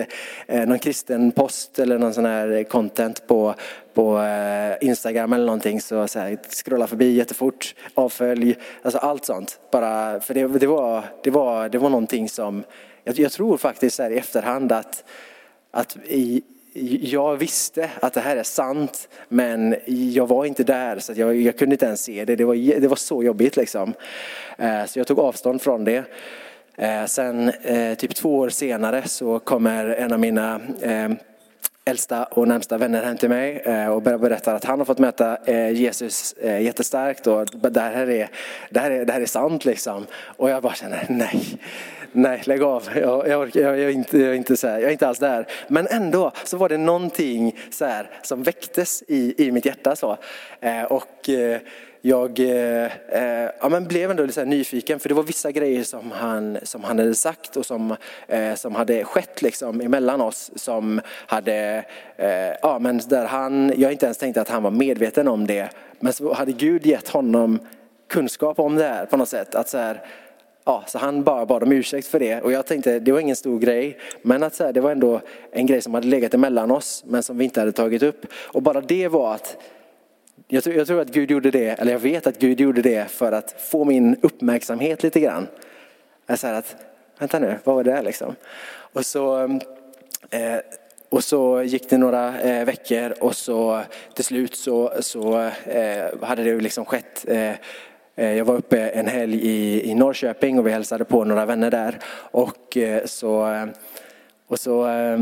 eh, 0.46 0.66
någon 0.66 0.78
kristen 0.78 1.32
post 1.32 1.78
eller 1.78 1.98
någon 1.98 2.14
sån 2.14 2.24
här 2.24 2.64
content 2.64 3.26
på, 3.26 3.54
på 3.94 4.18
eh, 4.18 4.88
Instagram 4.88 5.32
eller 5.32 5.46
någonting 5.46 5.80
så, 5.80 6.08
så 6.08 6.18
här, 6.18 6.38
scrolla 6.64 6.86
förbi 6.86 7.14
jättefort, 7.14 7.74
avfölj, 7.94 8.56
alltså 8.82 8.98
allt 8.98 9.24
sånt. 9.24 9.58
Bara, 9.72 10.20
för 10.20 10.34
det, 10.34 10.46
det, 10.46 10.66
var, 10.66 11.04
det, 11.22 11.30
var, 11.30 11.68
det 11.68 11.78
var 11.78 11.90
någonting 11.90 12.28
som, 12.28 12.64
jag, 13.04 13.18
jag 13.18 13.32
tror 13.32 13.56
faktiskt 13.56 13.96
så 13.96 14.02
här 14.02 14.10
i 14.10 14.18
efterhand 14.18 14.72
att, 14.72 15.04
att 15.70 15.96
i, 16.04 16.42
jag 17.00 17.36
visste 17.36 17.90
att 18.00 18.12
det 18.12 18.20
här 18.20 18.36
är 18.36 18.42
sant 18.42 19.08
men 19.28 19.76
jag 19.86 20.26
var 20.26 20.44
inte 20.44 20.64
där 20.64 20.98
så 20.98 21.12
jag, 21.16 21.36
jag, 21.36 21.58
kunde 21.58 21.74
inte 21.74 21.86
ens 21.86 22.02
se 22.02 22.24
det. 22.24 22.36
Det 22.36 22.44
var, 22.44 22.80
det 22.80 22.88
var 22.88 22.96
så 22.96 23.22
jobbigt 23.22 23.56
liksom. 23.56 23.94
Eh, 24.58 24.84
så 24.84 24.98
jag 24.98 25.06
tog 25.06 25.18
avstånd 25.18 25.62
från 25.62 25.84
det. 25.84 26.04
Eh, 26.76 27.04
sen 27.04 27.48
eh, 27.48 27.94
typ 27.94 28.14
två 28.14 28.38
år 28.38 28.48
senare 28.48 29.08
så 29.08 29.38
kommer 29.38 29.86
en 29.86 30.12
av 30.12 30.20
mina 30.20 30.60
äldsta 31.86 32.24
och 32.24 32.48
närmsta 32.48 32.78
vänner 32.78 33.04
hem 33.04 33.16
till 33.16 33.28
mig 33.28 33.62
eh, 33.64 33.88
och 33.88 34.02
berättar 34.02 34.54
att 34.54 34.64
han 34.64 34.78
har 34.78 34.84
fått 34.84 34.98
möta 34.98 35.36
eh, 35.44 35.70
Jesus 35.70 36.32
eh, 36.32 36.62
jättestarkt 36.62 37.26
och 37.26 37.46
det 37.70 37.80
här 37.80 38.10
är, 38.10 38.28
det 38.70 38.80
här 38.80 38.90
är, 38.90 39.04
det 39.04 39.12
här 39.12 39.20
är 39.20 39.26
sant 39.26 39.64
liksom. 39.64 40.06
Och 40.24 40.50
jag 40.50 40.62
bara 40.62 40.74
känner 40.74 41.06
nej, 41.08 41.58
nej 42.12 42.42
lägg 42.44 42.62
av, 42.62 42.88
jag, 42.94 43.28
jag, 43.28 43.56
jag, 43.56 43.78
jag, 43.78 43.78
är, 43.78 43.88
inte, 43.88 44.18
jag, 44.18 44.30
är, 44.30 44.34
inte 44.34 44.56
så 44.56 44.68
här, 44.68 44.78
jag 44.78 44.88
är 44.88 44.92
inte 44.92 45.08
alls 45.08 45.18
där. 45.18 45.46
Men 45.68 45.86
ändå 45.86 46.32
så 46.44 46.56
var 46.56 46.68
det 46.68 46.78
någonting 46.78 47.58
så 47.70 47.84
här, 47.84 48.10
som 48.22 48.42
väcktes 48.42 49.02
i, 49.08 49.46
i 49.46 49.52
mitt 49.52 49.66
hjärta. 49.66 49.96
Så. 49.96 50.16
Och 50.88 51.30
jag 52.06 52.40
eh, 52.40 52.84
eh, 53.08 53.50
ja, 53.60 53.68
men 53.68 53.84
blev 53.84 54.10
ändå 54.10 54.24
lite 54.24 54.44
nyfiken 54.44 55.00
för 55.00 55.08
det 55.08 55.14
var 55.14 55.22
vissa 55.22 55.52
grejer 55.52 55.82
som 55.82 56.10
han, 56.10 56.58
som 56.62 56.84
han 56.84 56.98
hade 56.98 57.14
sagt 57.14 57.56
och 57.56 57.66
som, 57.66 57.96
eh, 58.28 58.54
som 58.54 58.74
hade 58.74 59.04
skett 59.04 59.42
liksom 59.42 59.80
emellan 59.80 60.20
oss 60.20 60.50
som 60.54 61.00
hade, 61.26 61.84
eh, 62.16 62.28
ja 62.62 62.78
men 62.78 63.00
där 63.08 63.24
han, 63.24 63.72
jag 63.76 63.92
inte 63.92 64.06
ens 64.06 64.18
tänkte 64.18 64.40
att 64.40 64.48
han 64.48 64.62
var 64.62 64.70
medveten 64.70 65.28
om 65.28 65.46
det, 65.46 65.68
men 66.00 66.12
så 66.12 66.32
hade 66.32 66.52
Gud 66.52 66.86
gett 66.86 67.08
honom 67.08 67.58
kunskap 68.08 68.58
om 68.58 68.76
det 68.76 68.84
här 68.84 69.06
på 69.06 69.16
något 69.16 69.28
sätt. 69.28 69.54
Att 69.54 69.68
så 69.68 69.78
här, 69.78 70.00
Ja, 70.66 70.84
så 70.86 70.98
han 70.98 71.22
bara 71.22 71.46
bad 71.46 71.62
om 71.62 71.72
ursäkt 71.72 72.06
för 72.06 72.18
det 72.18 72.40
och 72.40 72.52
jag 72.52 72.66
tänkte 72.66 72.98
det 72.98 73.12
var 73.12 73.20
ingen 73.20 73.36
stor 73.36 73.58
grej 73.58 73.98
men 74.22 74.42
att 74.42 74.54
så 74.54 74.64
här, 74.64 74.72
det 74.72 74.80
var 74.80 74.90
ändå 74.90 75.20
en 75.52 75.66
grej 75.66 75.82
som 75.82 75.94
hade 75.94 76.06
legat 76.06 76.34
emellan 76.34 76.70
oss 76.70 77.04
men 77.06 77.22
som 77.22 77.38
vi 77.38 77.44
inte 77.44 77.60
hade 77.60 77.72
tagit 77.72 78.02
upp. 78.02 78.26
Och 78.34 78.62
bara 78.62 78.80
det 78.80 79.08
var 79.08 79.34
att 79.34 79.56
jag 80.48 80.64
tror, 80.64 80.76
jag 80.76 80.86
tror, 80.86 81.00
att 81.00 81.08
Gud 81.08 81.30
gjorde 81.30 81.50
det, 81.50 81.68
eller 81.68 81.92
jag 81.92 81.98
vet 81.98 82.26
att 82.26 82.38
Gud 82.38 82.60
gjorde 82.60 82.82
det 82.82 83.10
för 83.10 83.32
att 83.32 83.54
få 83.58 83.84
min 83.84 84.16
uppmärksamhet 84.22 85.02
lite 85.02 85.20
grann. 85.20 85.46
Jag 86.26 86.38
säger 86.38 86.54
att, 86.54 86.76
vänta 87.18 87.38
nu, 87.38 87.58
vad 87.64 87.76
var 87.76 87.84
det 87.84 88.02
liksom? 88.02 88.34
Och 88.92 89.06
så, 89.06 89.42
eh, 90.30 90.58
och 91.08 91.24
så 91.24 91.62
gick 91.62 91.90
det 91.90 91.98
några 91.98 92.40
eh, 92.40 92.64
veckor 92.64 93.14
och 93.20 93.36
så 93.36 93.80
till 94.14 94.24
slut 94.24 94.56
så, 94.56 94.92
så 95.00 95.50
eh, 95.64 96.04
hade 96.22 96.44
det 96.44 96.60
liksom 96.60 96.84
skett 96.84 97.24
eh, 97.28 97.52
eh, 98.16 98.32
jag 98.32 98.44
var 98.44 98.54
uppe 98.54 98.88
en 98.88 99.06
helg 99.06 99.40
i, 99.42 99.90
i 99.90 99.94
Norrköping 99.94 100.58
och 100.58 100.66
vi 100.66 100.70
hälsade 100.70 101.04
på 101.04 101.24
några 101.24 101.46
vänner 101.46 101.70
där. 101.70 101.98
Och 102.30 102.76
eh, 102.76 103.04
så, 103.04 103.52
eh, 103.52 103.66
och 104.46 104.60
så 104.60 104.88
eh, 104.88 105.18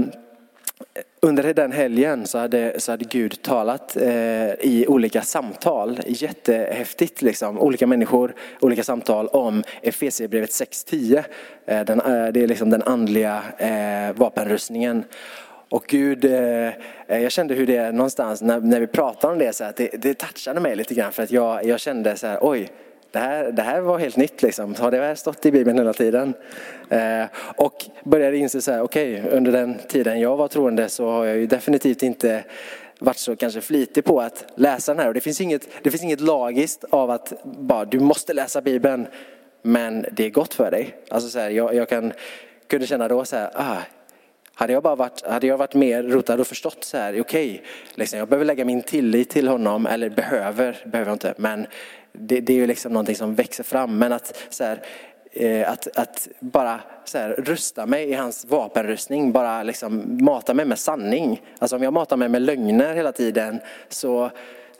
under 1.20 1.54
den 1.54 1.72
helgen 1.72 2.26
så 2.26 2.38
hade, 2.38 2.80
så 2.80 2.92
hade 2.92 3.04
Gud 3.04 3.42
talat 3.42 3.96
eh, 3.96 4.52
i 4.60 4.84
olika 4.88 5.22
samtal, 5.22 6.00
jättehäftigt 6.06 7.22
liksom, 7.22 7.58
olika 7.58 7.86
människor, 7.86 8.34
olika 8.60 8.84
samtal 8.84 9.28
om 9.28 9.62
Efesierbrevet 9.82 10.50
6.10. 10.50 11.24
Eh, 11.66 11.80
eh, 11.80 12.32
det 12.32 12.42
är 12.42 12.46
liksom 12.46 12.70
den 12.70 12.82
andliga 12.82 13.42
eh, 13.58 14.16
vapenrustningen. 14.16 15.04
Och 15.68 15.84
Gud, 15.88 16.24
eh, 16.24 16.68
eh 16.68 16.72
jag 17.08 17.32
kände 17.32 17.54
hur 17.54 17.66
det 17.66 17.92
någonstans, 17.92 18.42
när, 18.42 18.60
när 18.60 18.80
vi 18.80 18.86
pratade 18.86 19.32
om 19.32 19.38
det, 19.38 19.52
så 19.52 19.64
att 19.64 19.76
det, 19.76 19.90
det 19.92 20.14
touchade 20.14 20.60
mig 20.60 20.76
lite 20.76 20.94
grann 20.94 21.12
för 21.12 21.22
att 21.22 21.30
jag, 21.30 21.64
jag 21.64 21.80
kände 21.80 22.16
så 22.16 22.26
här, 22.26 22.38
oj, 22.40 22.70
det 23.12 23.18
här, 23.18 23.52
det 23.52 23.62
här 23.62 23.80
var 23.80 23.98
helt 23.98 24.16
nytt 24.16 24.42
liksom. 24.42 24.74
Har 24.74 24.90
det 24.90 24.96
här 24.96 25.14
stått 25.14 25.46
i 25.46 25.52
Bibeln 25.52 25.78
hela 25.78 25.92
tiden? 25.92 26.34
Eh, 26.88 27.24
och 27.56 27.84
började 28.04 28.36
inse 28.36 28.62
så 28.62 28.72
här, 28.72 28.82
okej, 28.82 29.20
okay, 29.20 29.36
under 29.36 29.52
den 29.52 29.78
tiden 29.88 30.20
jag 30.20 30.36
var 30.36 30.48
troende 30.48 30.88
så 30.88 31.10
har 31.10 31.24
jag 31.24 31.36
ju 31.36 31.46
definitivt 31.46 32.02
inte 32.02 32.44
varit 32.98 33.16
så 33.16 33.36
kanske 33.36 33.60
flitig 33.60 34.04
på 34.04 34.20
att 34.20 34.44
läsa 34.54 34.94
den 34.94 35.00
här. 35.00 35.08
Och 35.08 35.14
det 35.14 35.20
finns 35.20 35.40
inget, 35.40 35.68
det 35.82 35.90
finns 35.90 36.02
inget 36.02 36.20
lagiskt 36.20 36.84
av 36.90 37.10
att 37.10 37.32
bara, 37.44 37.84
du 37.84 38.00
måste 38.00 38.32
läsa 38.32 38.60
Bibeln, 38.60 39.06
men 39.62 40.06
det 40.12 40.26
är 40.26 40.30
gott 40.30 40.54
för 40.54 40.70
dig. 40.70 40.94
Alltså 41.08 41.28
så 41.28 41.38
här, 41.38 41.50
jag, 41.50 41.74
jag 41.74 41.88
kan, 41.88 42.12
kunde 42.66 42.86
känna 42.86 43.08
då 43.08 43.24
så 43.24 43.36
här, 43.36 43.50
ah, 43.54 43.78
hade 44.54 44.72
jag 44.72 44.82
bara 44.82 44.94
varit, 44.94 45.26
hade 45.26 45.46
jag 45.46 45.58
varit 45.58 45.74
mer 45.74 46.02
rotad 46.02 46.40
och 46.40 46.46
förstått 46.46 46.84
så 46.84 46.96
här, 46.96 47.20
okej, 47.20 47.54
okay, 47.54 47.60
liksom, 47.94 48.18
jag 48.18 48.28
behöver 48.28 48.44
lägga 48.44 48.64
min 48.64 48.82
tillit 48.82 49.30
till 49.30 49.48
honom, 49.48 49.86
eller 49.86 50.10
behöver, 50.10 50.86
behöver 50.86 51.10
jag 51.10 51.14
inte, 51.14 51.34
men 51.36 51.66
det, 52.12 52.40
det 52.40 52.52
är 52.52 52.56
ju 52.56 52.66
liksom 52.66 52.92
någonting 52.92 53.16
som 53.16 53.34
växer 53.34 53.64
fram. 53.64 53.98
Men 53.98 54.12
att, 54.12 54.42
så 54.50 54.64
här, 54.64 54.82
eh, 55.32 55.70
att, 55.70 55.98
att 55.98 56.28
bara 56.40 56.80
så 57.04 57.18
här, 57.18 57.30
rusta 57.30 57.86
mig 57.86 58.10
i 58.10 58.14
hans 58.14 58.44
vapenrustning, 58.44 59.32
bara 59.32 59.62
liksom 59.62 60.18
mata 60.24 60.54
mig 60.54 60.66
med 60.66 60.78
sanning. 60.78 61.42
Alltså 61.58 61.76
om 61.76 61.82
jag 61.82 61.92
matar 61.92 62.16
mig 62.16 62.28
med 62.28 62.42
lögner 62.42 62.94
hela 62.94 63.12
tiden 63.12 63.60
så 63.88 64.30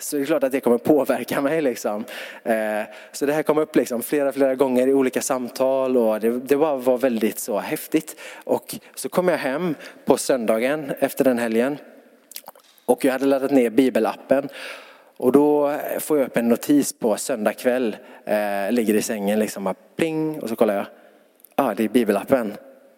så 0.03 0.17
det 0.17 0.23
är 0.23 0.27
klart 0.27 0.45
att 0.45 0.53
det 0.53 0.61
kommer 0.61 0.79
påverka 0.79 1.41
mig. 1.41 1.63
Liksom. 1.63 2.05
Eh, 2.43 2.83
så 3.13 3.27
det 3.27 3.33
här 3.33 3.43
kom 3.43 3.59
upp 3.59 3.77
liksom 3.77 4.03
flera, 4.03 4.33
flera 4.33 4.55
gånger 4.55 4.87
i 4.87 4.95
olika 4.95 5.23
samtal 5.23 5.97
och 5.97 6.21
det, 6.21 6.31
det 6.31 6.57
var, 6.57 6.77
var 6.77 6.99
väldigt 6.99 7.39
så 7.39 7.59
häftigt. 7.59 8.17
Och 8.45 8.75
så 8.95 9.09
kom 9.09 9.29
jag 9.29 9.39
hem 9.39 9.75
på 10.05 10.17
söndagen 10.17 10.93
efter 10.99 11.25
den 11.25 11.39
helgen 11.39 11.79
och 12.87 13.05
jag 13.05 13.13
hade 13.13 13.27
laddat 13.27 13.51
ner 13.51 13.71
bibelappen 13.71 14.49
och 15.17 15.33
då 15.33 15.77
får 15.99 16.19
jag 16.19 16.27
upp 16.27 16.37
en 16.37 16.49
notis 16.49 16.93
på 16.93 17.17
söndag 17.17 17.53
kväll, 17.53 17.97
eh, 18.25 18.73
ligger 18.73 18.95
i 18.95 19.03
sängen 19.03 19.39
liksom, 19.39 19.65
bara 19.65 19.75
pling 19.97 20.41
och 20.41 20.49
så 20.49 20.57
kollar 20.57 20.75
jag. 20.75 20.87
Ja, 21.57 21.65
ah, 21.65 21.75
det 21.75 21.85
är 21.85 21.89
bibelappen. 21.89 22.55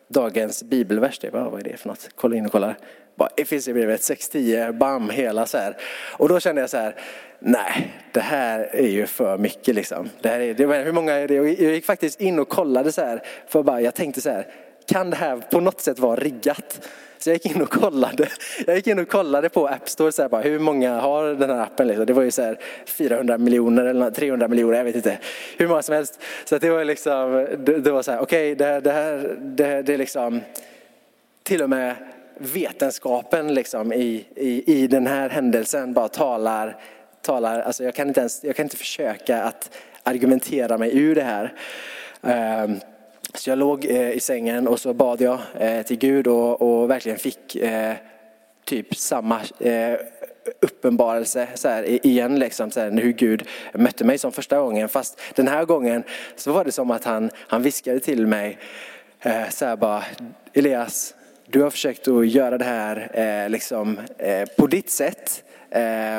Dagens 0.08 0.62
bibelvers, 0.62 1.18
det, 1.18 1.30
vad 1.30 1.60
är 1.60 1.64
det 1.64 1.76
för 1.76 1.88
något? 1.88 2.08
Kolla 2.14 2.36
in 2.36 2.46
och 2.46 2.52
kolla. 2.52 2.74
Bara 3.16 3.28
Efesierbrevet 3.36 4.00
6.10, 4.00 4.78
bam, 4.78 5.10
hela 5.10 5.46
så 5.46 5.58
här. 5.58 5.76
Och 6.18 6.28
då 6.28 6.40
kände 6.40 6.60
jag 6.60 6.70
så 6.70 6.76
här, 6.76 6.96
nej, 7.38 7.92
det 8.12 8.20
här 8.20 8.70
är 8.72 8.88
ju 8.88 9.06
för 9.06 9.38
mycket 9.38 9.74
liksom. 9.74 10.08
Det 10.20 10.28
här 10.28 10.40
är, 10.40 10.54
det, 10.54 10.66
hur 10.66 10.92
många 10.92 11.12
är 11.12 11.28
det? 11.28 11.34
Jag 11.34 11.46
gick 11.46 11.84
faktiskt 11.84 12.20
in 12.20 12.38
och 12.38 12.48
kollade 12.48 12.92
så 12.92 13.00
här, 13.00 13.22
för 13.46 13.62
bara, 13.62 13.80
jag 13.80 13.94
tänkte 13.94 14.20
så 14.20 14.30
här, 14.30 14.46
kan 14.86 15.10
det 15.10 15.16
här 15.16 15.36
på 15.36 15.60
något 15.60 15.80
sätt 15.80 15.98
vara 15.98 16.16
riggat? 16.16 16.88
Så 17.24 17.30
jag 17.30 17.34
gick 17.34 17.56
in 17.56 17.62
och 17.62 17.70
kollade. 17.70 18.28
Jag 18.66 18.76
gick 18.76 18.87
in 18.87 18.98
och 18.98 19.08
kollade 19.08 19.48
på 19.48 19.66
App 19.66 19.88
Store, 19.88 20.12
så 20.12 20.22
här, 20.22 20.28
bara, 20.28 20.42
hur 20.42 20.58
många 20.58 21.00
har 21.00 21.26
den 21.26 21.50
här 21.50 21.62
appen? 21.62 21.88
Liksom. 21.88 22.06
Det 22.06 22.12
var 22.12 22.22
ju 22.22 22.30
så 22.30 22.42
här 22.42 22.58
400 22.84 23.38
miljoner 23.38 23.84
eller 23.84 24.10
300 24.10 24.48
miljoner, 24.48 24.76
jag 24.76 24.84
vet 24.84 24.96
inte. 24.96 25.18
Hur 25.56 25.68
många 25.68 25.82
som 25.82 25.94
helst. 25.94 26.20
Så 26.44 26.58
det 26.58 26.70
var 26.70 26.84
liksom, 26.84 27.46
det, 27.58 27.78
det 27.78 27.90
var 27.90 28.02
så 28.02 28.10
här, 28.10 28.20
okej, 28.20 28.52
okay, 28.52 28.66
det, 28.66 28.80
det 28.80 28.92
här, 28.92 29.37
det, 29.40 29.82
det 29.82 29.94
är 29.94 29.98
liksom 29.98 30.40
till 31.42 31.62
och 31.62 31.70
med 31.70 31.94
vetenskapen 32.38 33.54
liksom 33.54 33.92
i, 33.92 34.24
i, 34.37 34.82
i 34.82 34.87
den 34.87 35.06
här 35.06 35.28
händelsen 35.28 35.92
bara 35.92 36.08
talar, 36.08 36.76
talar 37.22 37.60
alltså 37.60 37.84
jag 37.84 37.94
kan 37.94 38.08
inte 38.08 38.20
ens, 38.20 38.44
jag 38.44 38.56
kan 38.56 38.66
inte 38.66 38.76
försöka 38.76 39.42
att 39.42 39.70
argumentera 40.02 40.78
mig 40.78 40.98
ur 40.98 41.14
det 41.14 41.22
här. 41.22 41.52
Um, 42.64 42.80
så 43.35 43.51
jag 43.51 43.59
låg 43.59 43.85
eh, 43.85 44.11
i 44.11 44.20
sängen 44.20 44.68
och 44.68 44.81
så 44.81 44.94
bad 44.94 45.20
jag 45.20 45.38
eh, 45.59 45.83
till 45.83 45.99
Gud 45.99 46.27
och, 46.27 46.62
och 46.62 46.90
verkligen 46.90 47.18
fick 47.18 47.57
eh, 47.57 47.94
typ 48.64 48.97
samma 48.97 49.40
eh, 49.61 49.99
uppenbarelse 50.61 51.49
så 51.55 51.68
här, 51.68 52.07
igen, 52.07 52.38
liksom, 52.38 52.70
så 52.70 52.81
här, 52.81 52.90
hur 52.90 53.12
Gud 53.12 53.49
mötte 53.75 54.05
mig 54.05 54.18
som 54.18 54.33
första 54.33 54.59
gången. 54.59 54.88
Fast 54.88 55.20
den 55.35 55.49
här 55.49 55.64
gången 55.64 56.03
så 56.37 56.53
var 56.53 56.64
det 56.64 56.73
som 56.73 56.90
att 56.90 57.05
han, 57.05 57.31
han 57.37 57.62
viskade 57.62 58.01
till 58.01 58.27
mig 58.27 58.59
så 59.51 59.66
här 59.66 59.77
bara, 59.77 60.05
Elias, 60.53 61.14
du 61.47 61.62
har 61.62 61.70
försökt 61.70 62.09
att 62.09 62.29
göra 62.29 62.59
det 62.59 62.64
här 62.64 63.49
liksom, 63.49 64.01
på 64.57 64.66
ditt 64.66 64.90
sätt. 64.90 65.44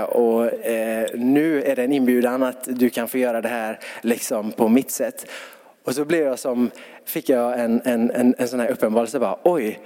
och 0.07 0.51
nu 1.13 1.63
är 1.65 1.75
det 1.75 1.83
en 1.83 1.93
inbjudan 1.93 2.43
att 2.43 2.63
du 2.67 2.89
kan 2.89 3.07
få 3.07 3.17
göra 3.17 3.41
det 3.41 3.49
här 3.49 3.79
liksom, 4.01 4.51
på 4.51 4.67
mitt 4.67 4.91
sätt. 4.91 5.25
Och 5.85 5.95
så 5.95 6.05
blev 6.05 6.23
jag 6.23 6.39
som, 6.39 6.71
fick 7.05 7.29
jag 7.29 7.59
en, 7.59 7.81
en, 7.85 8.11
en, 8.11 8.35
en 8.37 8.47
sån 8.47 8.59
här 8.59 8.71
uppenbarelse, 8.71 9.19
bara, 9.19 9.39
oj, 9.43 9.79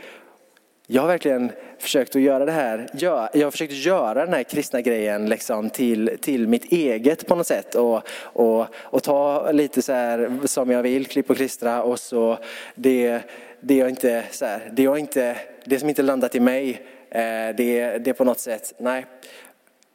jag 0.88 1.02
har 1.02 1.08
verkligen 1.08 1.52
försökt 1.80 2.16
att 2.16 2.22
göra 2.22 2.46
det 2.46 2.52
här, 2.52 2.88
jag, 2.94 3.30
jag 3.34 3.46
har 3.46 3.52
försökt 3.52 3.74
göra 3.74 4.26
den 4.26 4.34
här 4.34 4.44
kristna 4.44 4.82
grejen 4.82 5.30
liksom 5.30 5.70
till, 5.70 6.18
till 6.22 6.48
mitt 6.48 6.72
eget 6.72 7.28
på 7.28 7.36
något 7.36 7.48
sätt 7.48 7.76
och, 7.76 8.02
och, 8.22 8.66
och 8.76 9.04
ta 9.04 9.52
lite 9.52 9.82
så 9.82 9.94
här 9.94 10.40
som 10.46 10.70
jag 10.70 10.84
vill, 10.84 11.06
klipp 11.06 11.30
och 11.30 11.36
klistra 11.36 11.84
och 11.84 12.00
så 12.00 12.38
det, 12.76 13.22
det 13.60 13.76
jag 13.76 13.90
inte, 13.90 14.24
så 14.32 14.46
här, 14.46 14.70
det 14.74 14.84
jag 14.84 15.00
inte, 15.00 15.38
det 15.66 15.80
som 15.80 15.90
inte 15.90 16.02
landat 16.02 16.36
i 16.36 16.40
mig, 16.40 16.86
eh, 17.10 17.56
det, 17.58 17.98
det 17.98 18.14
på 18.14 18.24
något 18.24 18.40
sätt, 18.40 18.74
nej. 18.78 19.06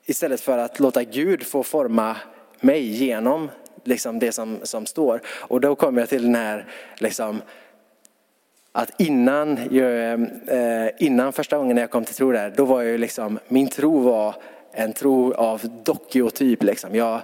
Istället 0.07 0.41
för 0.41 0.59
att 0.59 0.81
låta 0.81 1.05
Gud 1.05 1.43
få 1.43 1.63
forma 1.63 2.17
mig 2.61 2.83
genom 2.83 3.51
liksom 3.85 4.19
det 4.19 4.33
som, 4.33 4.59
som 4.63 4.87
står. 4.87 5.21
Och 5.29 5.61
då 5.61 5.75
kommer 5.75 6.03
jag 6.03 6.09
till 6.09 6.23
den 6.23 6.35
här, 6.35 6.67
liksom, 6.99 7.43
att 8.73 9.01
innan, 9.01 9.59
jag, 9.71 10.13
eh, 10.47 10.91
innan 10.99 11.33
första 11.33 11.59
gången 11.59 11.77
jag 11.77 11.91
kom 11.91 12.05
till 12.05 12.15
tro 12.15 12.33
där, 12.33 12.53
då 12.57 12.65
var 12.65 12.83
jag 12.83 13.01
liksom, 13.01 13.39
min 13.49 13.69
tro 13.69 13.99
var 13.99 14.35
en 14.73 14.93
tro 14.93 15.33
av 15.33 15.61
dockiotyp. 15.85 16.63
Liksom. 16.63 16.95
Jag, 16.95 17.21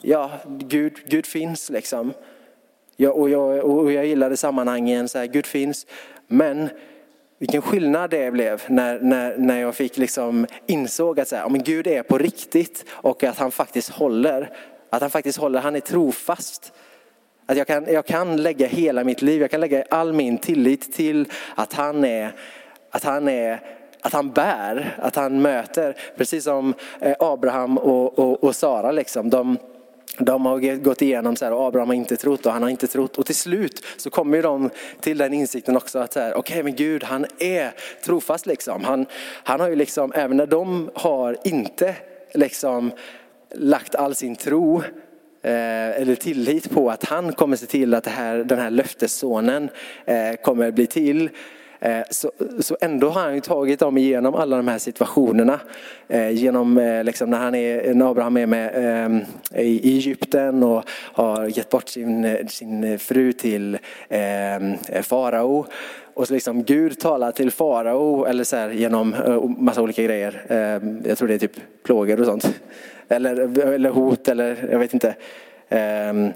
ja, 0.00 0.30
Gud, 0.46 0.92
Gud 1.06 1.26
finns 1.26 1.70
liksom. 1.70 2.12
Jag, 2.96 3.16
och, 3.16 3.30
jag, 3.30 3.64
och 3.64 3.92
jag 3.92 4.06
gillade 4.06 4.36
sammanhangen, 4.36 5.08
så 5.08 5.18
här, 5.18 5.26
Gud 5.26 5.46
finns. 5.46 5.86
Men 6.26 6.68
vilken 7.38 7.62
skillnad 7.62 8.10
det 8.10 8.30
blev 8.30 8.62
när, 8.68 9.00
när, 9.00 9.36
när 9.36 9.60
jag 9.60 9.74
fick 9.74 9.96
liksom 9.96 10.46
insåg 10.66 11.20
att 11.20 11.28
så 11.28 11.36
här, 11.36 11.48
men 11.48 11.62
Gud 11.62 11.86
är 11.86 12.02
på 12.02 12.18
riktigt 12.18 12.84
och 12.90 13.24
att 13.24 13.38
han 13.38 13.50
faktiskt 13.50 13.90
håller. 13.90 14.50
Att 14.90 15.00
han 15.00 15.10
faktiskt 15.10 15.38
håller, 15.38 15.60
han 15.60 15.76
är 15.76 15.80
trofast. 15.80 16.72
Att 17.46 17.56
jag 17.56 17.66
kan, 17.66 17.84
jag 17.88 18.06
kan 18.06 18.36
lägga 18.36 18.66
hela 18.66 19.04
mitt 19.04 19.22
liv, 19.22 19.40
jag 19.40 19.50
kan 19.50 19.60
lägga 19.60 19.84
all 19.90 20.12
min 20.12 20.38
tillit 20.38 20.92
till 20.92 21.32
att 21.54 21.72
han 21.72 22.04
är, 22.04 22.32
att 22.90 23.04
han 23.04 23.28
är 23.28 23.60
att 24.02 24.12
han 24.12 24.30
bär, 24.30 24.96
att 24.98 25.16
han 25.16 25.42
möter. 25.42 25.96
Precis 26.16 26.44
som 26.44 26.74
eh, 27.00 27.16
Abraham 27.18 27.78
och, 27.78 28.18
och, 28.18 28.44
och 28.44 28.56
Sara. 28.56 28.92
Liksom. 28.92 29.30
De, 29.30 29.58
de 30.18 30.46
har 30.46 30.76
gått 30.76 31.02
igenom 31.02 31.36
så 31.36 31.44
här, 31.44 31.52
och 31.52 31.66
Abraham 31.66 31.88
har 31.88 31.94
inte 31.94 32.16
trott 32.16 32.46
och 32.46 32.52
han 32.52 32.62
har 32.62 32.70
inte 32.70 32.86
trott. 32.86 33.18
Och 33.18 33.26
till 33.26 33.34
slut 33.34 33.84
så 33.96 34.10
kommer 34.10 34.42
de 34.42 34.70
till 35.00 35.18
den 35.18 35.34
insikten 35.34 35.76
också 35.76 35.98
att 35.98 36.16
okej 36.16 36.34
okay, 36.34 36.62
men 36.62 36.74
Gud 36.74 37.04
han 37.04 37.26
är 37.38 37.72
trofast 38.04 38.46
liksom. 38.46 38.84
Han, 38.84 39.06
han 39.44 39.60
har 39.60 39.68
ju 39.68 39.76
liksom, 39.76 40.12
även 40.14 40.36
när 40.36 40.46
de 40.46 40.90
har 40.94 41.36
inte 41.44 41.94
liksom 42.34 42.92
lagt 43.54 43.94
all 43.94 44.14
sin 44.14 44.36
tro 44.36 44.82
eh, 45.42 46.00
eller 46.00 46.14
tillit 46.14 46.70
på 46.70 46.90
att 46.90 47.04
han 47.04 47.32
kommer 47.32 47.56
se 47.56 47.66
till 47.66 47.94
att 47.94 48.04
det 48.04 48.10
här, 48.10 48.36
den 48.36 48.58
här 48.58 48.70
löftessonen 48.70 49.68
eh, 50.04 50.34
kommer 50.42 50.70
bli 50.70 50.86
till 50.86 51.30
eh, 51.80 52.00
så, 52.10 52.30
så 52.60 52.76
ändå 52.80 53.08
har 53.08 53.20
han 53.20 53.34
ju 53.34 53.40
tagit 53.40 53.80
dem 53.80 53.98
igenom 53.98 54.34
alla 54.34 54.56
de 54.56 54.68
här 54.68 54.78
situationerna. 54.78 55.60
Eh, 56.08 56.30
genom 56.30 57.00
liksom 57.04 57.30
när, 57.30 57.38
han 57.38 57.54
är, 57.54 57.94
när 57.94 58.10
Abraham 58.10 58.36
är 58.36 58.46
med 58.46 59.26
i 59.54 59.90
Egypten 59.90 60.62
och 60.62 60.84
har 60.90 61.58
gett 61.58 61.68
bort 61.68 61.88
sin, 61.88 62.48
sin 62.48 62.98
fru 62.98 63.32
till 63.32 63.78
farao. 65.02 65.66
Och 66.14 66.26
så 66.26 66.34
liksom 66.34 66.62
Gud 66.62 67.00
talar 67.00 67.32
till 67.32 67.50
farao 67.50 68.24
eller 68.24 68.44
så 68.44 68.56
här, 68.56 68.70
genom 68.70 69.16
massa 69.58 69.82
olika 69.82 70.02
grejer. 70.02 70.42
Jag 71.04 71.18
tror 71.18 71.28
det 71.28 71.34
är 71.34 71.38
typ 71.38 71.82
plågor 71.82 72.20
och 72.20 72.26
sånt. 72.26 72.60
Eller, 73.10 73.58
eller 73.58 73.90
hot 73.90 74.28
eller 74.28 74.68
jag 74.70 74.78
vet 74.78 74.94
inte 74.94 75.14
ehm, 75.68 76.32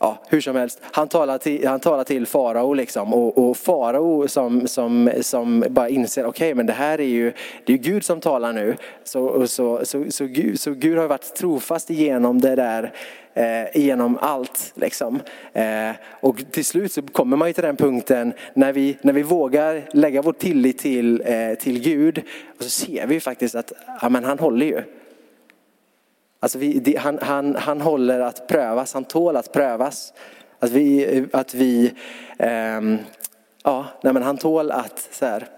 ja, 0.00 0.18
hur 0.28 0.40
som 0.40 0.56
helst, 0.56 0.80
han 0.82 1.08
talar 1.08 1.38
till, 1.38 1.66
han 1.66 1.80
talar 1.80 2.04
till 2.04 2.26
farao 2.26 2.74
liksom 2.74 3.14
och, 3.14 3.38
och 3.38 3.56
farao 3.56 4.28
som, 4.28 4.68
som, 4.68 5.10
som 5.20 5.64
bara 5.68 5.88
inser, 5.88 6.26
okej 6.26 6.28
okay, 6.28 6.54
men 6.54 6.66
det 6.66 6.72
här 6.72 7.00
är 7.00 7.04
ju, 7.04 7.32
det 7.64 7.72
är 7.72 7.76
Gud 7.76 8.04
som 8.04 8.20
talar 8.20 8.52
nu. 8.52 8.76
Så, 9.04 9.46
så, 9.46 9.80
så, 9.84 10.04
så, 10.10 10.24
Gud, 10.26 10.60
så 10.60 10.70
Gud 10.70 10.98
har 10.98 11.08
varit 11.08 11.34
trofast 11.34 11.90
igenom 11.90 12.40
det 12.40 12.56
där, 12.56 12.92
eh, 13.34 13.76
igenom 13.76 14.18
allt 14.20 14.72
liksom. 14.74 15.20
Eh, 15.52 15.90
och 16.20 16.44
till 16.50 16.64
slut 16.64 16.92
så 16.92 17.02
kommer 17.02 17.36
man 17.36 17.48
ju 17.48 17.52
till 17.52 17.64
den 17.64 17.76
punkten 17.76 18.32
när 18.54 18.72
vi, 18.72 18.96
när 19.02 19.12
vi 19.12 19.22
vågar 19.22 19.82
lägga 19.92 20.22
vår 20.22 20.32
tillit 20.32 20.78
till, 20.78 21.22
eh, 21.26 21.54
till 21.54 21.80
Gud 21.80 22.22
och 22.56 22.64
så 22.64 22.70
ser 22.70 23.06
vi 23.06 23.20
faktiskt 23.20 23.54
att 23.54 23.72
ja, 24.02 24.08
men 24.08 24.24
han 24.24 24.38
håller 24.38 24.66
ju. 24.66 24.82
Alltså 26.40 26.58
vi, 26.58 26.78
det, 26.78 26.96
han, 26.96 27.18
han, 27.22 27.56
han 27.56 27.80
håller 27.80 28.20
att 28.20 28.48
prövas, 28.48 28.94
han 28.94 29.04
tål 29.04 29.36
att 29.36 29.52
prövas. 29.52 30.12
Att 30.58 30.70
vi, 30.70 31.26
att 31.32 31.54
vi 31.54 31.92
ähm, 32.38 32.98
ja, 33.64 33.86
nej 34.02 34.12
men 34.12 34.22
han 34.22 34.36
tål 34.36 34.70
att 34.70 35.08
så 35.12 35.26
här, 35.26 35.48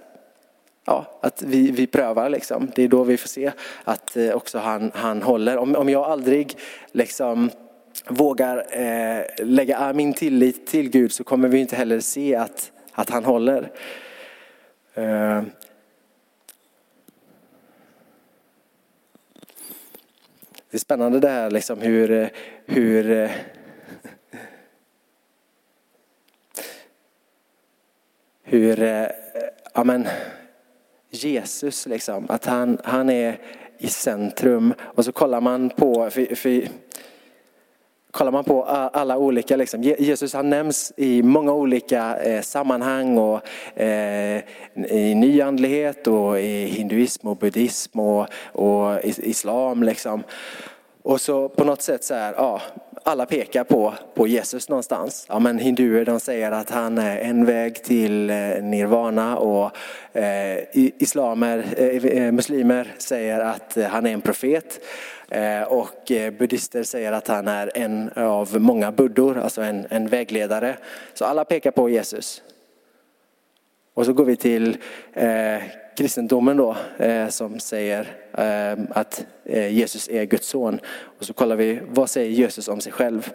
ja, 0.86 1.18
att 1.22 1.42
vi, 1.42 1.70
vi 1.70 1.86
prövar 1.86 2.28
liksom. 2.28 2.70
Det 2.74 2.82
är 2.82 2.88
då 2.88 3.04
vi 3.04 3.16
får 3.16 3.28
se 3.28 3.52
att 3.84 4.16
eh, 4.16 4.30
också 4.30 4.58
han, 4.58 4.90
han 4.94 5.22
håller. 5.22 5.56
Om, 5.56 5.76
om 5.76 5.88
jag 5.88 6.04
aldrig 6.04 6.56
liksom 6.92 7.50
vågar 8.08 8.66
eh, 8.70 9.24
lägga 9.38 9.92
min 9.92 10.12
tillit 10.12 10.66
till 10.66 10.90
Gud 10.90 11.12
så 11.12 11.24
kommer 11.24 11.48
vi 11.48 11.58
inte 11.58 11.76
heller 11.76 12.00
se 12.00 12.34
att, 12.34 12.72
att 12.92 13.10
han 13.10 13.24
håller. 13.24 13.70
Eh, 14.94 15.42
Det 20.70 20.76
är 20.76 20.78
spännande 20.78 21.20
det 21.20 21.28
här 21.28 21.50
liksom 21.50 21.80
hur, 21.80 22.10
eh, 22.10 22.28
hur 22.66 23.10
eh, 23.10 23.30
hur 28.42 28.82
eh, 28.82 29.06
ja 29.74 29.84
men, 29.84 30.08
Jesus, 31.10 31.86
liksom, 31.86 32.26
att 32.28 32.44
han, 32.44 32.78
han 32.84 33.10
är 33.10 33.40
i 33.78 33.88
centrum. 33.88 34.74
Och 34.80 35.04
så 35.04 35.12
kollar 35.12 35.40
man 35.40 35.70
på, 35.70 36.10
för, 36.10 36.34
för, 36.34 36.68
kollar 38.10 38.32
man 38.32 38.44
på 38.44 38.66
eh, 38.68 38.88
alla 38.92 39.16
olika, 39.16 39.56
liksom, 39.56 39.82
Jesus 39.82 40.34
han 40.34 40.50
nämns 40.50 40.92
i 40.96 41.22
många 41.22 41.52
olika 41.52 42.16
eh, 42.16 42.42
sammanhang 42.42 43.18
och 43.18 43.40
eh, 43.80 44.42
i 44.88 45.14
nyandlighet 45.14 46.06
och 46.06 46.40
i 46.40 46.64
hinduism 46.64 47.28
och 47.28 47.36
buddhism 47.36 48.00
och, 48.00 48.26
och 48.52 49.04
islam. 49.04 49.82
Liksom. 49.82 50.22
Och 51.02 51.20
så 51.20 51.48
på 51.48 51.64
något 51.64 51.82
sätt 51.82 52.04
så 52.04 52.14
här, 52.14 52.34
ja, 52.36 52.60
alla 53.02 53.26
pekar 53.26 53.64
på, 53.64 53.94
på 54.14 54.26
Jesus 54.26 54.68
någonstans. 54.68 55.26
Ja, 55.28 55.38
men 55.38 55.58
hinduer 55.58 56.04
de 56.04 56.20
säger 56.20 56.52
att 56.52 56.70
han 56.70 56.98
är 56.98 57.18
en 57.18 57.44
väg 57.44 57.84
till 57.84 58.30
eh, 58.30 58.36
nirvana 58.62 59.36
och 59.36 59.76
eh, 60.12 60.58
islamer, 60.74 61.64
eh, 61.76 62.04
eh, 62.04 62.32
muslimer 62.32 62.94
säger 62.98 63.40
att 63.40 63.78
han 63.90 64.06
är 64.06 64.12
en 64.12 64.20
profet. 64.20 64.80
Eh, 65.28 65.62
och 65.62 66.10
eh, 66.10 66.32
buddhister 66.32 66.82
säger 66.82 67.12
att 67.12 67.28
han 67.28 67.48
är 67.48 67.70
en 67.74 68.10
av 68.16 68.60
många 68.60 68.92
buddhor, 68.92 69.38
alltså 69.38 69.62
en, 69.62 69.86
en 69.90 70.08
vägledare. 70.08 70.76
Så 71.14 71.24
alla 71.24 71.44
pekar 71.44 71.70
på 71.70 71.88
Jesus. 71.88 72.42
Och 73.94 74.06
så 74.06 74.12
går 74.12 74.24
vi 74.24 74.36
till 74.36 74.76
eh, 75.12 75.62
kristendomen 76.00 76.56
då 76.56 76.76
eh, 76.98 77.28
som 77.28 77.60
säger 77.60 78.00
eh, 78.32 78.84
att 78.90 79.26
eh, 79.44 79.72
Jesus 79.72 80.08
är 80.08 80.24
Guds 80.24 80.48
son. 80.48 80.80
Och 81.18 81.24
så 81.24 81.32
kollar 81.32 81.56
vi 81.56 81.80
vad 81.88 82.10
säger 82.10 82.30
Jesus 82.30 82.68
om 82.68 82.80
sig 82.80 82.92
själv. 82.92 83.32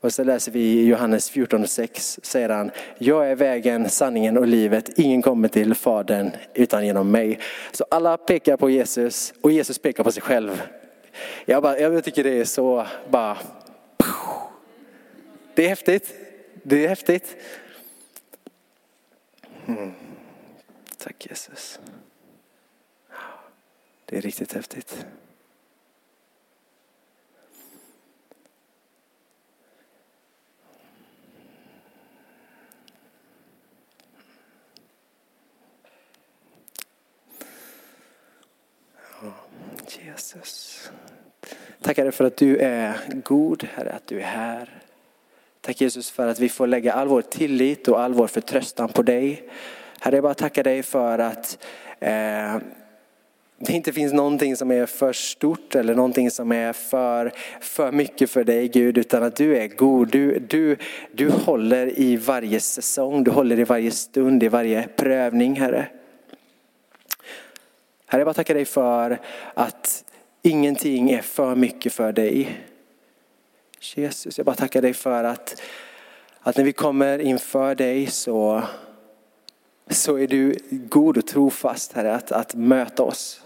Och 0.00 0.12
så 0.12 0.24
läser 0.24 0.52
vi 0.52 0.60
i 0.60 0.86
Johannes 0.86 1.32
14.6 1.32 2.18
säger 2.22 2.48
han, 2.48 2.70
jag 2.98 3.30
är 3.30 3.34
vägen, 3.34 3.90
sanningen 3.90 4.38
och 4.38 4.46
livet. 4.46 4.98
Ingen 4.98 5.22
kommer 5.22 5.48
till 5.48 5.74
Fadern 5.74 6.30
utan 6.54 6.86
genom 6.86 7.10
mig. 7.10 7.38
Så 7.72 7.84
alla 7.90 8.16
pekar 8.16 8.56
på 8.56 8.70
Jesus 8.70 9.34
och 9.40 9.52
Jesus 9.52 9.78
pekar 9.78 10.04
på 10.04 10.12
sig 10.12 10.22
själv. 10.22 10.62
Jag, 11.44 11.62
bara, 11.62 11.78
jag 11.78 12.04
tycker 12.04 12.24
det 12.24 12.40
är 12.40 12.44
så 12.44 12.86
bara... 13.10 13.36
Det 15.54 15.64
är 15.64 15.68
häftigt. 15.68 16.14
Det 16.62 16.84
är 16.84 16.88
häftigt. 16.88 17.36
Mm. 19.66 20.03
Tack 21.04 21.26
Jesus. 21.26 21.80
Det 24.04 24.16
är 24.16 24.20
riktigt 24.20 24.52
häftigt. 24.52 25.06
Jesus. 39.88 40.90
Tackar 41.80 42.02
Herre 42.02 42.12
för 42.12 42.24
att 42.24 42.36
du 42.36 42.56
är 42.56 42.96
god, 43.24 43.64
Herre, 43.64 43.92
att 43.92 44.06
du 44.06 44.20
är 44.20 44.24
här. 44.24 44.82
Tack 45.60 45.80
Jesus 45.80 46.10
för 46.10 46.26
att 46.26 46.38
vi 46.38 46.48
får 46.48 46.66
lägga 46.66 46.92
all 46.92 47.08
vår 47.08 47.22
tillit 47.22 47.88
och 47.88 48.00
all 48.00 48.14
vår 48.14 48.26
förtröstan 48.26 48.88
på 48.88 49.02
dig. 49.02 49.50
Herre, 50.04 50.16
jag 50.16 50.22
bara 50.22 50.34
tackar 50.34 50.62
dig 50.64 50.82
för 50.82 51.18
att 51.18 51.58
eh, 52.00 52.56
det 53.58 53.72
inte 53.72 53.92
finns 53.92 54.12
någonting 54.12 54.56
som 54.56 54.70
är 54.70 54.86
för 54.86 55.12
stort 55.12 55.74
eller 55.74 55.94
någonting 55.94 56.30
som 56.30 56.52
är 56.52 56.72
för, 56.72 57.32
för 57.60 57.92
mycket 57.92 58.30
för 58.30 58.44
dig 58.44 58.68
Gud, 58.68 58.98
utan 58.98 59.22
att 59.22 59.36
du 59.36 59.56
är 59.56 59.68
god. 59.68 60.08
Du, 60.08 60.38
du, 60.38 60.76
du 61.12 61.30
håller 61.30 61.98
i 61.98 62.16
varje 62.16 62.60
säsong, 62.60 63.24
du 63.24 63.30
håller 63.30 63.58
i 63.58 63.64
varje 63.64 63.90
stund, 63.90 64.42
i 64.42 64.48
varje 64.48 64.88
prövning 64.96 65.60
Herre. 65.60 65.88
Herre, 68.06 68.20
jag 68.20 68.26
bara 68.26 68.34
tackar 68.34 68.54
dig 68.54 68.64
för 68.64 69.18
att 69.54 70.04
ingenting 70.42 71.10
är 71.10 71.22
för 71.22 71.54
mycket 71.54 71.92
för 71.92 72.12
dig. 72.12 72.60
Jesus, 73.80 74.38
jag 74.38 74.46
bara 74.46 74.56
tackar 74.56 74.82
dig 74.82 74.94
för 74.94 75.24
att, 75.24 75.62
att 76.40 76.56
när 76.56 76.64
vi 76.64 76.72
kommer 76.72 77.18
inför 77.18 77.74
dig 77.74 78.06
så 78.06 78.62
så 79.90 80.18
är 80.18 80.26
du 80.26 80.56
god 80.70 81.18
och 81.18 81.26
trofast 81.26 81.92
Herre 81.92 82.14
att, 82.14 82.32
att 82.32 82.54
möta 82.54 83.02
oss. 83.02 83.40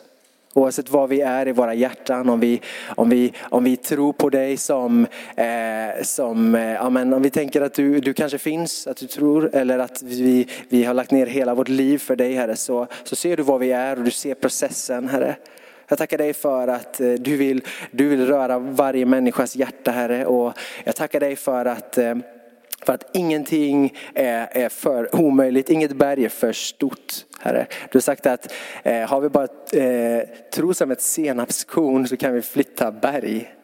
Oavsett 0.54 0.90
var 0.90 1.06
vi 1.06 1.20
är 1.20 1.48
i 1.48 1.52
våra 1.52 1.74
hjärtan, 1.74 2.28
om 2.28 2.40
vi, 2.40 2.60
om 2.96 3.08
vi, 3.08 3.32
om 3.40 3.64
vi 3.64 3.76
tror 3.76 4.12
på 4.12 4.30
dig 4.30 4.56
som, 4.56 5.06
eh, 5.36 6.02
som 6.02 6.54
eh, 6.54 6.84
amen, 6.84 7.12
om 7.12 7.22
vi 7.22 7.30
tänker 7.30 7.60
att 7.60 7.74
du, 7.74 8.00
du 8.00 8.14
kanske 8.14 8.38
finns, 8.38 8.86
att 8.86 8.96
du 8.96 9.06
tror, 9.06 9.54
eller 9.54 9.78
att 9.78 10.02
vi, 10.02 10.48
vi 10.68 10.84
har 10.84 10.94
lagt 10.94 11.10
ner 11.10 11.26
hela 11.26 11.54
vårt 11.54 11.68
liv 11.68 11.98
för 11.98 12.16
dig 12.16 12.34
Herre, 12.34 12.56
så, 12.56 12.86
så 13.04 13.16
ser 13.16 13.36
du 13.36 13.42
var 13.42 13.58
vi 13.58 13.72
är 13.72 13.98
och 13.98 14.04
du 14.04 14.10
ser 14.10 14.34
processen 14.34 15.08
Herre. 15.08 15.36
Jag 15.88 15.98
tackar 15.98 16.18
dig 16.18 16.34
för 16.34 16.68
att 16.68 17.00
eh, 17.00 17.12
du 17.12 17.36
vill, 17.36 17.62
du 17.90 18.08
vill 18.08 18.26
röra 18.26 18.58
varje 18.58 19.06
människas 19.06 19.56
hjärta 19.56 19.90
Herre 19.90 20.26
och 20.26 20.52
jag 20.84 20.96
tackar 20.96 21.20
dig 21.20 21.36
för 21.36 21.64
att 21.64 21.98
eh, 21.98 22.14
för 22.82 22.92
att 22.92 23.16
ingenting 23.16 23.94
är, 24.14 24.48
är 24.50 24.68
för 24.68 25.14
omöjligt, 25.14 25.70
inget 25.70 25.92
berg 25.92 26.24
är 26.24 26.28
för 26.28 26.52
stort. 26.52 27.12
Herre. 27.40 27.66
Du 27.90 27.96
har 27.96 28.00
sagt 28.00 28.26
att 28.26 28.52
eh, 28.82 29.08
har 29.08 29.20
vi 29.20 29.28
bara 29.28 29.48
eh, 29.72 30.28
tro 30.52 30.74
som 30.74 30.90
ett 30.90 31.00
senapskorn 31.00 32.08
så 32.08 32.16
kan 32.16 32.34
vi 32.34 32.42
flytta 32.42 32.92
berg. 32.92 33.54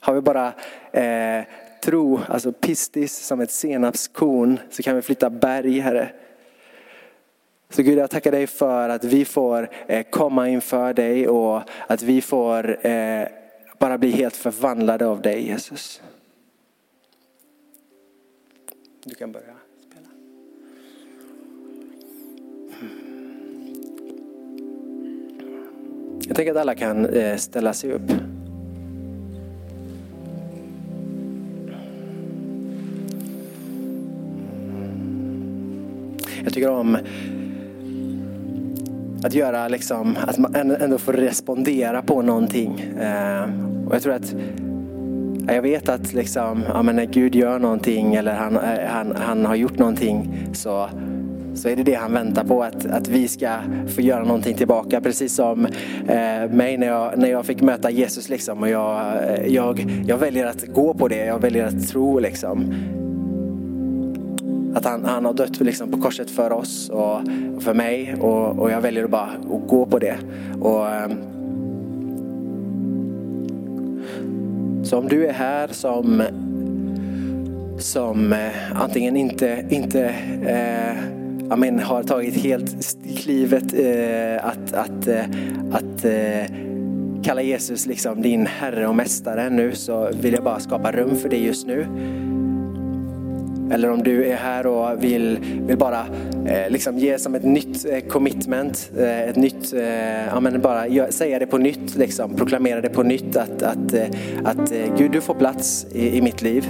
Har 0.00 0.14
vi 0.14 0.20
bara 0.20 0.52
eh, 0.92 1.44
tro, 1.82 2.20
alltså 2.28 2.52
pistis 2.52 3.18
som 3.18 3.40
ett 3.40 3.50
senapskorn 3.50 4.58
så 4.70 4.82
kan 4.82 4.96
vi 4.96 5.02
flytta 5.02 5.30
berg, 5.30 5.80
Herre. 5.80 6.08
Så 7.70 7.82
Gud, 7.82 7.98
jag 7.98 8.10
tackar 8.10 8.32
dig 8.32 8.46
för 8.46 8.88
att 8.88 9.04
vi 9.04 9.24
får 9.24 9.70
eh, 9.86 10.06
komma 10.10 10.48
inför 10.48 10.94
dig 10.94 11.28
och 11.28 11.62
att 11.86 12.02
vi 12.02 12.20
får 12.20 12.86
eh, 12.86 13.28
bara 13.78 13.98
bli 13.98 14.10
helt 14.10 14.36
förvandlade 14.36 15.06
av 15.06 15.22
dig 15.22 15.46
Jesus. 15.46 16.02
Du 19.08 19.14
kan 19.14 19.32
börja 19.32 19.54
spela. 19.88 20.08
Jag 26.26 26.36
tänker 26.36 26.50
att 26.50 26.56
alla 26.56 26.74
kan 26.74 27.06
eh, 27.06 27.36
ställa 27.36 27.72
sig 27.72 27.92
upp. 27.92 28.12
Jag 36.44 36.52
tycker 36.54 36.68
om 36.68 36.98
att 39.24 39.34
göra 39.34 39.68
liksom, 39.68 40.16
att 40.26 40.38
man 40.38 40.54
ändå 40.54 40.98
får 40.98 41.12
respondera 41.12 42.02
på 42.02 42.22
någonting. 42.22 42.80
Eh, 42.80 43.42
och 43.86 43.94
jag 43.94 44.02
tror 44.02 44.12
att 44.12 44.34
jag 45.54 45.62
vet 45.62 45.88
att 45.88 46.12
liksom, 46.12 46.64
ja, 46.68 46.82
men 46.82 46.96
när 46.96 47.04
Gud 47.04 47.34
gör 47.34 47.58
någonting 47.58 48.14
eller 48.14 48.34
han, 48.34 48.56
eh, 48.56 48.86
han, 48.86 49.16
han 49.16 49.46
har 49.46 49.54
gjort 49.54 49.78
någonting 49.78 50.46
så, 50.52 50.88
så 51.54 51.68
är 51.68 51.76
det 51.76 51.82
det 51.82 51.94
han 51.94 52.12
väntar 52.12 52.44
på, 52.44 52.62
att, 52.62 52.86
att 52.86 53.08
vi 53.08 53.28
ska 53.28 53.58
få 53.94 54.00
göra 54.00 54.24
någonting 54.24 54.56
tillbaka. 54.56 55.00
Precis 55.00 55.34
som 55.34 55.66
eh, 56.08 56.50
mig 56.50 56.76
när 56.76 56.86
jag, 56.86 57.18
när 57.18 57.28
jag 57.28 57.46
fick 57.46 57.62
möta 57.62 57.90
Jesus. 57.90 58.28
Liksom, 58.28 58.62
och 58.62 58.68
jag, 58.68 59.00
eh, 59.00 59.46
jag, 59.46 59.86
jag 60.06 60.18
väljer 60.18 60.46
att 60.46 60.66
gå 60.66 60.94
på 60.94 61.08
det, 61.08 61.26
jag 61.26 61.38
väljer 61.38 61.66
att 61.66 61.88
tro. 61.88 62.18
Liksom. 62.18 62.74
Att 64.74 64.84
han, 64.84 65.04
han 65.04 65.24
har 65.24 65.32
dött 65.32 65.60
liksom 65.60 65.90
på 65.90 66.00
korset 66.00 66.30
för 66.30 66.52
oss 66.52 66.90
och, 66.90 67.20
och 67.56 67.62
för 67.62 67.74
mig 67.74 68.14
och, 68.20 68.58
och, 68.58 68.70
jag 68.70 68.80
väljer 68.80 69.04
att 69.04 69.10
bara 69.10 69.30
att 69.52 69.68
gå 69.68 69.86
på 69.86 69.98
det. 69.98 70.16
Och, 70.60 70.88
eh, 70.88 71.10
så 74.86 74.98
om 74.98 75.08
du 75.08 75.26
är 75.26 75.32
här 75.32 75.68
som, 75.68 76.22
som 77.78 78.32
eh, 78.32 78.82
antingen 78.82 79.16
inte, 79.16 79.66
inte 79.70 80.04
eh, 80.46 81.52
amen, 81.52 81.78
har 81.78 82.02
tagit 82.02 82.36
helt 82.36 82.96
klivet 83.16 83.74
eh, 83.74 84.46
att, 84.46 84.72
att, 84.72 85.08
eh, 85.08 85.24
att 85.72 86.04
eh, 86.04 86.56
kalla 87.24 87.42
Jesus 87.42 87.86
liksom 87.86 88.22
din 88.22 88.46
Herre 88.46 88.86
och 88.86 88.96
Mästare 88.96 89.50
nu 89.50 89.72
så 89.72 90.10
vill 90.20 90.34
jag 90.34 90.44
bara 90.44 90.60
skapa 90.60 90.92
rum 90.92 91.16
för 91.16 91.28
det 91.28 91.38
just 91.38 91.66
nu. 91.66 91.86
Eller 93.70 93.90
om 93.90 94.02
du 94.02 94.24
är 94.24 94.36
här 94.36 94.66
och 94.66 95.04
vill, 95.04 95.38
vill 95.66 95.78
bara 95.78 96.06
eh, 96.46 96.70
liksom 96.70 96.98
ge 96.98 97.18
som 97.18 97.34
ett 97.34 97.44
nytt 97.44 97.86
eh, 97.90 98.00
commitment, 98.00 98.90
eh, 98.98 99.20
ett 99.20 99.36
nytt, 99.36 99.74
eh, 99.74 100.26
ja, 100.26 100.40
men 100.40 100.60
bara 100.60 100.88
gör, 100.88 101.10
säga 101.10 101.38
det 101.38 101.46
på 101.46 101.58
nytt, 101.58 101.96
liksom, 101.96 102.34
proklamera 102.34 102.80
det 102.80 102.88
på 102.88 103.02
nytt 103.02 103.36
att, 103.36 103.62
att, 103.62 103.94
eh, 103.94 104.06
att 104.44 104.72
eh, 104.72 104.96
Gud 104.98 105.10
du 105.10 105.20
får 105.20 105.34
plats 105.34 105.86
i, 105.92 106.16
i 106.16 106.22
mitt 106.22 106.42
liv. 106.42 106.68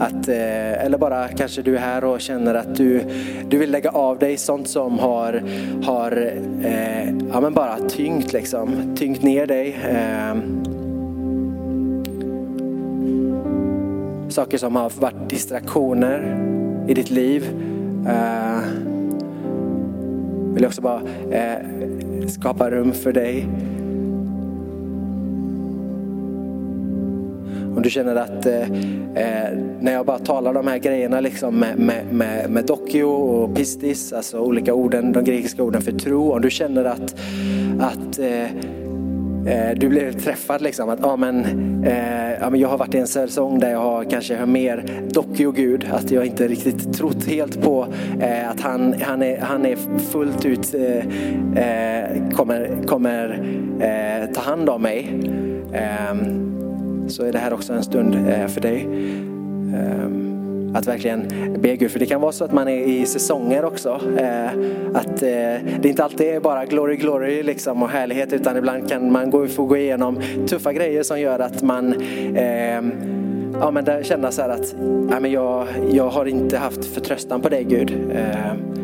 Att, 0.00 0.28
eh, 0.28 0.84
eller 0.84 0.98
bara 0.98 1.28
kanske 1.28 1.62
du 1.62 1.76
är 1.76 1.80
här 1.80 2.04
och 2.04 2.20
känner 2.20 2.54
att 2.54 2.76
du, 2.76 3.00
du 3.48 3.58
vill 3.58 3.70
lägga 3.70 3.90
av 3.90 4.18
dig 4.18 4.36
sånt 4.36 4.68
som 4.68 4.98
har, 4.98 5.42
har 5.84 6.32
eh, 6.62 7.08
ja, 7.32 7.40
men 7.40 7.54
bara 7.54 7.76
tyngt, 7.88 8.32
liksom, 8.32 8.96
tyngt 8.96 9.22
ner 9.22 9.46
dig. 9.46 9.78
Eh, 9.90 10.34
saker 14.32 14.58
som 14.58 14.76
har 14.76 14.92
varit 15.00 15.30
distraktioner 15.30 16.38
i 16.88 16.94
ditt 16.94 17.10
liv. 17.10 17.44
Eh, 18.06 18.60
vill 20.54 20.62
jag 20.62 20.68
också 20.68 20.82
bara 20.82 21.00
eh, 21.30 21.56
skapa 22.28 22.70
rum 22.70 22.92
för 22.92 23.12
dig. 23.12 23.46
Om 27.76 27.82
du 27.82 27.90
känner 27.90 28.16
att 28.16 28.46
eh, 28.46 28.62
eh, 29.14 29.58
när 29.80 29.92
jag 29.92 30.06
bara 30.06 30.18
talar 30.18 30.54
de 30.54 30.66
här 30.66 30.78
grejerna 30.78 31.20
liksom 31.20 31.54
med, 31.54 31.78
med, 31.78 32.04
med, 32.12 32.50
med 32.50 32.64
dokio 32.64 33.04
och 33.04 33.54
pistis, 33.56 34.12
alltså 34.12 34.38
olika 34.38 34.74
orden, 34.74 35.12
de 35.12 35.24
grekiska 35.24 35.62
orden 35.62 35.82
för 35.82 35.92
tro. 35.92 36.32
Om 36.32 36.40
du 36.42 36.50
känner 36.50 36.84
att, 36.84 37.14
att 37.80 38.18
Eh, 38.18 38.81
Eh, 39.46 39.74
du 39.76 39.88
blev 39.88 40.12
träffad 40.12 40.62
liksom 40.62 40.88
att 40.88 41.04
ah, 41.04 41.16
men, 41.16 41.44
eh, 41.84 42.32
ja, 42.40 42.50
men 42.50 42.60
jag 42.60 42.68
har 42.68 42.78
varit 42.78 42.94
i 42.94 42.98
en 42.98 43.06
säsong 43.06 43.58
där 43.58 43.70
jag 43.70 43.80
har 43.80 44.04
kanske 44.04 44.36
har 44.36 44.46
mer 44.46 45.02
dockig 45.12 45.54
Gud. 45.54 45.88
Att 45.92 46.10
jag 46.10 46.26
inte 46.26 46.48
riktigt 46.48 46.92
trott 46.92 47.26
helt 47.26 47.62
på 47.62 47.86
eh, 48.20 48.50
att 48.50 48.60
han, 48.60 48.94
han, 49.02 49.22
är, 49.22 49.40
han 49.40 49.66
är 49.66 49.76
fullt 49.98 50.44
ut 50.44 50.74
eh, 50.74 50.96
eh 51.64 52.30
kommer, 52.32 52.86
kommer 52.86 53.42
eh, 53.80 54.32
ta 54.34 54.40
hand 54.40 54.68
om 54.68 54.82
mig. 54.82 55.08
Ehm, 55.72 57.08
så 57.08 57.24
är 57.24 57.32
det 57.32 57.38
här 57.38 57.52
också 57.52 57.72
en 57.72 57.82
stund 57.82 58.14
eh, 58.14 58.46
för 58.46 58.60
dig. 58.60 58.82
Ehm. 59.74 60.31
Att 60.74 60.86
verkligen 60.86 61.28
be 61.58 61.76
Gud, 61.76 61.90
för 61.90 61.98
det 61.98 62.06
kan 62.06 62.20
vara 62.20 62.32
så 62.32 62.44
att 62.44 62.52
man 62.52 62.68
är 62.68 62.76
i 62.76 63.06
säsonger 63.06 63.64
också. 63.64 64.00
Eh, 64.18 64.46
att 64.94 65.22
eh, 65.22 65.28
det 65.80 65.84
inte 65.84 66.04
alltid 66.04 66.26
är 66.26 66.40
bara 66.40 66.64
glory, 66.64 66.96
glory 66.96 67.42
liksom 67.42 67.82
och 67.82 67.88
härlighet 67.88 68.32
utan 68.32 68.56
ibland 68.56 68.88
kan 68.88 69.12
man 69.12 69.30
gå, 69.30 69.46
få 69.46 69.64
gå 69.64 69.76
igenom 69.76 70.20
tuffa 70.48 70.72
grejer 70.72 71.02
som 71.02 71.20
gör 71.20 71.38
att 71.38 71.62
man 71.62 71.92
eh, 72.36 72.82
ja, 73.60 73.70
men 73.70 74.04
känner 74.04 74.30
så 74.30 74.42
här 74.42 74.48
att 74.48 74.74
ja, 75.10 75.20
men 75.20 75.32
jag, 75.32 75.66
jag 75.92 76.08
har 76.08 76.26
inte 76.26 76.58
haft 76.58 76.84
förtröstan 76.84 77.40
på 77.40 77.48
dig 77.48 77.64
Gud. 77.64 78.10
Eh, 78.12 78.81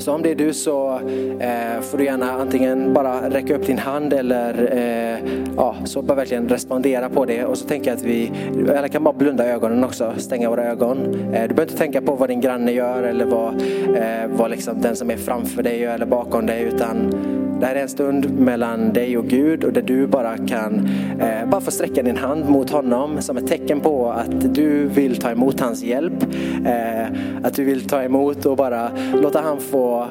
Så 0.00 0.12
om 0.12 0.22
det 0.22 0.30
är 0.30 0.34
du 0.34 0.52
så 0.52 1.00
eh, 1.40 1.80
får 1.80 1.98
du 1.98 2.04
gärna 2.04 2.32
antingen 2.32 2.94
bara 2.94 3.30
räcka 3.30 3.56
upp 3.56 3.66
din 3.66 3.78
hand 3.78 4.12
eller 4.12 4.72
eh, 4.72 5.30
ja, 5.56 5.76
så 5.84 6.02
bara 6.02 6.14
verkligen 6.14 6.48
respondera 6.48 7.08
på 7.08 7.24
det. 7.24 7.44
Och 7.44 7.58
så 7.58 7.66
tänker 7.66 7.90
jag 7.90 7.96
att 7.96 8.04
vi, 8.04 8.32
eller 8.68 8.88
kan 8.88 9.04
bara 9.04 9.14
blunda 9.14 9.46
ögonen 9.46 9.84
också, 9.84 10.14
stänga 10.16 10.50
våra 10.50 10.64
ögon. 10.64 10.98
Eh, 10.98 11.42
du 11.42 11.54
behöver 11.54 11.62
inte 11.62 11.76
tänka 11.76 12.00
på 12.00 12.14
vad 12.14 12.28
din 12.28 12.40
granne 12.40 12.72
gör 12.72 13.02
eller 13.02 13.24
vad, 13.24 13.54
eh, 13.96 14.26
vad 14.38 14.50
liksom 14.50 14.80
den 14.80 14.96
som 14.96 15.10
är 15.10 15.16
framför 15.16 15.62
dig 15.62 15.80
gör 15.80 15.94
eller 15.94 16.06
bakom 16.06 16.46
dig 16.46 16.62
utan 16.62 17.14
det 17.60 17.66
här 17.66 17.74
är 17.74 17.82
en 17.82 17.88
stund 17.88 18.38
mellan 18.38 18.92
dig 18.92 19.18
och 19.18 19.26
Gud 19.26 19.64
och 19.64 19.72
där 19.72 19.82
du 19.82 20.06
bara 20.06 20.38
kan 20.38 20.88
eh, 21.20 21.48
bara 21.50 21.60
få 21.60 21.70
sträcka 21.70 22.02
din 22.02 22.16
hand 22.16 22.48
mot 22.48 22.70
honom 22.70 23.22
som 23.22 23.36
ett 23.36 23.46
tecken 23.46 23.80
på 23.80 24.10
att 24.10 24.54
du 24.54 24.86
vill 24.86 25.16
ta 25.16 25.30
emot 25.30 25.60
hans 25.60 25.82
hjälp. 25.82 26.22
Eh, 26.66 27.06
att 27.42 27.54
du 27.54 27.64
vill 27.64 27.88
ta 27.88 28.02
emot 28.02 28.46
och 28.46 28.56
bara 28.56 28.90
låta 29.14 29.40
han 29.40 29.60
få 29.60 30.06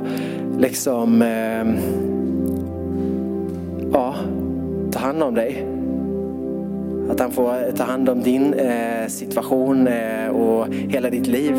liksom 0.59 1.21
eh, 1.21 1.65
ja, 3.93 4.15
ta 4.91 4.99
hand 4.99 5.23
om 5.23 5.35
dig. 5.35 5.65
Att 7.09 7.19
han 7.19 7.31
får 7.31 7.71
ta 7.77 7.83
hand 7.83 8.09
om 8.09 8.23
din 8.23 8.53
eh, 8.53 9.07
situation 9.07 9.87
eh, 9.87 10.27
och 10.27 10.67
hela 10.73 11.09
ditt 11.09 11.27
liv. 11.27 11.53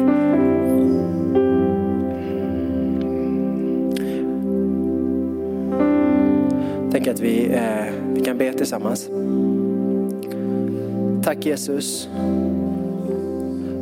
Tänker 7.04 7.12
att 7.12 7.20
vi, 7.20 7.52
eh, 7.52 7.94
vi 8.14 8.20
kan 8.20 8.38
be 8.38 8.52
tillsammans. 8.52 9.10
Tack 11.22 11.46
Jesus 11.46 12.08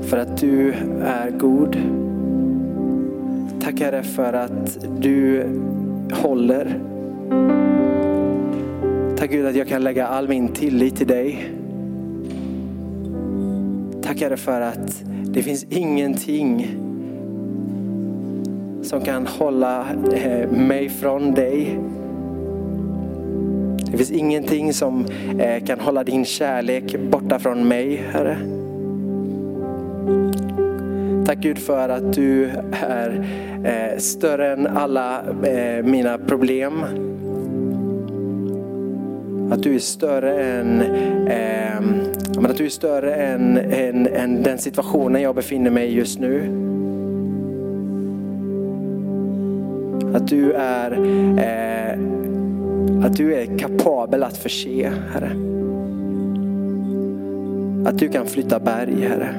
för 0.02 0.16
att 0.16 0.36
du 0.36 0.72
är 1.02 1.30
god. 1.30 1.76
Tack 3.60 3.80
Herre 3.80 4.02
för 4.02 4.32
att 4.32 4.78
du 5.00 5.44
håller. 6.12 6.80
Tack 9.16 9.30
Gud 9.30 9.46
att 9.46 9.56
jag 9.56 9.68
kan 9.68 9.82
lägga 9.82 10.06
all 10.06 10.28
min 10.28 10.48
tillit 10.48 10.96
till 10.96 11.06
dig. 11.06 11.50
Tack 14.02 14.20
Herre 14.20 14.36
för 14.36 14.60
att 14.60 15.04
det 15.24 15.42
finns 15.42 15.64
ingenting 15.64 16.66
som 18.82 19.00
kan 19.00 19.26
hålla 19.26 19.86
eh, 20.12 20.50
mig 20.50 20.88
från 20.88 21.34
dig. 21.34 21.78
Det 23.90 23.96
finns 23.96 24.10
ingenting 24.10 24.72
som 24.72 25.06
eh, 25.38 25.64
kan 25.64 25.80
hålla 25.80 26.04
din 26.04 26.24
kärlek 26.24 26.96
borta 27.10 27.38
från 27.38 27.68
mig, 27.68 27.96
Herre. 28.12 28.38
Tack 31.26 31.38
Gud 31.38 31.58
för 31.58 31.88
att 31.88 32.12
du 32.12 32.50
är 32.72 33.26
eh, 33.64 33.98
större 33.98 34.52
än 34.52 34.66
alla 34.66 35.22
eh, 35.44 35.84
mina 35.84 36.18
problem. 36.18 36.84
Att 39.50 39.62
du 39.62 39.74
är 39.74 39.78
större 39.78 40.42
än, 40.42 40.82
att 42.44 42.56
du 42.56 42.64
är 42.64 42.68
större 42.68 43.14
än, 43.14 43.56
än, 43.56 44.06
än 44.06 44.42
den 44.42 44.58
situationen 44.58 45.22
jag 45.22 45.34
befinner 45.34 45.70
mig 45.70 45.88
i 45.88 45.94
just 45.94 46.18
nu. 46.18 46.40
Att 50.14 50.28
du 50.28 50.52
är 50.52 50.90
att 53.02 53.16
du 53.16 53.34
är 53.34 53.58
kapabel 53.58 54.22
att 54.22 54.36
förse, 54.36 54.92
Herre. 55.12 55.30
Att 57.88 57.98
du 57.98 58.08
kan 58.08 58.26
flytta 58.26 58.60
berg, 58.60 59.02
Herre. 59.02 59.34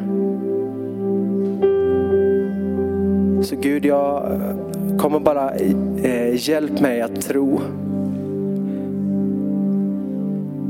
Så 3.43 3.55
Gud, 3.55 3.86
jag 3.86 4.32
eh, 4.32 4.97
kommer 4.97 5.20
bara 5.20 5.51
eh, 6.03 6.49
hjälp 6.49 6.82
mig 6.82 7.01
att 7.01 7.22
tro. 7.22 7.62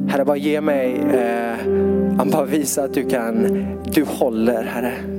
Herre, 0.07 0.25
bara 0.25 0.37
ge 0.37 0.61
mig, 0.61 0.95
eh, 0.95 2.25
bara 2.31 2.45
visa 2.45 2.83
att 2.83 2.93
du 2.93 3.09
kan, 3.09 3.65
du 3.93 4.03
håller 4.03 4.63
Herre. 4.63 5.18